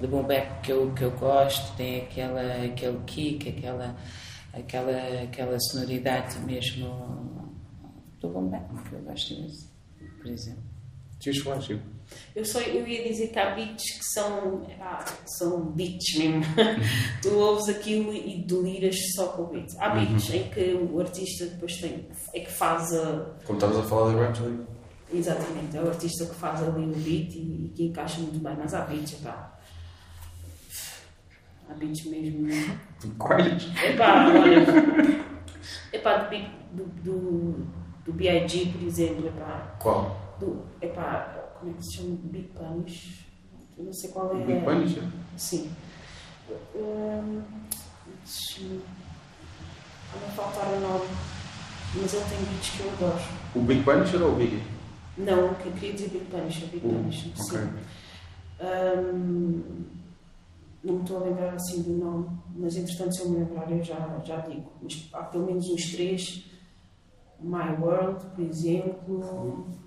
de 0.00 0.06
bap 0.06 0.62
que 0.62 0.72
eu, 0.72 0.92
que 0.92 1.02
eu 1.02 1.10
gosto, 1.12 1.74
tem 1.76 2.02
aquela, 2.02 2.42
aquele 2.64 2.98
kick, 3.06 3.48
aquela, 3.48 3.96
aquela, 4.52 5.22
aquela 5.22 5.58
sonoridade 5.60 6.38
mesmo 6.40 7.50
do 8.20 8.28
bap, 8.28 8.88
que 8.88 8.94
eu 8.94 9.00
gosto 9.00 9.34
disso, 9.34 9.72
por 10.18 10.26
exemplo. 10.26 10.62
Tinhas 11.18 11.38
falado, 11.38 11.80
eu, 12.34 12.44
só, 12.44 12.60
eu 12.60 12.86
ia 12.86 13.08
dizer 13.08 13.28
que 13.28 13.38
há 13.38 13.54
beats 13.54 13.98
que 13.98 14.04
são, 14.04 14.66
ah, 14.80 15.04
são 15.26 15.66
beats 15.66 16.16
mesmo. 16.16 16.42
tu 17.20 17.34
ouves 17.34 17.68
aquilo 17.68 18.12
e 18.12 18.44
deliras 18.46 18.96
só 19.14 19.28
com 19.28 19.42
o 19.42 19.46
beat. 19.48 19.68
Há 19.78 19.90
beats 19.90 20.28
uhum. 20.30 20.36
em 20.36 20.48
que 20.48 20.74
o 20.74 21.00
artista 21.00 21.46
depois 21.46 21.76
tem, 21.76 22.08
é 22.34 22.40
que 22.40 22.50
faz 22.50 22.92
a. 22.94 23.26
Como 23.44 23.58
estavas 23.58 23.78
a 23.78 23.82
falar 23.82 24.14
da 24.14 24.20
Rhapsody. 24.22 24.58
Exatamente, 25.12 25.76
é 25.76 25.82
o 25.82 25.88
artista 25.88 26.24
que 26.24 26.34
faz 26.34 26.62
ali 26.62 26.84
o 26.84 26.96
beat 26.96 27.34
e, 27.34 27.66
e 27.66 27.72
que 27.74 27.84
encaixa 27.84 28.18
muito 28.20 28.38
bem, 28.38 28.56
mas 28.58 28.72
há 28.72 28.80
beats, 28.82 29.12
pá. 29.16 29.58
Há 31.68 31.74
beats 31.74 32.04
mesmo. 32.06 32.48
Quais? 33.18 33.64
Epá, 33.84 34.28
olha. 34.28 35.22
Epá, 35.92 36.16
do, 36.72 36.84
do, 36.84 36.84
do, 37.02 37.66
do 38.06 38.12
B.I.G., 38.12 38.72
por 38.72 38.82
exemplo. 38.86 39.28
Epá. 39.28 39.76
Qual? 39.78 40.36
Do, 40.40 40.62
epá, 40.80 41.41
como 41.62 41.70
é 41.70 41.76
que 41.76 41.84
se 41.84 41.96
chama? 41.96 42.18
Big 42.24 42.48
Punish. 42.48 43.26
Não 43.78 43.92
sei 43.92 44.10
qual 44.10 44.36
é. 44.36 44.44
Big 44.44 44.64
Punish? 44.64 44.98
Sim. 45.36 45.70
Um, 46.74 47.42
Deixa-me. 48.24 48.80
faltar 50.34 50.66
o 50.66 50.80
nome. 50.80 51.04
Mas 51.94 52.14
ele 52.14 52.24
tem 52.24 52.38
beats 52.38 52.70
que 52.70 52.80
eu 52.80 52.92
adoro. 52.92 53.22
O 53.54 53.60
Big 53.60 53.84
Punisher 53.84 54.22
ou 54.22 54.32
o 54.32 54.36
Big? 54.36 54.62
Não, 55.18 55.38
eu 55.38 55.54
queria 55.54 55.92
dizer 55.92 56.08
Big 56.08 56.24
Punisher. 56.24 56.68
Big 56.68 56.86
uh, 56.86 56.90
Punisher, 56.90 57.36
sim. 57.36 57.56
Okay. 57.56 57.68
Um, 58.60 59.84
não 60.82 60.94
me 60.94 61.02
estou 61.02 61.18
a 61.18 61.24
lembrar 61.24 61.54
assim 61.54 61.82
do 61.82 61.92
nome, 61.92 62.28
mas 62.56 62.76
entretanto, 62.76 63.14
se 63.14 63.22
eu 63.22 63.30
me 63.30 63.38
lembrar, 63.38 63.70
eu 63.70 63.84
já, 63.84 64.20
já 64.24 64.38
digo. 64.38 64.72
Mas 64.82 65.08
há 65.12 65.22
pelo 65.24 65.46
menos 65.46 65.68
uns 65.68 65.92
três. 65.92 66.50
My 67.40 67.76
World, 67.80 68.24
por 68.34 68.44
exemplo. 68.44 69.14
Uhum. 69.14 69.81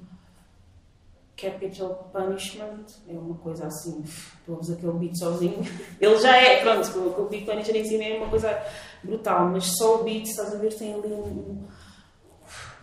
Capital 1.37 2.09
Punishment, 2.13 2.85
é 3.07 3.13
uma 3.13 3.35
coisa 3.35 3.67
assim, 3.67 4.03
ouves 4.47 4.69
aquele 4.69 4.93
beat 4.93 5.17
sozinho, 5.17 5.59
ele 5.99 6.17
já 6.19 6.35
é, 6.37 6.61
pronto, 6.61 7.21
o 7.21 7.27
Big 7.29 7.45
Punisher 7.45 7.75
em 7.75 7.83
si 7.83 8.01
é 8.01 8.17
uma 8.17 8.29
coisa 8.29 8.57
brutal, 9.03 9.49
mas 9.49 9.65
só 9.77 10.01
o 10.01 10.03
beat, 10.03 10.25
estás 10.25 10.53
a 10.53 10.57
ver, 10.57 10.73
tem 10.73 10.93
ali 10.93 11.11
um, 11.11 11.67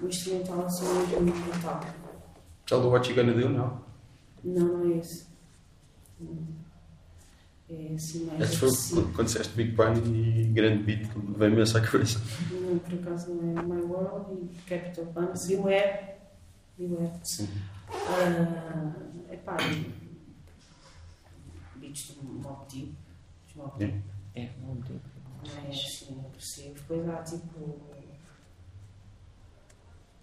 um 0.03 0.09
instrumental 0.09 0.67
assim 0.67 0.85
muito 1.21 1.51
brutal. 1.51 1.81
Já 2.69 2.79
do 2.79 2.91
What 2.91 3.11
You 3.11 3.17
Gonna 3.17 3.33
Do, 3.33 3.49
não? 3.49 3.83
Não, 4.45 4.79
não 4.79 4.93
é 4.93 4.99
esse. 4.99 5.27
É 7.71 7.95
assim 7.95 8.27
mais. 8.27 8.41
Esse 8.41 8.57
foi 8.57 8.69
agressivo. 8.69 9.13
quando 9.15 9.27
disseste 9.27 9.55
Big 9.55 9.73
Bang 9.73 9.99
e 10.01 10.45
grande 10.45 10.83
beat 10.83 11.09
que 11.09 11.19
veio-me 11.19 11.63
essa 11.63 11.81
cabeça. 11.81 12.21
Não, 12.51 12.79
por 12.79 12.95
acaso 12.95 13.33
não 13.35 13.59
é 13.59 13.63
My 13.63 13.83
World 13.83 14.35
e 14.35 14.69
Capital 14.69 15.07
Punch. 15.07 15.49
Beware. 15.49 16.17
Beware. 16.77 17.13
Sim. 17.25 17.49
Ah, 17.95 19.33
epá, 19.33 19.57
beats 21.77 22.15
do 22.15 22.25
Mob 22.25 22.67
Deep. 22.71 22.95
Mob 23.57 23.79
Deep. 23.79 24.03
É, 24.35 24.51
não 24.61 24.75
digo. 24.77 25.01
Não 25.47 25.65
é 25.65 25.69
assim 25.69 26.21
agressivo. 26.27 26.75
Depois 26.75 27.09
há 27.09 27.23
tipo. 27.23 27.81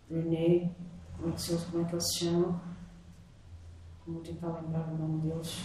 René. 0.10 0.72
Como 1.18 1.30
é 1.30 1.36
que, 1.36 1.42
se, 1.42 1.52
eles- 1.52 1.64
como 1.66 1.84
é 1.84 1.88
que 1.88 1.94
eles 1.96 2.08
se 2.08 2.20
chamam? 2.26 2.62
Vou 4.08 4.22
tentar 4.22 4.48
lembrar 4.62 4.88
o 4.88 4.98
nome 4.98 5.22
deles. 5.30 5.58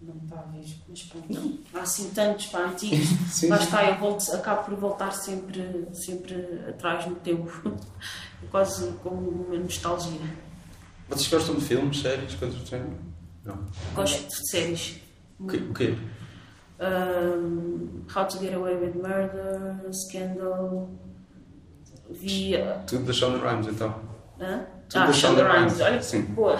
Não 0.00 0.14
me 0.14 0.22
está 0.24 0.38
a 0.40 0.42
ver, 0.44 0.64
mas 0.88 1.02
pronto. 1.02 1.58
Há 1.74 1.80
assim 1.80 2.10
tantos 2.10 2.46
para 2.46 2.70
antigos. 2.70 3.06
Sim. 3.30 3.48
Lá 3.48 3.56
está, 3.56 3.84
eu 3.90 3.98
volto, 3.98 4.32
acabo 4.32 4.64
por 4.64 4.74
voltar 4.76 5.10
sempre, 5.12 5.86
sempre 5.94 6.34
atrás 6.70 7.06
no 7.06 7.16
tempo. 7.16 7.50
Quase 8.50 8.92
como 9.02 9.28
uma 9.48 9.58
nostalgia. 9.58 10.20
Vocês 11.08 11.28
gostam 11.28 11.54
de 11.56 11.60
filmes, 11.64 12.00
séries, 12.00 12.34
coisas 12.34 12.56
do 12.60 12.66
género? 12.66 12.90
Não. 13.44 13.58
Gosto 13.94 14.28
de 14.28 14.48
séries. 14.50 15.00
O 15.38 15.46
quê? 15.46 15.56
O 15.56 15.74
quê? 15.74 15.94
Um, 16.80 18.02
How 18.14 18.24
to 18.26 18.38
Get 18.38 18.54
Away 18.54 18.74
with 18.76 18.94
Murder, 18.96 19.92
Scandal. 19.92 20.88
Vi. 22.10 22.56
uh, 22.56 22.80
Tudo 22.86 23.04
da 23.04 23.12
Shonda 23.12 23.38
Rhimes, 23.38 23.66
então. 23.68 23.94
Hã? 24.40 24.64
Tudo 24.88 25.02
Ah, 25.02 25.06
da 25.06 25.12
Shonda 25.12 25.42
Shonda 25.42 25.52
Rhimes. 25.52 25.80
Olha, 25.80 26.02
sim. 26.02 26.22
boa. 26.22 26.56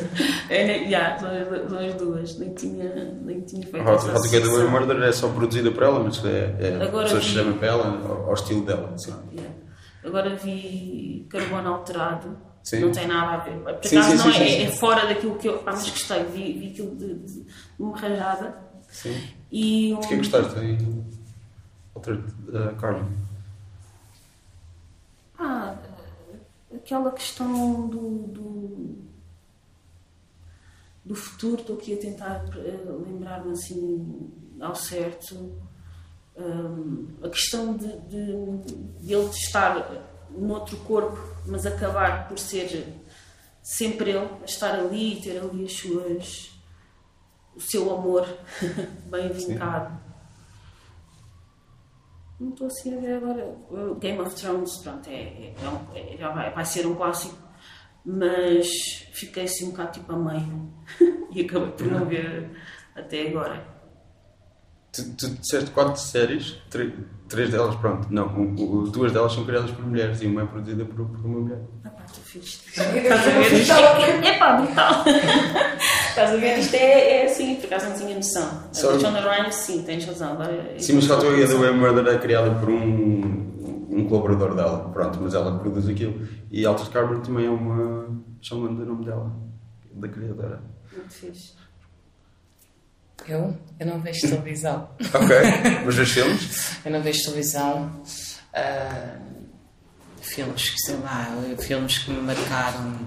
é, 0.48 0.66
né, 0.66 0.76
yeah, 0.84 1.18
são, 1.18 1.28
as, 1.28 1.72
as 1.72 1.94
duas. 1.96 2.38
Nem 2.38 2.54
tinha, 2.54 2.94
nem 3.22 3.40
tinha 3.42 3.62
feito 3.66 3.86
How 3.86 3.94
How 3.96 4.22
to 4.22 4.28
Get 4.28 4.44
Away 4.44 4.64
with. 4.64 4.70
Murder 4.70 5.02
é 5.02 5.12
só 5.12 5.28
produzida 5.28 5.70
por 5.70 5.82
ela, 5.82 5.98
mas 6.00 6.24
é, 6.24 6.56
é 6.60 6.82
Agora 6.86 7.04
pessoa 7.04 7.20
vi- 7.20 7.26
chama 7.26 7.52
para 7.58 7.68
ela 7.68 8.00
ao, 8.08 8.28
ao 8.28 8.34
estilo 8.34 8.64
dela. 8.64 8.96
Sim. 8.96 9.14
Yeah. 9.32 9.52
Agora 10.04 10.36
vi 10.36 11.26
Carbono 11.30 11.74
Alterado. 11.74 12.36
Sim. 12.62 12.80
Não 12.80 12.92
tem 12.92 13.06
nada 13.06 13.32
a 13.32 13.36
ver. 13.38 13.58
Por 13.58 13.84
Sim, 13.84 13.98
acaso 13.98 14.16
sim, 14.16 14.28
não 14.28 14.34
é, 14.36 14.62
é 14.62 14.70
fora 14.70 15.06
daquilo 15.06 15.36
que 15.36 15.48
eu. 15.48 15.60
Ah, 15.60 15.72
mas 15.72 15.88
gostei. 15.88 16.24
Vi, 16.24 16.52
vi 16.58 16.70
aquilo 16.70 16.96
de, 16.96 17.14
de, 17.14 17.46
uma 17.78 17.96
rajada. 17.96 18.56
Sim. 18.88 19.22
E 19.50 19.94
um, 19.94 20.00
De 20.00 20.08
que 20.08 20.16
gostaste 20.16 20.58
em 20.60 21.04
Altered 21.94 22.24
uh, 22.48 22.74
Carbon? 22.76 23.10
Ah, 25.38 25.76
aquela 26.74 27.10
questão 27.12 27.86
do, 27.88 28.26
do, 28.28 28.98
do 31.04 31.14
futuro, 31.14 31.60
estou 31.60 31.76
aqui 31.76 31.94
a 31.94 31.98
tentar 31.98 32.44
eh, 32.56 32.84
lembrar-me 33.06 33.52
assim 33.52 34.30
ao 34.60 34.74
certo. 34.74 35.52
Hum, 36.36 37.16
a 37.22 37.28
questão 37.28 37.76
de, 37.76 37.86
de, 38.08 38.26
de 39.00 39.12
ele 39.14 39.30
estar 39.30 39.88
noutro 40.30 40.76
corpo, 40.78 41.16
mas 41.46 41.64
acabar 41.64 42.26
por 42.28 42.38
ser 42.38 42.86
sempre 43.62 44.10
ele, 44.10 44.28
a 44.42 44.44
estar 44.44 44.74
ali 44.74 45.18
e 45.18 45.22
ter 45.22 45.38
ali 45.38 45.64
as 45.64 45.72
suas. 45.72 46.50
o 47.54 47.60
seu 47.60 47.88
amor 47.96 48.26
bem 49.10 49.28
vincado. 49.32 49.96
Não 52.40 52.48
estou 52.50 52.66
assim 52.66 52.96
a 52.96 53.00
ver 53.00 53.14
agora. 53.14 53.44
O 53.70 53.94
Game 53.94 54.18
of 54.20 54.34
Thrones, 54.34 54.76
pronto, 54.78 55.08
é, 55.08 55.12
é- 55.22 55.54
é 55.62 55.68
um- 55.68 55.94
é- 55.96 56.16
vai, 56.32 56.52
vai 56.52 56.64
ser 56.64 56.84
um 56.86 56.96
clássico, 56.96 57.38
mas 58.04 58.68
fiquei 59.12 59.44
assim 59.44 59.66
um 59.68 59.70
bocado 59.70 59.92
tipo 59.92 60.12
a 60.12 60.16
meio 60.18 60.72
e 61.30 61.42
acabei 61.42 61.70
por 61.72 61.86
não 61.86 62.04
ver 62.06 62.50
até 62.94 63.28
agora. 63.28 63.73
Tu, 64.94 65.02
tu 65.16 65.28
disseste 65.40 65.70
quatro 65.70 66.00
séries, 66.00 66.56
tre- 66.70 66.94
três 67.28 67.50
delas, 67.50 67.74
pronto, 67.76 68.06
não, 68.10 68.26
o- 68.28 68.82
o- 68.84 68.88
duas 68.90 69.10
delas 69.12 69.32
são 69.32 69.44
criadas 69.44 69.70
por 69.72 69.84
mulheres 69.86 70.22
e 70.22 70.26
uma 70.26 70.42
é 70.42 70.46
produzida 70.46 70.84
por, 70.84 71.04
por 71.06 71.24
uma 71.26 71.40
mulher. 71.40 71.58
Ah 71.84 71.88
pá, 71.90 72.02
tu 72.04 72.20
fiz. 72.20 72.62
Estás 72.68 73.26
a 73.26 73.30
ver? 73.30 74.24
É 74.24 74.38
pá, 74.38 74.52
brutal. 74.56 75.04
Estás 76.10 76.30
a 76.32 76.36
ver? 76.36 76.58
Isto 76.58 76.74
é, 76.76 77.22
é 77.22 77.26
assim, 77.26 77.56
por 77.56 77.66
acaso 77.66 77.86
não 77.90 77.96
tinha 77.96 78.14
noção. 78.16 78.44
A 78.70 78.74
Só- 78.74 78.92
da 78.92 78.98
Shonda 79.00 79.20
Rhimes, 79.20 79.54
sim, 79.56 79.82
tens 79.82 80.04
razão. 80.04 80.32
Agora, 80.32 80.74
Sim, 80.78 80.92
mas 80.94 81.10
How 81.10 81.18
to 81.18 81.36
Get 81.36 81.50
Away 81.50 81.70
with 81.70 81.76
Murder 81.76 82.14
é 82.14 82.18
criada 82.18 82.50
por 82.60 82.68
um, 82.70 83.88
um 83.90 84.06
colaborador 84.08 84.54
dela, 84.54 84.90
pronto, 84.92 85.18
mas 85.20 85.34
ela 85.34 85.58
produz 85.58 85.88
aquilo. 85.88 86.20
E 86.52 86.64
Altered 86.64 86.92
Carbon 86.92 87.20
também 87.20 87.46
é 87.46 87.50
uma. 87.50 88.08
chamam-me 88.40 88.76
do 88.76 88.86
nome 88.86 89.04
dela, 89.04 89.32
da 89.92 90.06
criadora. 90.08 90.62
Muito 90.92 91.12
fixe. 91.12 91.54
Eu? 93.26 93.56
Eu 93.80 93.86
não 93.86 94.00
vejo 94.00 94.28
televisão. 94.28 94.88
Ok, 95.14 95.36
mas 95.84 95.98
os 95.98 96.10
filmes? 96.10 96.76
Eu 96.84 96.90
não 96.92 97.02
vejo 97.02 97.24
televisão. 97.24 98.02
ah, 98.52 99.16
filmes 100.20 100.70
que, 100.70 100.78
sei 100.80 100.96
lá, 100.96 101.26
filmes 101.58 101.98
que 101.98 102.10
me 102.10 102.20
marcaram. 102.20 102.98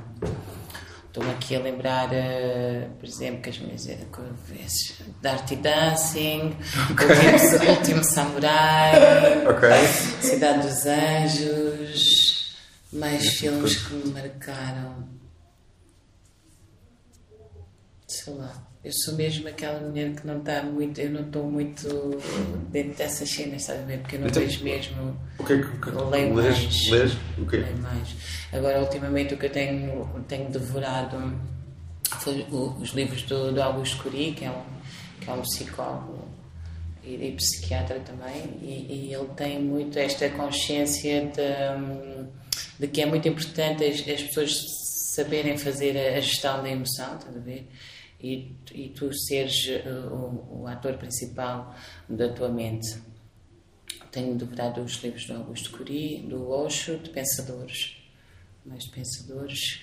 Estou-me 1.07 1.32
aqui 1.32 1.55
a 1.55 1.59
lembrar, 1.59 2.09
ah, 2.13 2.88
por 2.99 3.05
exemplo, 3.07 3.41
que 3.41 3.49
as 3.49 3.59
minhas 3.59 3.86
vezes 3.86 4.93
Dirty 5.22 5.55
Dancing, 5.57 6.55
Último, 6.89 7.70
Último 7.78 8.03
Samurai, 8.03 9.45
Ok. 9.47 9.70
Cidade 10.22 10.68
dos 10.68 10.86
Anjos, 10.86 12.55
mais 12.93 13.28
filmes 13.28 13.76
que 13.78 13.93
me 13.93 14.11
marcaram. 14.13 15.07
Sei 18.07 18.34
lá, 18.34 18.53
eu 18.88 18.93
sou 18.93 19.15
mesmo 19.15 19.47
aquela 19.49 19.79
mulher 19.81 20.13
que 20.15 20.25
não 20.25 20.38
está 20.39 20.63
muito, 20.63 20.99
eu 21.01 21.09
não 21.09 21.21
estou 21.21 21.43
muito 21.51 21.88
dentro 22.71 22.93
dessas 22.97 23.29
cenas, 23.29 23.61
estás 23.61 23.81
a 23.81 23.83
ver? 23.85 23.99
Porque 23.99 24.15
eu 24.15 24.21
não 24.21 24.27
Então- 24.27 24.41
vejo 24.41 24.63
mesmo. 24.63 25.19
O 25.38 25.43
que 25.43 25.53
é 25.53 25.57
que, 25.61 25.89
é 25.89 25.91
Leio 26.09 26.33
lês? 26.35 26.55
mais. 26.63 26.88
Lês? 26.89 27.11
O 27.38 27.45
quê? 27.45 27.57
Nem 27.57 27.75
mais. 27.75 28.07
Agora, 28.53 28.79
ultimamente, 28.81 29.33
o 29.33 29.38
que 29.38 29.45
eu 29.45 29.49
tenho, 29.51 30.09
tenho 30.27 30.49
devorado 30.49 31.17
foi 32.21 32.45
os 32.49 32.89
livros 32.91 33.23
do, 33.23 33.51
do 33.51 33.61
Augusto 33.61 34.01
Cury, 34.03 34.31
que 34.31 34.45
é 34.45 34.51
um, 34.51 34.63
que 35.19 35.29
é 35.29 35.33
um 35.33 35.41
psicólogo 35.41 36.25
e, 37.03 37.15
e 37.27 37.31
psiquiatra 37.33 37.99
também, 37.99 38.43
e, 38.61 39.07
e 39.09 39.13
ele 39.13 39.27
tem 39.35 39.61
muito 39.61 39.99
esta 39.99 40.29
consciência 40.29 41.25
de, 41.25 42.25
de 42.79 42.88
que 42.88 43.01
é 43.01 43.05
muito 43.05 43.27
importante 43.27 43.83
as, 43.83 43.99
as 44.07 44.23
pessoas 44.23 44.57
saberem 45.13 45.57
fazer 45.57 45.97
a, 45.97 46.17
a 46.17 46.21
gestão 46.21 46.63
da 46.63 46.69
emoção, 46.69 47.17
estás 47.17 47.35
a 47.35 47.39
ver? 47.39 47.67
E, 48.20 48.55
e 48.74 48.89
tu 48.89 49.13
seres 49.13 49.68
uh, 49.86 50.13
o, 50.13 50.61
o 50.61 50.68
ator 50.68 50.97
principal 50.97 51.76
da 52.09 52.30
tua 52.34 52.49
mente. 52.49 52.99
Tenho 54.11 54.36
devorado 54.36 54.82
os 54.82 54.93
livros 55.03 55.26
do 55.26 55.34
Augusto 55.36 55.72
Cury, 55.72 56.20
do 56.28 56.49
Osho, 56.49 56.97
de 56.97 57.09
Pensadores. 57.09 57.97
Mais 58.65 58.86
de 58.86 58.91
Pensadores. 58.91 59.82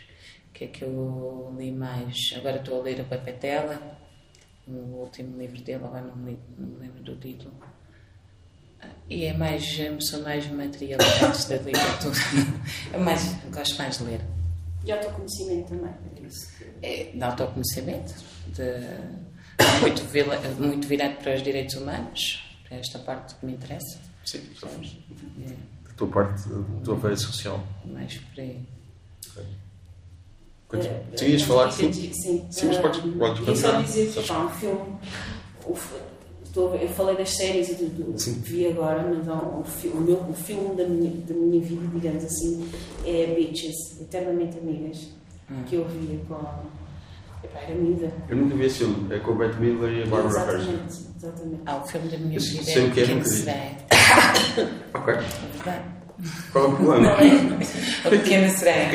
Que 0.52 0.64
é 0.64 0.66
que 0.68 0.82
eu 0.82 1.54
li 1.58 1.72
mais? 1.72 2.32
Agora 2.36 2.56
estou 2.56 2.80
a 2.80 2.84
ler 2.84 3.00
a 3.00 3.04
Papetela, 3.04 3.98
o 4.66 4.72
último 4.72 5.36
livro 5.36 5.60
dele, 5.62 5.84
agora 5.84 6.02
não 6.02 6.16
me, 6.16 6.38
não 6.56 6.68
me 6.68 6.78
lembro 6.78 7.02
do 7.02 7.16
título. 7.16 7.52
E 9.08 9.24
é 9.24 9.32
mais, 9.34 9.76
são 10.00 10.22
mais 10.22 10.46
materialidades 10.46 11.44
da 11.46 11.56
literatura. 11.56 12.14
É 12.92 12.98
mais, 12.98 13.34
gosto 13.50 13.76
mais 13.78 13.98
de 13.98 14.04
ler. 14.04 14.20
E 14.84 14.92
autoconhecimento 14.92 15.68
também, 15.70 15.94
é 16.16 16.26
isso. 16.26 16.48
É 16.82 17.04
de 17.14 17.22
autoconhecimento, 17.24 18.14
de, 18.48 18.62
muito, 19.80 20.02
vila- 20.04 20.38
muito 20.58 20.86
virado 20.86 21.16
para 21.22 21.34
os 21.34 21.42
direitos 21.42 21.74
humanos, 21.76 22.42
para 22.68 22.76
esta 22.78 22.98
parte 22.98 23.34
que 23.36 23.46
me 23.46 23.52
interessa. 23.54 23.98
Sim, 24.24 24.42
sabes? 24.58 24.96
É. 25.42 25.48
da 25.88 25.94
tua 25.96 26.08
parte, 26.08 26.48
da 26.48 26.80
tua 26.84 26.96
veia 26.96 27.16
social. 27.16 27.62
mais 27.86 28.14
por 28.16 28.40
aí. 28.40 28.60
Quando- 30.68 30.86
É, 30.86 31.04
Tu 31.16 31.24
ias 31.24 31.42
falar 31.42 31.68
é, 31.68 31.70
sim. 31.70 31.92
Sim, 31.92 32.46
Sim, 32.50 32.66
mas 32.66 32.78
podes- 32.78 33.00
podes 33.00 33.38
queria 33.40 33.56
só 33.56 33.72
continuar. 33.72 33.82
dizer 33.82 34.12
que 34.12 34.22
o 36.56 36.74
estou 36.74 36.74
eu 36.76 36.88
falei 36.88 37.16
das 37.16 37.30
séries 37.30 37.68
e 37.70 37.74
do, 37.74 38.12
do 38.12 38.14
que 38.14 38.30
vi 38.30 38.66
agora, 38.68 39.02
mas 39.08 39.28
fi- 39.64 39.88
o, 39.88 39.96
meu, 40.00 40.16
o 40.28 40.32
filme 40.34 40.74
da 40.76 40.86
minha, 40.86 41.10
da 41.26 41.34
minha 41.34 41.60
vida, 41.60 41.82
digamos 41.92 42.24
assim, 42.24 42.68
é 43.04 43.34
Bitches, 43.36 44.00
Eternamente 44.00 44.58
Amigas, 44.58 45.08
Hum. 45.50 45.62
que 45.66 45.74
eu 45.76 45.84
via 45.86 46.18
com. 46.26 46.34
Epá, 47.44 47.60
era 47.60 47.74
miúda. 47.74 48.10
Eu 48.30 48.36
nunca 48.36 48.54
vi 48.56 48.64
esse 48.64 48.78
filme, 48.78 49.14
é 49.14 49.18
com 49.18 49.32
o 49.32 49.34
Bette 49.34 49.60
Midler 49.60 49.92
e 49.92 50.02
a 50.04 50.06
Barbara 50.06 50.52
Hershey. 50.52 50.74
Exatamente, 50.74 50.94
exatamente. 51.18 51.60
Ah, 51.66 51.76
o 51.76 51.86
filme 51.86 52.08
da 52.08 52.16
minha 52.16 52.40
vida 52.40 52.62
sei 52.62 52.82
é 52.82 52.86
o 52.86 52.90
que 52.90 53.00
é, 53.00 53.04
vi. 53.04 53.28
Sereia. 53.28 53.76
Ok. 54.94 55.14
É. 55.66 55.82
Qual 56.52 56.64
é 56.64 56.68
o 56.68 56.76
problema? 56.76 57.16
O 58.06 58.08
Pequeno 58.10 58.48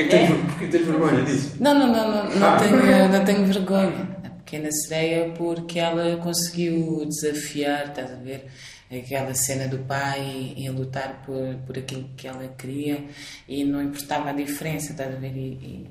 tens, 0.08 0.30
porquê 0.30 0.66
que 0.66 0.72
tens 0.72 0.86
vergonha 0.88 1.22
disso? 1.24 1.58
Não, 1.60 1.78
não, 1.78 1.88
não, 1.88 2.10
não, 2.12 2.36
não, 2.36 2.48
Ah. 2.48 2.58
tenho, 2.58 3.10
não 3.12 3.26
tenho 3.26 3.46
vergonha. 3.46 4.19
Pequena 4.50 4.72
sereia 4.72 5.32
porque 5.38 5.78
ela 5.78 6.18
conseguiu 6.18 7.06
desafiar, 7.06 7.90
estás 7.90 8.12
a 8.12 8.16
ver? 8.16 8.50
Aquela 8.90 9.32
cena 9.36 9.68
do 9.68 9.78
pai 9.86 10.56
em 10.58 10.68
lutar 10.72 11.22
por, 11.24 11.56
por 11.68 11.78
aquilo 11.78 12.10
que 12.18 12.28
ela 12.28 12.48
queria 12.58 13.08
e 13.48 13.64
não 13.64 13.80
importava 13.80 14.32
a 14.32 14.34
diferença, 14.34 14.92
estás 14.92 15.14
a 15.16 15.20
ver? 15.20 15.38
E, 15.38 15.54
e 15.54 15.90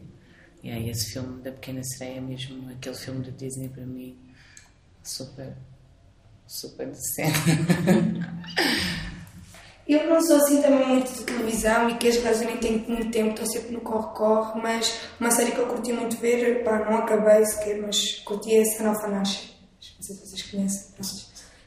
E 0.65 0.73
aí 0.73 0.91
esse 0.91 1.13
filme 1.13 1.41
da 1.41 1.53
Pequena 1.53 1.85
Sereia, 1.85 2.21
mesmo 2.21 2.69
aquele 2.71 2.97
filme 2.97 3.25
da 3.25 3.31
Disney 3.31 3.69
para 3.69 3.87
mim, 3.87 4.19
super, 5.05 5.57
super 6.49 6.89
decente. 6.89 7.39
Eu 9.89 10.07
não 10.07 10.21
sou 10.21 10.37
assim 10.37 10.61
também 10.61 10.87
muito 10.87 11.11
de 11.11 11.25
televisão 11.25 11.89
e 11.89 11.95
que 11.95 12.09
as 12.09 12.19
casas 12.19 12.47
nem 12.47 12.59
tenho 12.59 12.85
muito 12.87 13.11
tempo, 13.11 13.31
estou 13.31 13.47
sempre 13.47 13.73
no 13.73 13.81
corre-corre, 13.81 14.61
mas 14.61 15.01
uma 15.19 15.31
série 15.31 15.51
que 15.51 15.59
eu 15.59 15.67
curti 15.67 15.95
muito 15.95 16.19
ver, 16.19 16.63
pá, 16.63 16.79
não 16.81 16.99
acabei 16.99 17.43
sequer, 17.47 17.81
mas 17.81 18.19
curti 18.19 18.55
é 18.55 18.61
of 18.61 19.09
Não 19.09 19.25
sei 19.25 19.47
se 20.01 20.27
vocês 20.27 20.43
conhecem. 20.43 20.89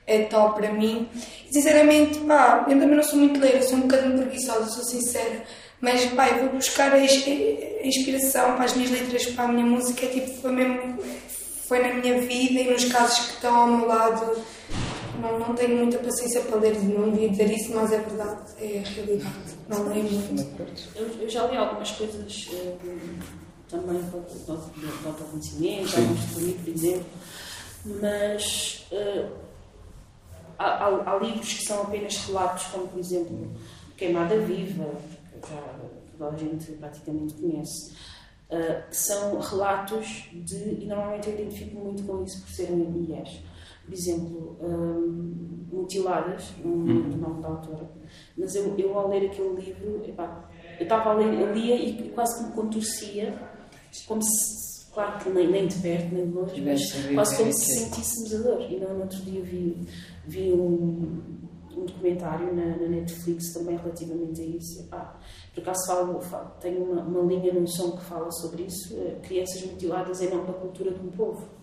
É 0.06 0.26
top 0.26 0.62
para 0.62 0.72
mim. 0.72 1.10
E 1.50 1.52
sinceramente, 1.52 2.20
pá, 2.20 2.64
eu 2.70 2.80
também 2.80 2.96
não 2.96 3.02
sou 3.02 3.18
muito 3.18 3.40
leira, 3.40 3.64
sou 3.64 3.80
um 3.80 3.82
bocadinho 3.82 4.20
preguiçosa, 4.20 4.70
sou 4.70 4.84
sincera. 4.84 5.44
Mas, 5.80 6.06
pá, 6.12 6.30
eu 6.30 6.42
vou 6.42 6.50
buscar 6.50 6.94
a, 6.94 7.04
inspiração 7.04 8.54
para 8.54 8.66
as 8.66 8.76
minhas 8.76 8.92
letras, 8.92 9.26
para 9.28 9.46
a 9.46 9.48
minha 9.48 9.66
música, 9.66 10.06
tipo, 10.06 10.30
foi 10.42 10.52
mesmo, 10.52 11.00
foi 11.68 11.80
na 11.80 11.96
minha 11.96 12.22
vida 12.22 12.60
e 12.60 12.70
nos 12.72 12.86
casos 12.86 13.26
que 13.26 13.34
estão 13.34 13.56
ao 13.56 13.68
meu 13.68 13.88
lado 13.88 14.44
não, 15.22 15.40
não 15.40 15.56
tenho 15.56 15.78
muita 15.78 16.00
paciência 16.00 16.42
para 16.42 16.58
ler, 16.58 16.84
não 16.84 17.12
devia 17.12 17.30
dizer 17.30 17.52
isso, 17.52 17.74
mas 17.76 17.92
é 17.92 18.00
verdade, 18.00 18.42
é 18.60 18.80
a 18.80 18.90
realidade. 18.90 19.58
Não 19.70 19.88
leio 19.88 20.04
muito. 20.04 20.96
Eu, 20.96 21.08
eu 21.08 21.30
já 21.30 21.48
li 21.48 21.56
algumas 21.56 21.92
coisas 21.92 22.50
uh, 22.52 22.78
também 23.70 24.02
de 24.02 25.08
autoconhecimento, 25.08 25.96
alguns 25.96 26.36
de 26.36 26.44
mim, 26.44 26.54
por 26.54 26.70
exemplo, 26.70 27.06
mas 28.02 28.88
uh, 28.92 29.32
há, 30.58 30.66
há, 30.66 31.14
há, 31.14 31.20
livros 31.20 31.54
que 31.54 31.66
são 31.66 31.84
apenas 31.84 32.18
relatos, 32.26 32.64
como 32.66 32.88
por 32.88 33.00
exemplo 33.00 33.52
Queimada 33.96 34.40
Viva, 34.40 34.90
que 35.42 35.50
já 35.50 35.62
toda 36.18 36.36
a 36.36 36.38
gente 36.38 36.72
praticamente 36.74 37.36
conhece. 37.36 37.94
Uh, 38.50 38.90
que 38.90 38.98
são 38.98 39.40
relatos 39.40 40.26
de. 40.34 40.84
e 40.84 40.86
normalmente 40.86 41.30
eu 41.30 41.36
identifico 41.36 41.80
muito 41.80 42.04
com 42.04 42.22
isso 42.26 42.42
por 42.42 42.50
serem 42.50 42.76
mulheres 42.76 43.40
por 43.92 43.98
exemplo, 43.98 44.58
um, 44.62 45.68
Mutiladas, 45.70 46.54
um 46.64 46.70
uhum. 46.70 47.18
nome 47.18 47.42
da 47.42 47.50
autora, 47.50 47.92
mas 48.38 48.56
eu, 48.56 48.78
eu 48.78 48.98
ao 48.98 49.10
ler 49.10 49.30
aquele 49.30 49.54
livro, 49.56 50.02
epá, 50.08 50.50
eu 50.80 50.84
estava 50.84 51.12
a 51.12 51.14
ler, 51.14 51.34
eu 51.34 51.54
lia 51.54 51.76
e 51.76 52.10
quase 52.12 52.38
que 52.38 52.50
me 52.50 52.56
contorcia, 52.56 53.34
como 54.08 54.22
se, 54.24 54.90
claro 54.94 55.20
que 55.20 55.30
nem, 55.30 55.52
nem 55.52 55.68
de 55.68 55.78
perto, 55.80 56.14
nem 56.14 56.26
de 56.26 56.32
longe, 56.32 56.62
mas 56.62 56.82
quase 57.14 57.38
como 57.38 57.54
se 57.54 57.66
sentíssemos 57.66 58.36
a 58.36 58.50
dor. 58.50 58.62
E 58.62 58.80
no 58.80 59.02
outro 59.02 59.18
dia 59.20 59.42
vi, 59.42 59.78
vi 60.26 60.54
um, 60.54 61.22
um 61.76 61.86
documentário 61.86 62.54
na, 62.54 62.78
na, 62.78 62.88
Netflix 62.88 63.54
também 63.54 63.76
relativamente 63.76 64.42
a 64.42 64.46
isso. 64.46 64.82
Epá, 64.84 65.20
por 65.54 65.62
acaso 65.62 65.88
falo, 65.88 66.22
falo, 66.22 66.52
tenho 66.62 66.84
uma, 66.84 67.02
uma 67.02 67.22
linha 67.24 67.54
no 67.54 67.68
som 67.68 67.92
que 67.92 68.04
fala 68.04 68.32
sobre 68.32 68.64
isso, 68.64 68.96
eh, 68.98 69.20
crianças 69.22 69.66
mutiladas 69.66 70.22
em 70.22 70.30
nome 70.30 70.48
da 70.48 70.54
cultura 70.54 70.92
de 70.92 71.00
um 71.00 71.12
povo 71.12 71.61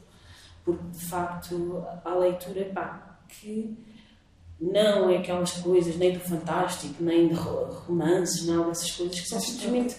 porque 0.68 0.98
de 0.98 1.04
facto 1.06 1.82
a 2.04 2.14
leitura 2.14 2.66
pá, 2.74 3.20
que 3.26 3.74
não 4.60 5.08
é 5.08 5.16
aquelas 5.16 5.52
coisas 5.52 5.96
nem 5.96 6.12
do 6.12 6.20
fantástico, 6.20 7.02
nem 7.02 7.28
de 7.28 7.34
romances, 7.34 8.46
não 8.46 8.68
dessas 8.68 8.90
coisas 8.90 9.18
que 9.18 9.28
são 9.28 9.40
simplesmente 9.40 9.96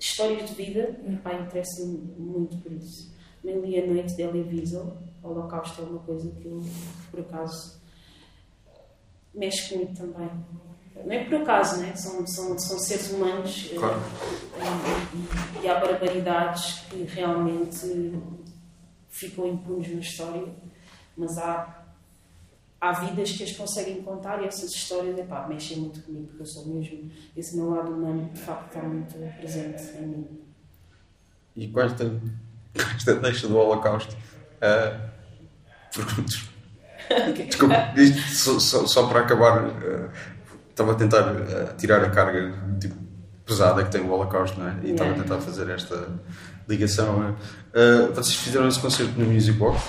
histórias 0.00 0.48
de 0.48 0.54
vida 0.56 0.98
e 1.06 1.14
pá, 1.16 1.34
interessa-me 1.34 1.98
muito 2.18 2.56
por 2.58 2.72
isso. 2.72 3.12
Nem 3.44 3.60
li 3.60 3.78
a 3.78 3.86
noite 3.86 4.16
de 4.16 4.22
Elie 4.22 4.42
Wiesel, 4.42 4.96
o 5.22 5.28
Holocausto 5.28 5.82
é 5.82 5.84
uma 5.84 6.00
coisa 6.00 6.28
que 6.32 6.46
eu, 6.46 6.60
por 7.10 7.20
acaso, 7.20 7.80
mexe 9.32 9.72
comigo 9.72 9.94
também. 9.94 10.30
Não 10.96 11.12
é 11.12 11.24
por 11.24 11.34
acaso, 11.42 11.80
né? 11.80 11.94
são, 11.94 12.26
são, 12.26 12.58
são 12.58 12.78
seres 12.78 13.12
humanos 13.12 13.70
eh, 13.72 13.76
claro. 13.76 14.00
e, 15.14 15.60
e, 15.60 15.64
e 15.64 15.68
há 15.68 15.80
barbaridades 15.80 16.80
que 16.90 17.04
realmente 17.04 17.86
ficam 19.12 19.46
impunes 19.46 19.92
na 19.92 20.00
história, 20.00 20.48
mas 21.16 21.38
há, 21.38 21.84
há 22.80 22.92
vidas 22.92 23.30
que 23.32 23.44
as 23.44 23.52
conseguem 23.52 24.02
contar 24.02 24.42
e 24.42 24.46
essas 24.46 24.70
histórias 24.72 25.16
epá, 25.18 25.46
mexem 25.46 25.76
muito 25.76 26.00
comigo, 26.02 26.26
porque 26.28 26.42
eu 26.42 26.46
sou 26.46 26.66
mesmo, 26.66 27.10
esse 27.36 27.54
meu 27.54 27.70
lado 27.70 27.92
humano 27.92 28.30
de 28.32 28.40
facto 28.40 28.66
está 28.68 28.82
muito 28.82 29.14
presente 29.36 29.82
em 29.98 30.06
mim. 30.06 30.40
E 31.54 31.68
com 31.68 31.80
esta, 31.82 32.04
com 32.08 32.96
esta 32.96 33.14
deixa 33.16 33.46
do 33.46 33.56
Holocausto, 33.58 34.16
uh, 34.16 35.10
pergunto 35.94 36.50
Desculpa, 37.46 37.74
só, 38.32 38.58
só, 38.58 38.86
só, 38.86 39.06
para 39.08 39.20
acabar, 39.20 39.66
uh, 39.66 40.10
estava 40.70 40.92
a 40.92 40.94
tentar 40.94 41.32
uh, 41.32 41.76
tirar 41.76 42.02
a 42.02 42.08
carga 42.08 42.54
tipo, 42.80 42.94
pesada 43.52 43.84
que 43.84 43.90
tem 43.90 44.00
o 44.00 44.10
Holocausto, 44.10 44.58
não 44.58 44.68
é? 44.68 44.72
E 44.82 44.88
yeah. 44.88 44.92
estava 44.92 45.10
a 45.10 45.14
tentar 45.14 45.38
fazer 45.40 45.70
esta 45.70 46.08
ligação. 46.68 47.30
Uh, 47.30 48.12
vocês 48.14 48.36
fizeram 48.36 48.68
esse 48.68 48.80
concerto 48.80 49.18
no 49.18 49.26
Music 49.26 49.58
Box, 49.58 49.82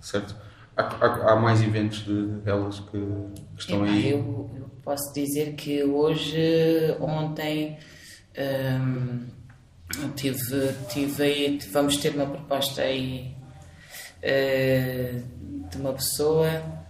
certo? 0.00 0.34
Há, 0.76 0.82
há, 0.82 1.32
há 1.32 1.36
mais 1.36 1.62
eventos 1.62 2.04
de 2.04 2.40
elas 2.44 2.80
que, 2.80 2.98
que 3.56 3.60
estão 3.60 3.84
é, 3.86 3.90
aí? 3.90 4.10
Eu, 4.10 4.50
eu, 4.56 4.70
posso 4.82 5.12
dizer 5.14 5.54
que 5.54 5.84
hoje, 5.84 6.96
ontem, 7.00 7.78
um, 8.80 10.08
tive, 10.16 10.74
tive 10.88 11.58
vamos 11.72 11.96
ter 11.98 12.14
uma 12.14 12.26
proposta 12.26 12.82
aí 12.82 13.36
uh, 14.18 15.68
de 15.70 15.76
uma 15.76 15.92
pessoa 15.92 16.83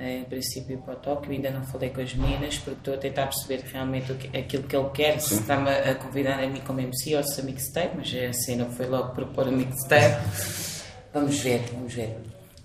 em 0.00 0.24
princípio 0.24 0.78
para 0.78 0.94
o 0.94 0.96
Tóquio, 0.96 1.32
ainda 1.32 1.50
não 1.50 1.62
falei 1.62 1.90
com 1.90 2.00
as 2.00 2.14
meninas 2.14 2.56
porque 2.56 2.78
estou 2.78 2.94
a 2.94 2.96
tentar 2.96 3.26
perceber 3.26 3.62
realmente 3.70 4.12
aquilo 4.36 4.62
que 4.62 4.74
ele 4.74 4.88
quer, 4.94 5.20
se 5.20 5.34
está-me 5.34 5.68
a 5.68 5.94
convidar 5.94 6.42
a 6.42 6.46
mim 6.46 6.60
como 6.60 6.80
MC 6.80 7.14
ou 7.16 7.22
se 7.22 7.40
a 7.40 7.44
mixtape, 7.44 7.96
mas 7.96 8.14
é 8.14 8.28
assim, 8.28 8.56
não 8.56 8.70
foi 8.70 8.86
logo 8.86 9.14
propor 9.14 9.48
a 9.48 9.52
mixtape. 9.52 10.24
Vamos 11.12 11.40
ver, 11.40 11.60
vamos 11.72 11.92
ver, 11.92 12.16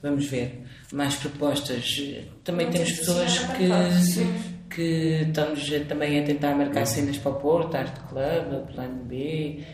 vamos 0.04 0.28
ver. 0.28 0.62
Mais 0.94 1.16
propostas. 1.16 2.00
Também 2.44 2.70
temos 2.70 2.92
pessoas 2.92 3.40
que, 3.40 4.76
que 4.76 4.82
estamos 5.28 5.68
também 5.88 6.20
a 6.20 6.24
tentar 6.24 6.54
marcar 6.54 6.86
cenas 6.86 7.18
para 7.18 7.32
o 7.32 7.36
Porto, 7.40 7.74
Arte 7.74 8.00
Club, 8.02 8.72
Plano 8.72 9.04
B 9.06 9.66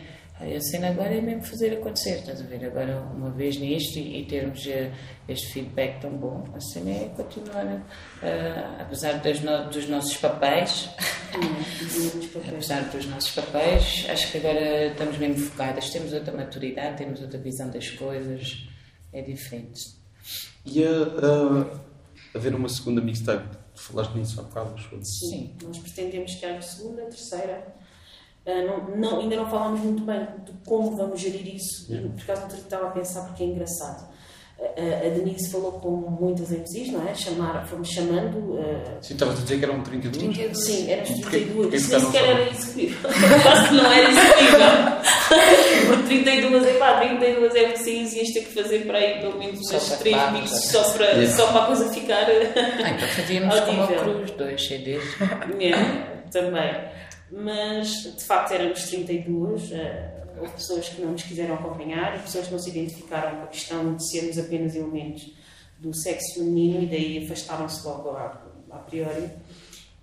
a 0.56 0.60
cena 0.60 0.88
agora 0.88 1.14
é 1.14 1.20
mesmo 1.20 1.42
fazer 1.44 1.72
acontecer, 1.72 2.18
estás 2.18 2.40
a 2.40 2.44
ver? 2.44 2.64
Agora, 2.64 3.00
uma 3.14 3.30
vez 3.30 3.56
nisto 3.58 3.98
e, 3.98 4.20
e 4.20 4.26
termos 4.26 4.64
uh, 4.66 4.92
este 5.28 5.52
feedback 5.52 6.00
tão 6.00 6.10
bom, 6.10 6.44
a 6.54 6.60
cena 6.60 6.90
é 6.90 7.08
continuar, 7.16 7.64
uh, 7.66 8.80
apesar 8.80 9.14
no, 9.14 9.70
dos 9.70 9.88
nossos 9.88 10.16
papéis, 10.16 10.88
apesar 12.48 12.82
dos 12.90 13.06
nossos 13.06 13.30
papéis, 13.32 14.06
acho 14.08 14.32
que 14.32 14.38
agora 14.38 14.86
estamos 14.86 15.18
mesmo 15.18 15.38
focadas, 15.46 15.90
temos 15.90 16.12
outra 16.12 16.32
maturidade, 16.32 16.98
temos 16.98 17.20
outra 17.20 17.38
visão 17.38 17.70
das 17.70 17.90
coisas, 17.90 18.66
é 19.12 19.22
diferente. 19.22 19.94
E 20.66 20.84
a, 20.84 20.88
a 20.90 22.38
haver 22.38 22.54
uma 22.54 22.68
segunda 22.68 23.00
mixtape? 23.00 23.62
Falaste 23.74 24.14
nisso 24.14 24.40
há 24.40 24.44
bocado, 24.44 24.74
Sim, 25.02 25.56
nós 25.62 25.78
pretendemos 25.78 26.34
que 26.34 26.44
haja 26.44 26.62
segunda, 26.62 27.02
terceira 27.02 27.81
Uh, 28.44 28.66
não, 28.66 28.96
não, 28.96 29.20
ainda 29.20 29.36
não 29.36 29.48
falámos 29.48 29.80
muito 29.80 30.02
bem 30.02 30.26
de 30.44 30.52
como 30.66 30.96
vamos 30.96 31.20
gerir 31.20 31.54
isso, 31.54 31.92
e 31.92 32.08
por 32.08 32.22
acaso 32.22 32.48
não 32.48 32.48
estava 32.48 32.88
a 32.88 32.90
pensar 32.90 33.26
porque 33.26 33.44
é 33.44 33.46
engraçado. 33.46 34.10
Uh, 34.62 35.06
a 35.06 35.08
Denise 35.10 35.50
falou 35.50 35.72
com 35.72 35.90
muitas 35.90 36.50
MCs, 36.50 36.92
não 36.92 37.08
é? 37.08 37.14
Chamar, 37.14 37.66
fomos 37.66 37.88
chamando. 37.88 38.36
Uh, 38.36 38.98
Sim, 39.00 39.14
estavas 39.14 39.38
a 39.38 39.42
dizer 39.42 39.58
que 39.58 39.64
eram 39.64 39.80
32? 39.82 40.36
32. 40.36 40.64
Sim, 40.64 40.90
eram 40.90 41.04
32. 41.04 41.52
Porque, 41.52 41.76
Nem 41.76 42.00
sequer 42.00 42.24
era 42.24 42.50
executível. 42.50 43.10
Quase 43.42 43.68
que 43.68 43.74
não 43.74 43.92
era 43.92 44.10
executível. 44.10 44.92
Porque 45.86 46.02
32, 46.06 46.66
é 46.66 46.72
pá, 46.78 47.00
32 47.00 47.52
MCs 47.54 48.14
ias 48.14 48.28
ter 48.32 48.40
que 48.44 48.54
fazer 48.54 48.86
para 48.86 48.98
aí 48.98 49.20
pelo 49.20 49.38
menos 49.38 49.68
umas 49.68 49.98
3 49.98 50.32
mixes 50.32 50.70
só 50.70 50.92
para, 50.92 51.06
yeah. 51.06 51.36
só 51.36 51.46
para 51.48 51.62
a 51.62 51.66
coisa 51.66 51.88
ficar. 51.92 52.26
Ah, 52.26 52.90
então 52.90 53.08
fazíamos 53.08 53.58
como 53.66 53.82
a 53.82 53.86
Cruz, 53.88 54.30
dois 54.32 54.64
CDs. 54.64 55.02
Yeah, 55.58 56.06
também 56.30 56.70
mas 57.32 57.88
de 58.16 58.24
facto 58.24 58.52
éramos 58.52 58.84
32. 58.84 59.72
Eh, 59.72 60.24
houve 60.38 60.52
pessoas 60.52 60.88
que 60.88 61.00
não 61.00 61.12
nos 61.12 61.22
quiseram 61.22 61.54
acompanhar 61.54 62.16
e 62.18 62.22
pessoas 62.22 62.46
que 62.46 62.52
não 62.52 62.58
se 62.58 62.70
identificaram 62.70 63.38
com 63.38 63.44
a 63.44 63.46
questão 63.46 63.94
de 63.94 64.10
sermos 64.10 64.38
apenas 64.38 64.74
elementos 64.76 65.32
do 65.78 65.94
sexo 65.94 66.34
feminino 66.34 66.82
e 66.82 66.86
daí 66.86 67.24
afastaram-se 67.24 67.86
logo 67.86 68.10
a, 68.10 68.42
a 68.70 68.78
priori. 68.78 69.30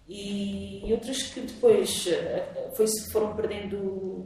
E, 0.07 0.87
e 0.87 0.91
outras 0.91 1.21
que 1.23 1.41
depois 1.41 2.07
eh, 2.07 2.71
foi, 2.75 2.87
foram 3.11 3.35
perdendo 3.35 4.25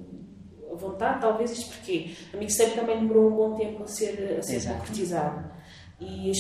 a 0.72 0.76
vontade, 0.76 1.22
talvez 1.22 1.52
isto 1.52 1.72
porque 1.72 2.12
a 2.34 2.38
mixtape 2.38 2.72
também 2.72 3.00
demorou 3.00 3.32
um 3.32 3.36
bom 3.36 3.58
tempo 3.58 3.84
a 3.84 3.88
ser, 3.88 4.38
a 4.40 4.42
ser 4.42 4.66
concretizada. 4.66 5.52
E, 6.00 6.32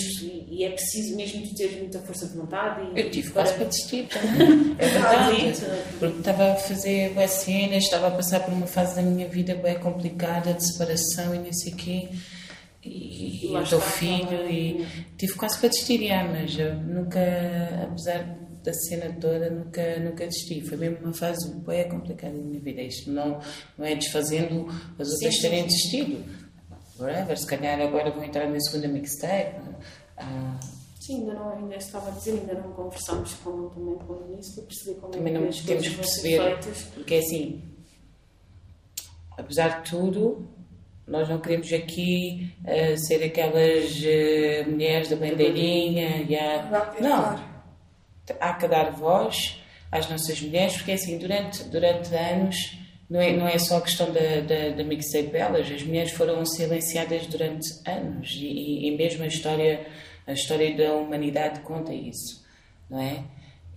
e, 0.49 0.63
é 0.63 0.71
preciso 0.71 1.15
mesmo 1.15 1.41
ter 1.55 1.77
muita 1.77 1.99
força 1.99 2.27
de 2.27 2.35
vontade. 2.35 2.81
E, 2.93 2.99
eu 2.99 3.11
tive 3.11 3.29
para... 3.31 3.43
quase 3.43 3.55
para 3.55 3.65
desistir 3.65 4.07
também. 4.11 4.75
é 4.77 4.87
verdade. 4.87 5.53
Porque 5.99 6.19
estava 6.19 6.51
a 6.51 6.55
fazer 6.55 7.13
boas 7.13 7.31
cenas, 7.31 7.83
estava 7.83 8.07
a 8.07 8.11
passar 8.11 8.41
por 8.41 8.53
uma 8.53 8.67
fase 8.67 8.95
da 8.95 9.01
minha 9.01 9.27
vida 9.27 9.55
bem 9.55 9.79
complicada 9.79 10.53
de 10.53 10.65
separação 10.65 11.33
e 11.35 11.39
não 11.39 11.53
sei 11.53 11.73
o 11.73 11.75
quê. 11.75 12.09
E, 12.83 13.45
e 13.45 13.55
o 13.55 13.63
teu 13.63 13.79
filho, 13.79 14.49
e 14.49 14.85
tive 15.17 15.33
quase 15.33 15.57
para 15.57 15.69
desistir, 15.69 16.01
mas 16.29 16.59
eu 16.59 16.75
nunca, 16.75 17.21
apesar 17.81 18.43
da 18.63 18.73
cena 18.73 19.15
toda 19.19 19.49
nunca, 19.49 19.99
nunca 19.99 20.25
desisti. 20.25 20.61
Foi 20.61 20.77
mesmo 20.77 20.97
uma 21.03 21.13
fase 21.13 21.53
bem 21.59 21.87
complicada 21.89 22.33
na 22.33 22.43
minha 22.43 22.59
vida. 22.59 22.81
Isto 22.81 23.11
não, 23.11 23.39
não 23.77 23.85
é 23.85 23.95
desfazendo 23.95 24.67
as 24.97 25.09
outras 25.11 25.37
terem 25.37 25.65
desistido. 25.65 26.23
Whatever, 26.99 27.37
se 27.37 27.47
calhar 27.47 27.79
agora 27.81 28.11
vou 28.11 28.23
entrar 28.23 28.47
na 28.47 28.59
segunda 28.59 28.87
mixtape. 28.87 29.55
Ah, 30.17 30.59
Sim, 30.99 31.21
ainda 31.21 31.33
não, 31.33 31.49
ainda 31.49 31.75
estava 31.75 32.07
a 32.07 32.11
dizer, 32.11 32.31
ainda 32.31 32.53
não 32.53 32.71
conversámos 32.71 33.33
com, 33.35 33.67
também 33.69 33.95
com 33.95 34.13
o 34.13 34.31
início 34.31 34.55
para 34.55 34.63
perceber 34.63 34.99
como 35.01 35.11
também 35.11 35.35
é 35.35 35.39
não 35.39 35.49
que 35.49 35.63
temos 35.65 35.83
que 35.83 35.89
vão 35.89 35.99
perceber, 35.99 36.59
porque 36.93 37.15
é 37.15 37.19
assim, 37.19 37.61
apesar 39.37 39.81
de 39.81 39.91
tudo, 39.91 40.47
nós 41.05 41.27
não 41.27 41.41
queremos 41.41 41.73
aqui 41.73 42.55
eh, 42.63 42.95
ser 42.95 43.21
aquelas 43.21 44.01
eh, 44.01 44.63
mulheres 44.65 45.09
da 45.09 45.17
bandeirinha 45.17 46.21
e 46.21 46.37
a... 46.37 46.93
Não, 47.01 47.43
há 48.39 48.53
que 48.53 48.67
dar 48.69 48.91
voz 48.91 49.61
às 49.91 50.09
nossas 50.09 50.41
mulheres, 50.41 50.77
porque 50.77 50.93
assim, 50.93 51.17
durante, 51.17 51.65
durante 51.65 52.15
anos, 52.15 52.77
não 53.13 53.21
é, 53.21 53.31
não 53.31 53.47
é 53.47 53.59
só 53.59 53.77
a 53.77 53.81
questão 53.81 54.11
da, 54.11 54.41
da, 54.41 54.75
da 54.75 54.83
mixtape 54.83 55.37
as 55.37 55.83
mulheres 55.83 56.11
foram 56.13 56.43
silenciadas 56.43 57.27
durante 57.27 57.69
anos 57.85 58.31
e, 58.41 58.87
e, 58.87 58.97
mesmo 58.97 59.23
a 59.23 59.27
história, 59.27 59.85
a 60.25 60.33
história 60.33 60.75
da 60.75 60.95
humanidade 60.95 61.59
conta 61.59 61.93
isso, 61.93 62.43
não 62.89 62.99
é? 62.99 63.23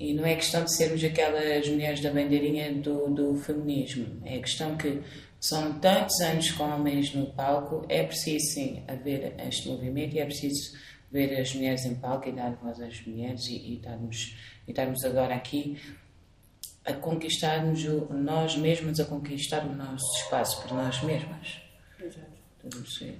E 0.00 0.14
não 0.14 0.24
é 0.24 0.36
questão 0.36 0.64
de 0.64 0.74
sermos 0.74 1.04
aquelas 1.04 1.68
mulheres 1.68 2.00
da 2.00 2.10
bandeirinha 2.10 2.72
do, 2.72 3.10
do 3.10 3.36
feminismo, 3.36 4.06
é 4.24 4.38
questão 4.38 4.74
que 4.74 5.02
são 5.38 5.78
tantos 5.80 6.18
anos 6.22 6.50
com 6.52 6.64
homens 6.64 7.14
no 7.14 7.26
palco, 7.26 7.84
é 7.90 8.04
preciso 8.04 8.54
sim 8.54 8.84
haver 8.88 9.34
este 9.46 9.68
movimento 9.68 10.16
e 10.16 10.18
é 10.18 10.24
preciso 10.24 10.72
ver 11.12 11.38
as 11.38 11.54
mulheres 11.54 11.84
em 11.84 11.94
palco 11.94 12.26
e 12.26 12.32
dar 12.32 12.52
voz 12.52 12.80
às 12.80 13.06
mulheres 13.06 13.46
e, 13.48 13.74
e, 13.74 13.80
darmos, 13.84 14.34
e 14.66 14.72
darmos 14.72 15.04
agora 15.04 15.34
aqui 15.34 15.76
a 16.86 16.92
conquistarmos 16.94 17.84
o, 17.84 18.12
nós 18.14 18.56
mesmos, 18.56 19.00
a 19.00 19.04
conquistar 19.04 19.64
o 19.66 19.74
nosso 19.74 20.16
espaço 20.22 20.62
por 20.62 20.74
nós 20.74 21.02
mesmas. 21.02 21.60
Exato. 22.00 22.80
Isso 22.84 23.04
é-. 23.04 23.14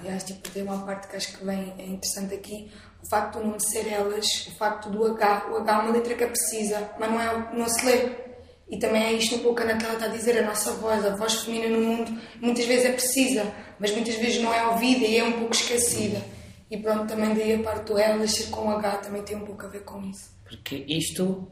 Aliás, 0.00 0.24
tipo, 0.24 0.48
tem 0.50 0.62
uma 0.62 0.86
parte 0.86 1.06
que 1.06 1.16
acho 1.16 1.36
que 1.36 1.44
vem 1.44 1.74
é 1.76 1.84
interessante 1.84 2.34
aqui, 2.34 2.70
o 3.02 3.06
facto 3.06 3.38
do 3.38 3.44
nome 3.44 3.60
ser 3.60 3.86
elas, 3.86 4.46
o 4.46 4.52
facto 4.52 4.88
do 4.88 5.04
H, 5.04 5.50
o 5.50 5.56
H 5.56 5.72
é 5.72 5.76
uma 5.76 5.92
letra 5.92 6.14
que 6.14 6.24
é 6.24 6.26
precisa, 6.26 6.90
mas 6.98 7.10
não, 7.10 7.20
é, 7.20 7.54
não 7.54 7.68
se 7.68 7.84
lê. 7.84 8.24
E 8.70 8.78
também 8.78 9.02
é 9.02 9.12
isto 9.12 9.36
um 9.36 9.40
pouco 9.40 9.60
a 9.60 9.66
Natália 9.66 9.94
está 9.94 10.06
a 10.06 10.08
dizer, 10.08 10.38
a 10.38 10.46
nossa 10.46 10.72
voz, 10.72 11.04
a 11.04 11.14
voz 11.14 11.34
feminina 11.34 11.76
no 11.76 11.84
mundo, 11.84 12.18
muitas 12.40 12.64
vezes 12.64 12.86
é 12.86 12.92
precisa, 12.92 13.52
mas 13.78 13.90
muitas 13.92 14.14
vezes 14.14 14.42
não 14.42 14.52
é 14.52 14.66
ouvida 14.68 15.04
e 15.04 15.18
é 15.18 15.24
um 15.24 15.32
pouco 15.32 15.52
esquecida. 15.52 16.22
E 16.70 16.78
pronto, 16.78 17.06
também 17.06 17.34
daí 17.34 17.54
a 17.54 17.62
parte 17.62 17.84
do 17.84 17.98
elas 17.98 18.30
ser 18.30 18.48
com 18.48 18.70
H 18.70 18.96
também 18.98 19.22
tem 19.22 19.36
um 19.36 19.44
pouco 19.44 19.66
a 19.66 19.68
ver 19.68 19.84
com 19.84 20.02
isso. 20.02 20.30
Porque 20.42 20.86
isto, 20.88 21.46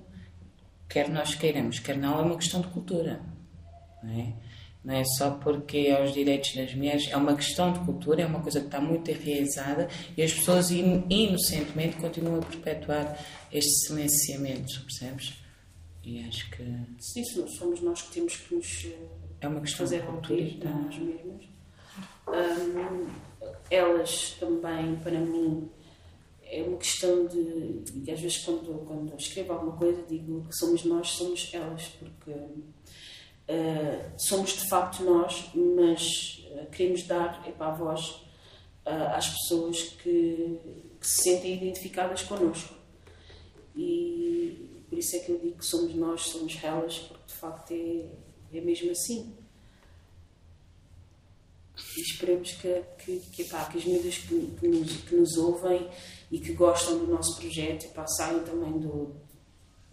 quer 0.92 1.08
nós 1.08 1.34
queiramos, 1.34 1.78
quer 1.78 1.96
não, 1.96 2.18
é 2.18 2.22
uma 2.22 2.36
questão 2.36 2.60
de 2.60 2.68
cultura. 2.68 3.20
Não 4.02 4.12
é? 4.20 4.32
Não 4.84 4.94
é 4.94 5.04
só 5.04 5.30
porque 5.30 5.78
é 5.78 6.02
os 6.04 6.12
direitos 6.12 6.56
das 6.56 6.74
mulheres, 6.74 7.08
é 7.10 7.16
uma 7.16 7.36
questão 7.36 7.72
de 7.72 7.78
cultura, 7.80 8.22
é 8.22 8.26
uma 8.26 8.40
coisa 8.40 8.58
que 8.58 8.66
está 8.66 8.80
muito 8.80 9.08
enraizada 9.10 9.88
e 10.16 10.22
as 10.22 10.32
pessoas 10.32 10.72
in- 10.72 11.04
inocentemente 11.08 11.96
continuam 11.98 12.38
a 12.40 12.42
perpetuar 12.42 13.16
este 13.52 13.70
silenciamento, 13.86 14.80
percebes? 14.82 15.34
E 16.02 16.20
acho 16.26 16.50
que 16.50 16.64
Sim, 16.98 17.22
sim, 17.24 17.46
somos 17.46 17.80
nós 17.80 18.02
que 18.02 18.12
temos 18.14 18.34
que 18.36 18.56
nos 18.56 18.84
eh, 18.86 18.96
é 19.40 19.46
uma 19.46 19.60
questão 19.60 19.86
de 19.86 19.92
fazer 19.92 20.04
cultura. 20.04 20.40
ouvir 20.40 20.58
tá? 20.58 20.68
a 20.68 20.72
nós 20.74 20.98
mesmas. 20.98 21.44
Hum, 22.26 23.06
elas 23.70 24.36
também, 24.40 24.96
para 24.96 25.18
mim, 25.20 25.68
é 26.52 26.62
uma 26.62 26.76
questão 26.76 27.26
de. 27.26 27.82
E 28.04 28.10
às 28.10 28.20
vezes, 28.20 28.38
quando, 28.44 28.84
quando 28.86 29.16
escrevo 29.16 29.54
alguma 29.54 29.76
coisa, 29.76 30.02
digo 30.02 30.46
que 30.46 30.54
somos 30.54 30.84
nós, 30.84 31.08
somos 31.08 31.50
elas, 31.54 31.88
porque 31.98 32.30
eh, 33.48 34.10
somos 34.18 34.50
de 34.52 34.68
facto 34.68 35.02
nós, 35.02 35.50
mas 35.54 36.46
eh, 36.50 36.66
queremos 36.70 37.06
dar 37.06 37.48
epá, 37.48 37.68
a 37.68 37.70
voz 37.70 38.22
ah, 38.84 39.16
às 39.16 39.28
pessoas 39.30 39.82
que, 40.02 40.58
que 41.00 41.06
se 41.06 41.22
sentem 41.22 41.54
identificadas 41.54 42.22
connosco. 42.22 42.74
E 43.74 44.84
por 44.90 44.98
isso 44.98 45.16
é 45.16 45.20
que 45.20 45.32
eu 45.32 45.38
digo 45.38 45.56
que 45.56 45.64
somos 45.64 45.94
nós, 45.94 46.20
somos 46.20 46.62
elas, 46.62 46.98
porque 46.98 47.26
de 47.28 47.34
facto 47.34 47.70
é, 47.72 48.58
é 48.58 48.60
mesmo 48.60 48.90
assim. 48.90 49.34
E 51.96 52.00
esperemos 52.02 52.52
que, 52.52 52.82
que, 52.98 53.20
que, 53.32 53.42
epá, 53.42 53.64
que 53.64 53.78
as 53.78 53.84
medidas 53.86 54.18
que, 54.18 54.54
que, 54.60 54.68
nos, 54.68 54.96
que 54.96 55.14
nos 55.14 55.36
ouvem 55.38 55.88
e 56.32 56.38
que 56.38 56.54
gostam 56.54 56.98
do 56.98 57.06
nosso 57.06 57.38
projeto 57.38 57.84
epá, 57.84 58.06
saiam 58.06 58.42
também 58.42 58.78
do, 58.78 59.14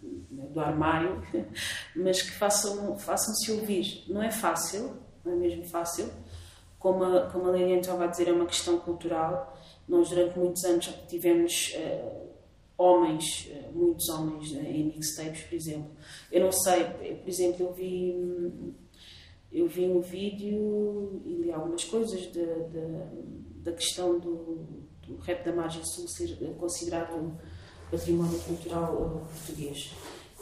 do 0.02 0.58
armário, 0.58 1.22
mas 1.94 2.22
que 2.22 2.30
façam, 2.30 2.96
façam-se 2.98 3.52
ouvir. 3.52 4.04
Não 4.08 4.22
é 4.22 4.30
fácil, 4.30 4.96
não 5.22 5.34
é 5.34 5.36
mesmo 5.36 5.66
fácil. 5.66 6.10
Como 6.78 7.04
a, 7.04 7.30
como 7.30 7.50
a 7.50 7.52
Liliane 7.52 7.82
estava 7.82 8.04
a 8.04 8.06
dizer, 8.06 8.28
é 8.28 8.32
uma 8.32 8.46
questão 8.46 8.80
cultural. 8.80 9.54
Nós, 9.86 10.08
durante 10.08 10.38
muitos 10.38 10.64
anos, 10.64 10.86
tivemos 11.08 11.72
eh, 11.74 12.28
homens, 12.78 13.50
eh, 13.50 13.68
muitos 13.74 14.08
homens 14.08 14.54
eh, 14.54 14.62
em 14.62 14.84
mixtapes, 14.84 15.42
por 15.42 15.54
exemplo. 15.54 15.90
Eu 16.32 16.44
não 16.44 16.52
sei, 16.52 16.84
por 16.84 17.28
exemplo, 17.28 17.66
eu 17.66 17.72
vi, 17.74 18.74
eu 19.52 19.68
vi 19.68 19.84
um 19.84 20.00
vídeo 20.00 21.20
e 21.26 21.34
li 21.34 21.52
algumas 21.52 21.84
coisas 21.84 22.30
da 23.62 23.72
questão 23.72 24.18
do, 24.18 24.79
do 25.10 25.22
rap 25.22 25.44
da 25.44 25.52
margem 25.52 25.84
sul 25.84 26.06
ser 26.08 26.36
considerado 26.58 27.14
um 27.16 27.32
património 27.90 28.38
cultural 28.40 28.94
eh, 28.94 29.34
português. 29.34 29.92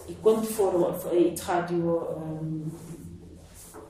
E 0.08 0.14
quando 0.14 0.46
foram 0.46 0.88
a 0.88 1.42
rádio, 1.42 2.00
hum, 2.16 2.68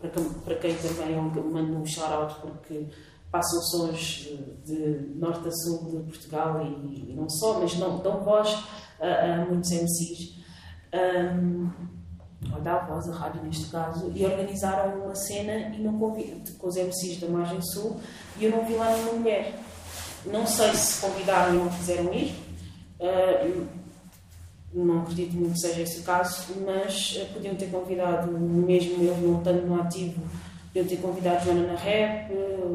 para, 0.00 0.10
quem, 0.10 0.24
para 0.24 0.54
quem 0.56 0.76
também 0.76 1.12
eu 1.14 1.22
mando 1.22 1.76
um 1.76 1.86
shout-out, 1.86 2.40
porque 2.40 2.86
passam 3.30 3.60
sons 3.62 4.28
de 4.64 5.12
norte 5.16 5.48
a 5.48 5.52
sul 5.52 5.84
de 5.90 6.10
Portugal 6.10 6.62
e, 6.62 7.10
e 7.10 7.14
não 7.14 7.28
só, 7.28 7.60
mas 7.60 7.76
não 7.76 7.98
dão 7.98 8.24
voz 8.24 8.48
a, 9.00 9.42
a 9.42 9.44
muitos 9.46 9.70
MCs. 9.70 10.38
Um, 10.94 11.70
ou 12.54 12.60
dá 12.60 12.78
voz 12.78 13.08
à 13.08 13.12
rádio 13.12 13.42
neste 13.42 13.66
caso, 13.66 14.10
e 14.14 14.24
organizaram 14.24 15.04
uma 15.04 15.14
cena 15.14 15.74
e 15.74 15.82
não 15.82 15.98
convid... 15.98 16.52
com 16.52 16.68
os 16.68 16.76
MCs 16.76 17.20
da 17.20 17.28
Margem 17.28 17.60
Sul 17.60 18.00
e 18.38 18.44
eu 18.44 18.50
não 18.50 18.64
vi 18.64 18.74
lá 18.74 18.92
nenhuma 18.92 19.12
mulher. 19.14 19.58
Não 20.26 20.46
sei 20.46 20.74
se 20.74 21.00
convidaram 21.00 21.54
e 21.54 21.58
não 21.58 21.68
quiseram 21.68 22.12
ir, 22.12 22.34
uh, 23.00 23.66
não 24.72 25.00
acredito 25.02 25.34
muito 25.34 25.54
que 25.54 25.60
seja 25.60 25.82
esse 25.82 26.00
o 26.00 26.02
caso, 26.02 26.54
mas 26.64 27.16
uh, 27.16 27.32
podiam 27.32 27.54
ter 27.54 27.70
convidado, 27.70 28.30
mesmo 28.32 29.02
eu 29.04 29.16
não 29.18 29.38
estando 29.38 29.66
no 29.66 29.80
ativo, 29.80 30.20
podiam 30.66 30.86
ter 30.86 30.96
convidado 30.96 31.44
Joana 31.44 31.72
na 31.72 31.78
Rap, 31.78 32.30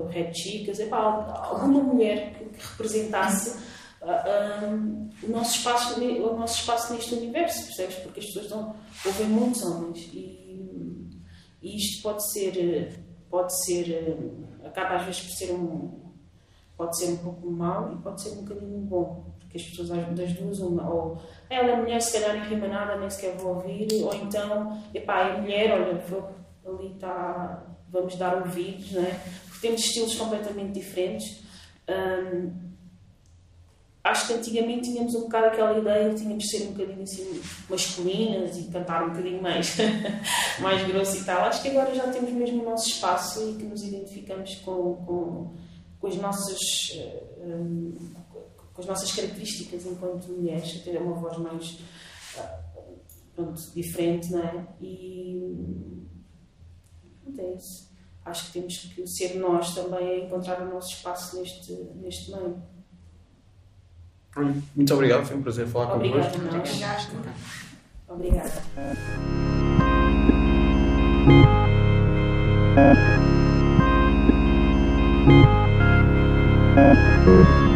Red 0.09 0.33
Chicas, 0.33 0.79
epá, 0.79 0.97
alguma 0.97 1.81
mulher 1.81 2.33
que, 2.33 2.43
representasse 2.71 3.57
um, 4.03 5.09
o, 5.23 5.29
nosso 5.29 5.57
espaço, 5.57 5.99
o 5.99 6.37
nosso 6.37 6.59
espaço 6.59 6.93
neste 6.93 7.15
universo, 7.15 7.65
percebes? 7.65 7.95
Porque 7.95 8.19
as 8.19 8.25
pessoas 8.27 8.45
estão, 8.45 8.75
ouvem 9.05 9.27
muitos 9.27 9.63
homens 9.63 9.99
e, 10.13 11.19
e 11.61 11.77
isto 11.77 12.03
pode 12.03 12.31
ser, 12.31 12.99
pode 13.29 13.65
ser, 13.65 14.47
acaba 14.63 14.97
às 14.97 15.05
vezes 15.05 15.21
por 15.21 15.31
ser 15.31 15.51
um, 15.51 16.02
pode 16.83 16.97
ser 16.97 17.11
um 17.11 17.17
pouco 17.17 17.49
mau 17.49 17.93
e 17.93 17.95
pode 17.97 18.21
ser 18.21 18.31
um 18.31 18.43
bocadinho 18.43 18.79
bom, 18.79 19.25
porque 19.39 19.57
as 19.57 19.63
pessoas 19.63 19.89
das 19.89 20.33
duas, 20.33 20.59
uma, 20.59 20.89
ou 20.89 21.17
ela 21.49 21.71
é 21.71 21.75
mulher, 21.75 22.01
se 22.01 22.13
calhar 22.13 22.33
nem 22.33 22.49
rima 22.49 22.67
nada, 22.67 22.97
nem 22.97 23.09
sequer 23.09 23.37
vou 23.37 23.55
ouvir, 23.55 23.87
ou 24.03 24.13
então, 24.13 24.81
epá, 24.93 25.21
é 25.21 25.37
mulher, 25.39 25.71
olha, 25.71 25.95
vou, 25.99 26.29
ali 26.65 26.93
está, 26.93 27.63
vamos 27.89 28.15
dar 28.17 28.37
ouvidos, 28.37 28.91
não 28.91 29.01
é? 29.01 29.19
Porque 29.47 29.67
temos 29.67 29.81
estilos 29.81 30.15
completamente 30.15 30.73
diferentes. 30.73 31.41
Um, 31.87 32.51
acho 34.03 34.27
que 34.27 34.33
antigamente 34.33 34.91
tínhamos 34.91 35.15
um 35.15 35.21
bocado 35.21 35.45
aquela 35.47 35.77
ideia 35.77 36.09
de 36.09 36.21
tínhamos 36.21 36.43
de 36.43 36.49
ser 36.49 36.67
um 36.67 36.73
bocadinho 36.73 37.03
assim 37.03 37.41
masculinas 37.69 38.57
e 38.57 38.63
cantar 38.65 39.05
um 39.05 39.09
bocadinho 39.11 39.41
mais, 39.41 39.77
mais 40.59 40.85
grosso 40.85 41.17
e 41.17 41.23
tal. 41.23 41.45
Acho 41.45 41.61
que 41.61 41.69
agora 41.69 41.95
já 41.95 42.07
temos 42.07 42.31
mesmo 42.31 42.61
o 42.61 42.69
nosso 42.69 42.89
espaço 42.89 43.49
e 43.49 43.53
que 43.53 43.63
nos 43.63 43.83
identificamos 43.83 44.55
com, 44.55 44.95
com, 45.05 45.53
com 46.03 46.07
as 46.09 46.17
nossas 46.17 46.59
um, 47.39 47.95
com 48.73 48.81
as 48.81 48.87
nossas 48.87 49.09
características 49.13 49.85
enquanto 49.85 50.27
mulheres, 50.27 50.83
ter 50.83 50.97
uma 51.01 51.13
voz 51.13 51.37
mais 51.37 51.79
pronto, 53.33 53.61
diferente, 53.73 54.29
não 54.29 54.39
é? 54.43 54.67
E 54.81 56.03
pronto, 57.23 57.39
é 57.39 57.53
isso. 57.53 57.89
Acho 58.25 58.47
que 58.47 58.59
temos 58.59 58.77
que 58.77 59.07
ser 59.07 59.35
nós 59.35 59.73
também 59.73 60.05
a 60.05 60.25
encontrar 60.25 60.61
o 60.63 60.73
nosso 60.73 60.93
espaço 60.93 61.39
neste, 61.39 61.71
neste 61.95 62.31
meio. 62.31 62.61
Muito 64.75 64.93
obrigado, 64.93 65.25
foi 65.25 65.37
um 65.37 65.43
prazer 65.43 65.67
falar 65.67 65.95
Obrigada, 65.95 66.37
convosco. 66.37 66.81
nós. 66.81 67.07
Obrigada. 68.09 68.63
Obrigada. 72.75 73.22
Thank 76.83 77.27
you. 77.27 77.72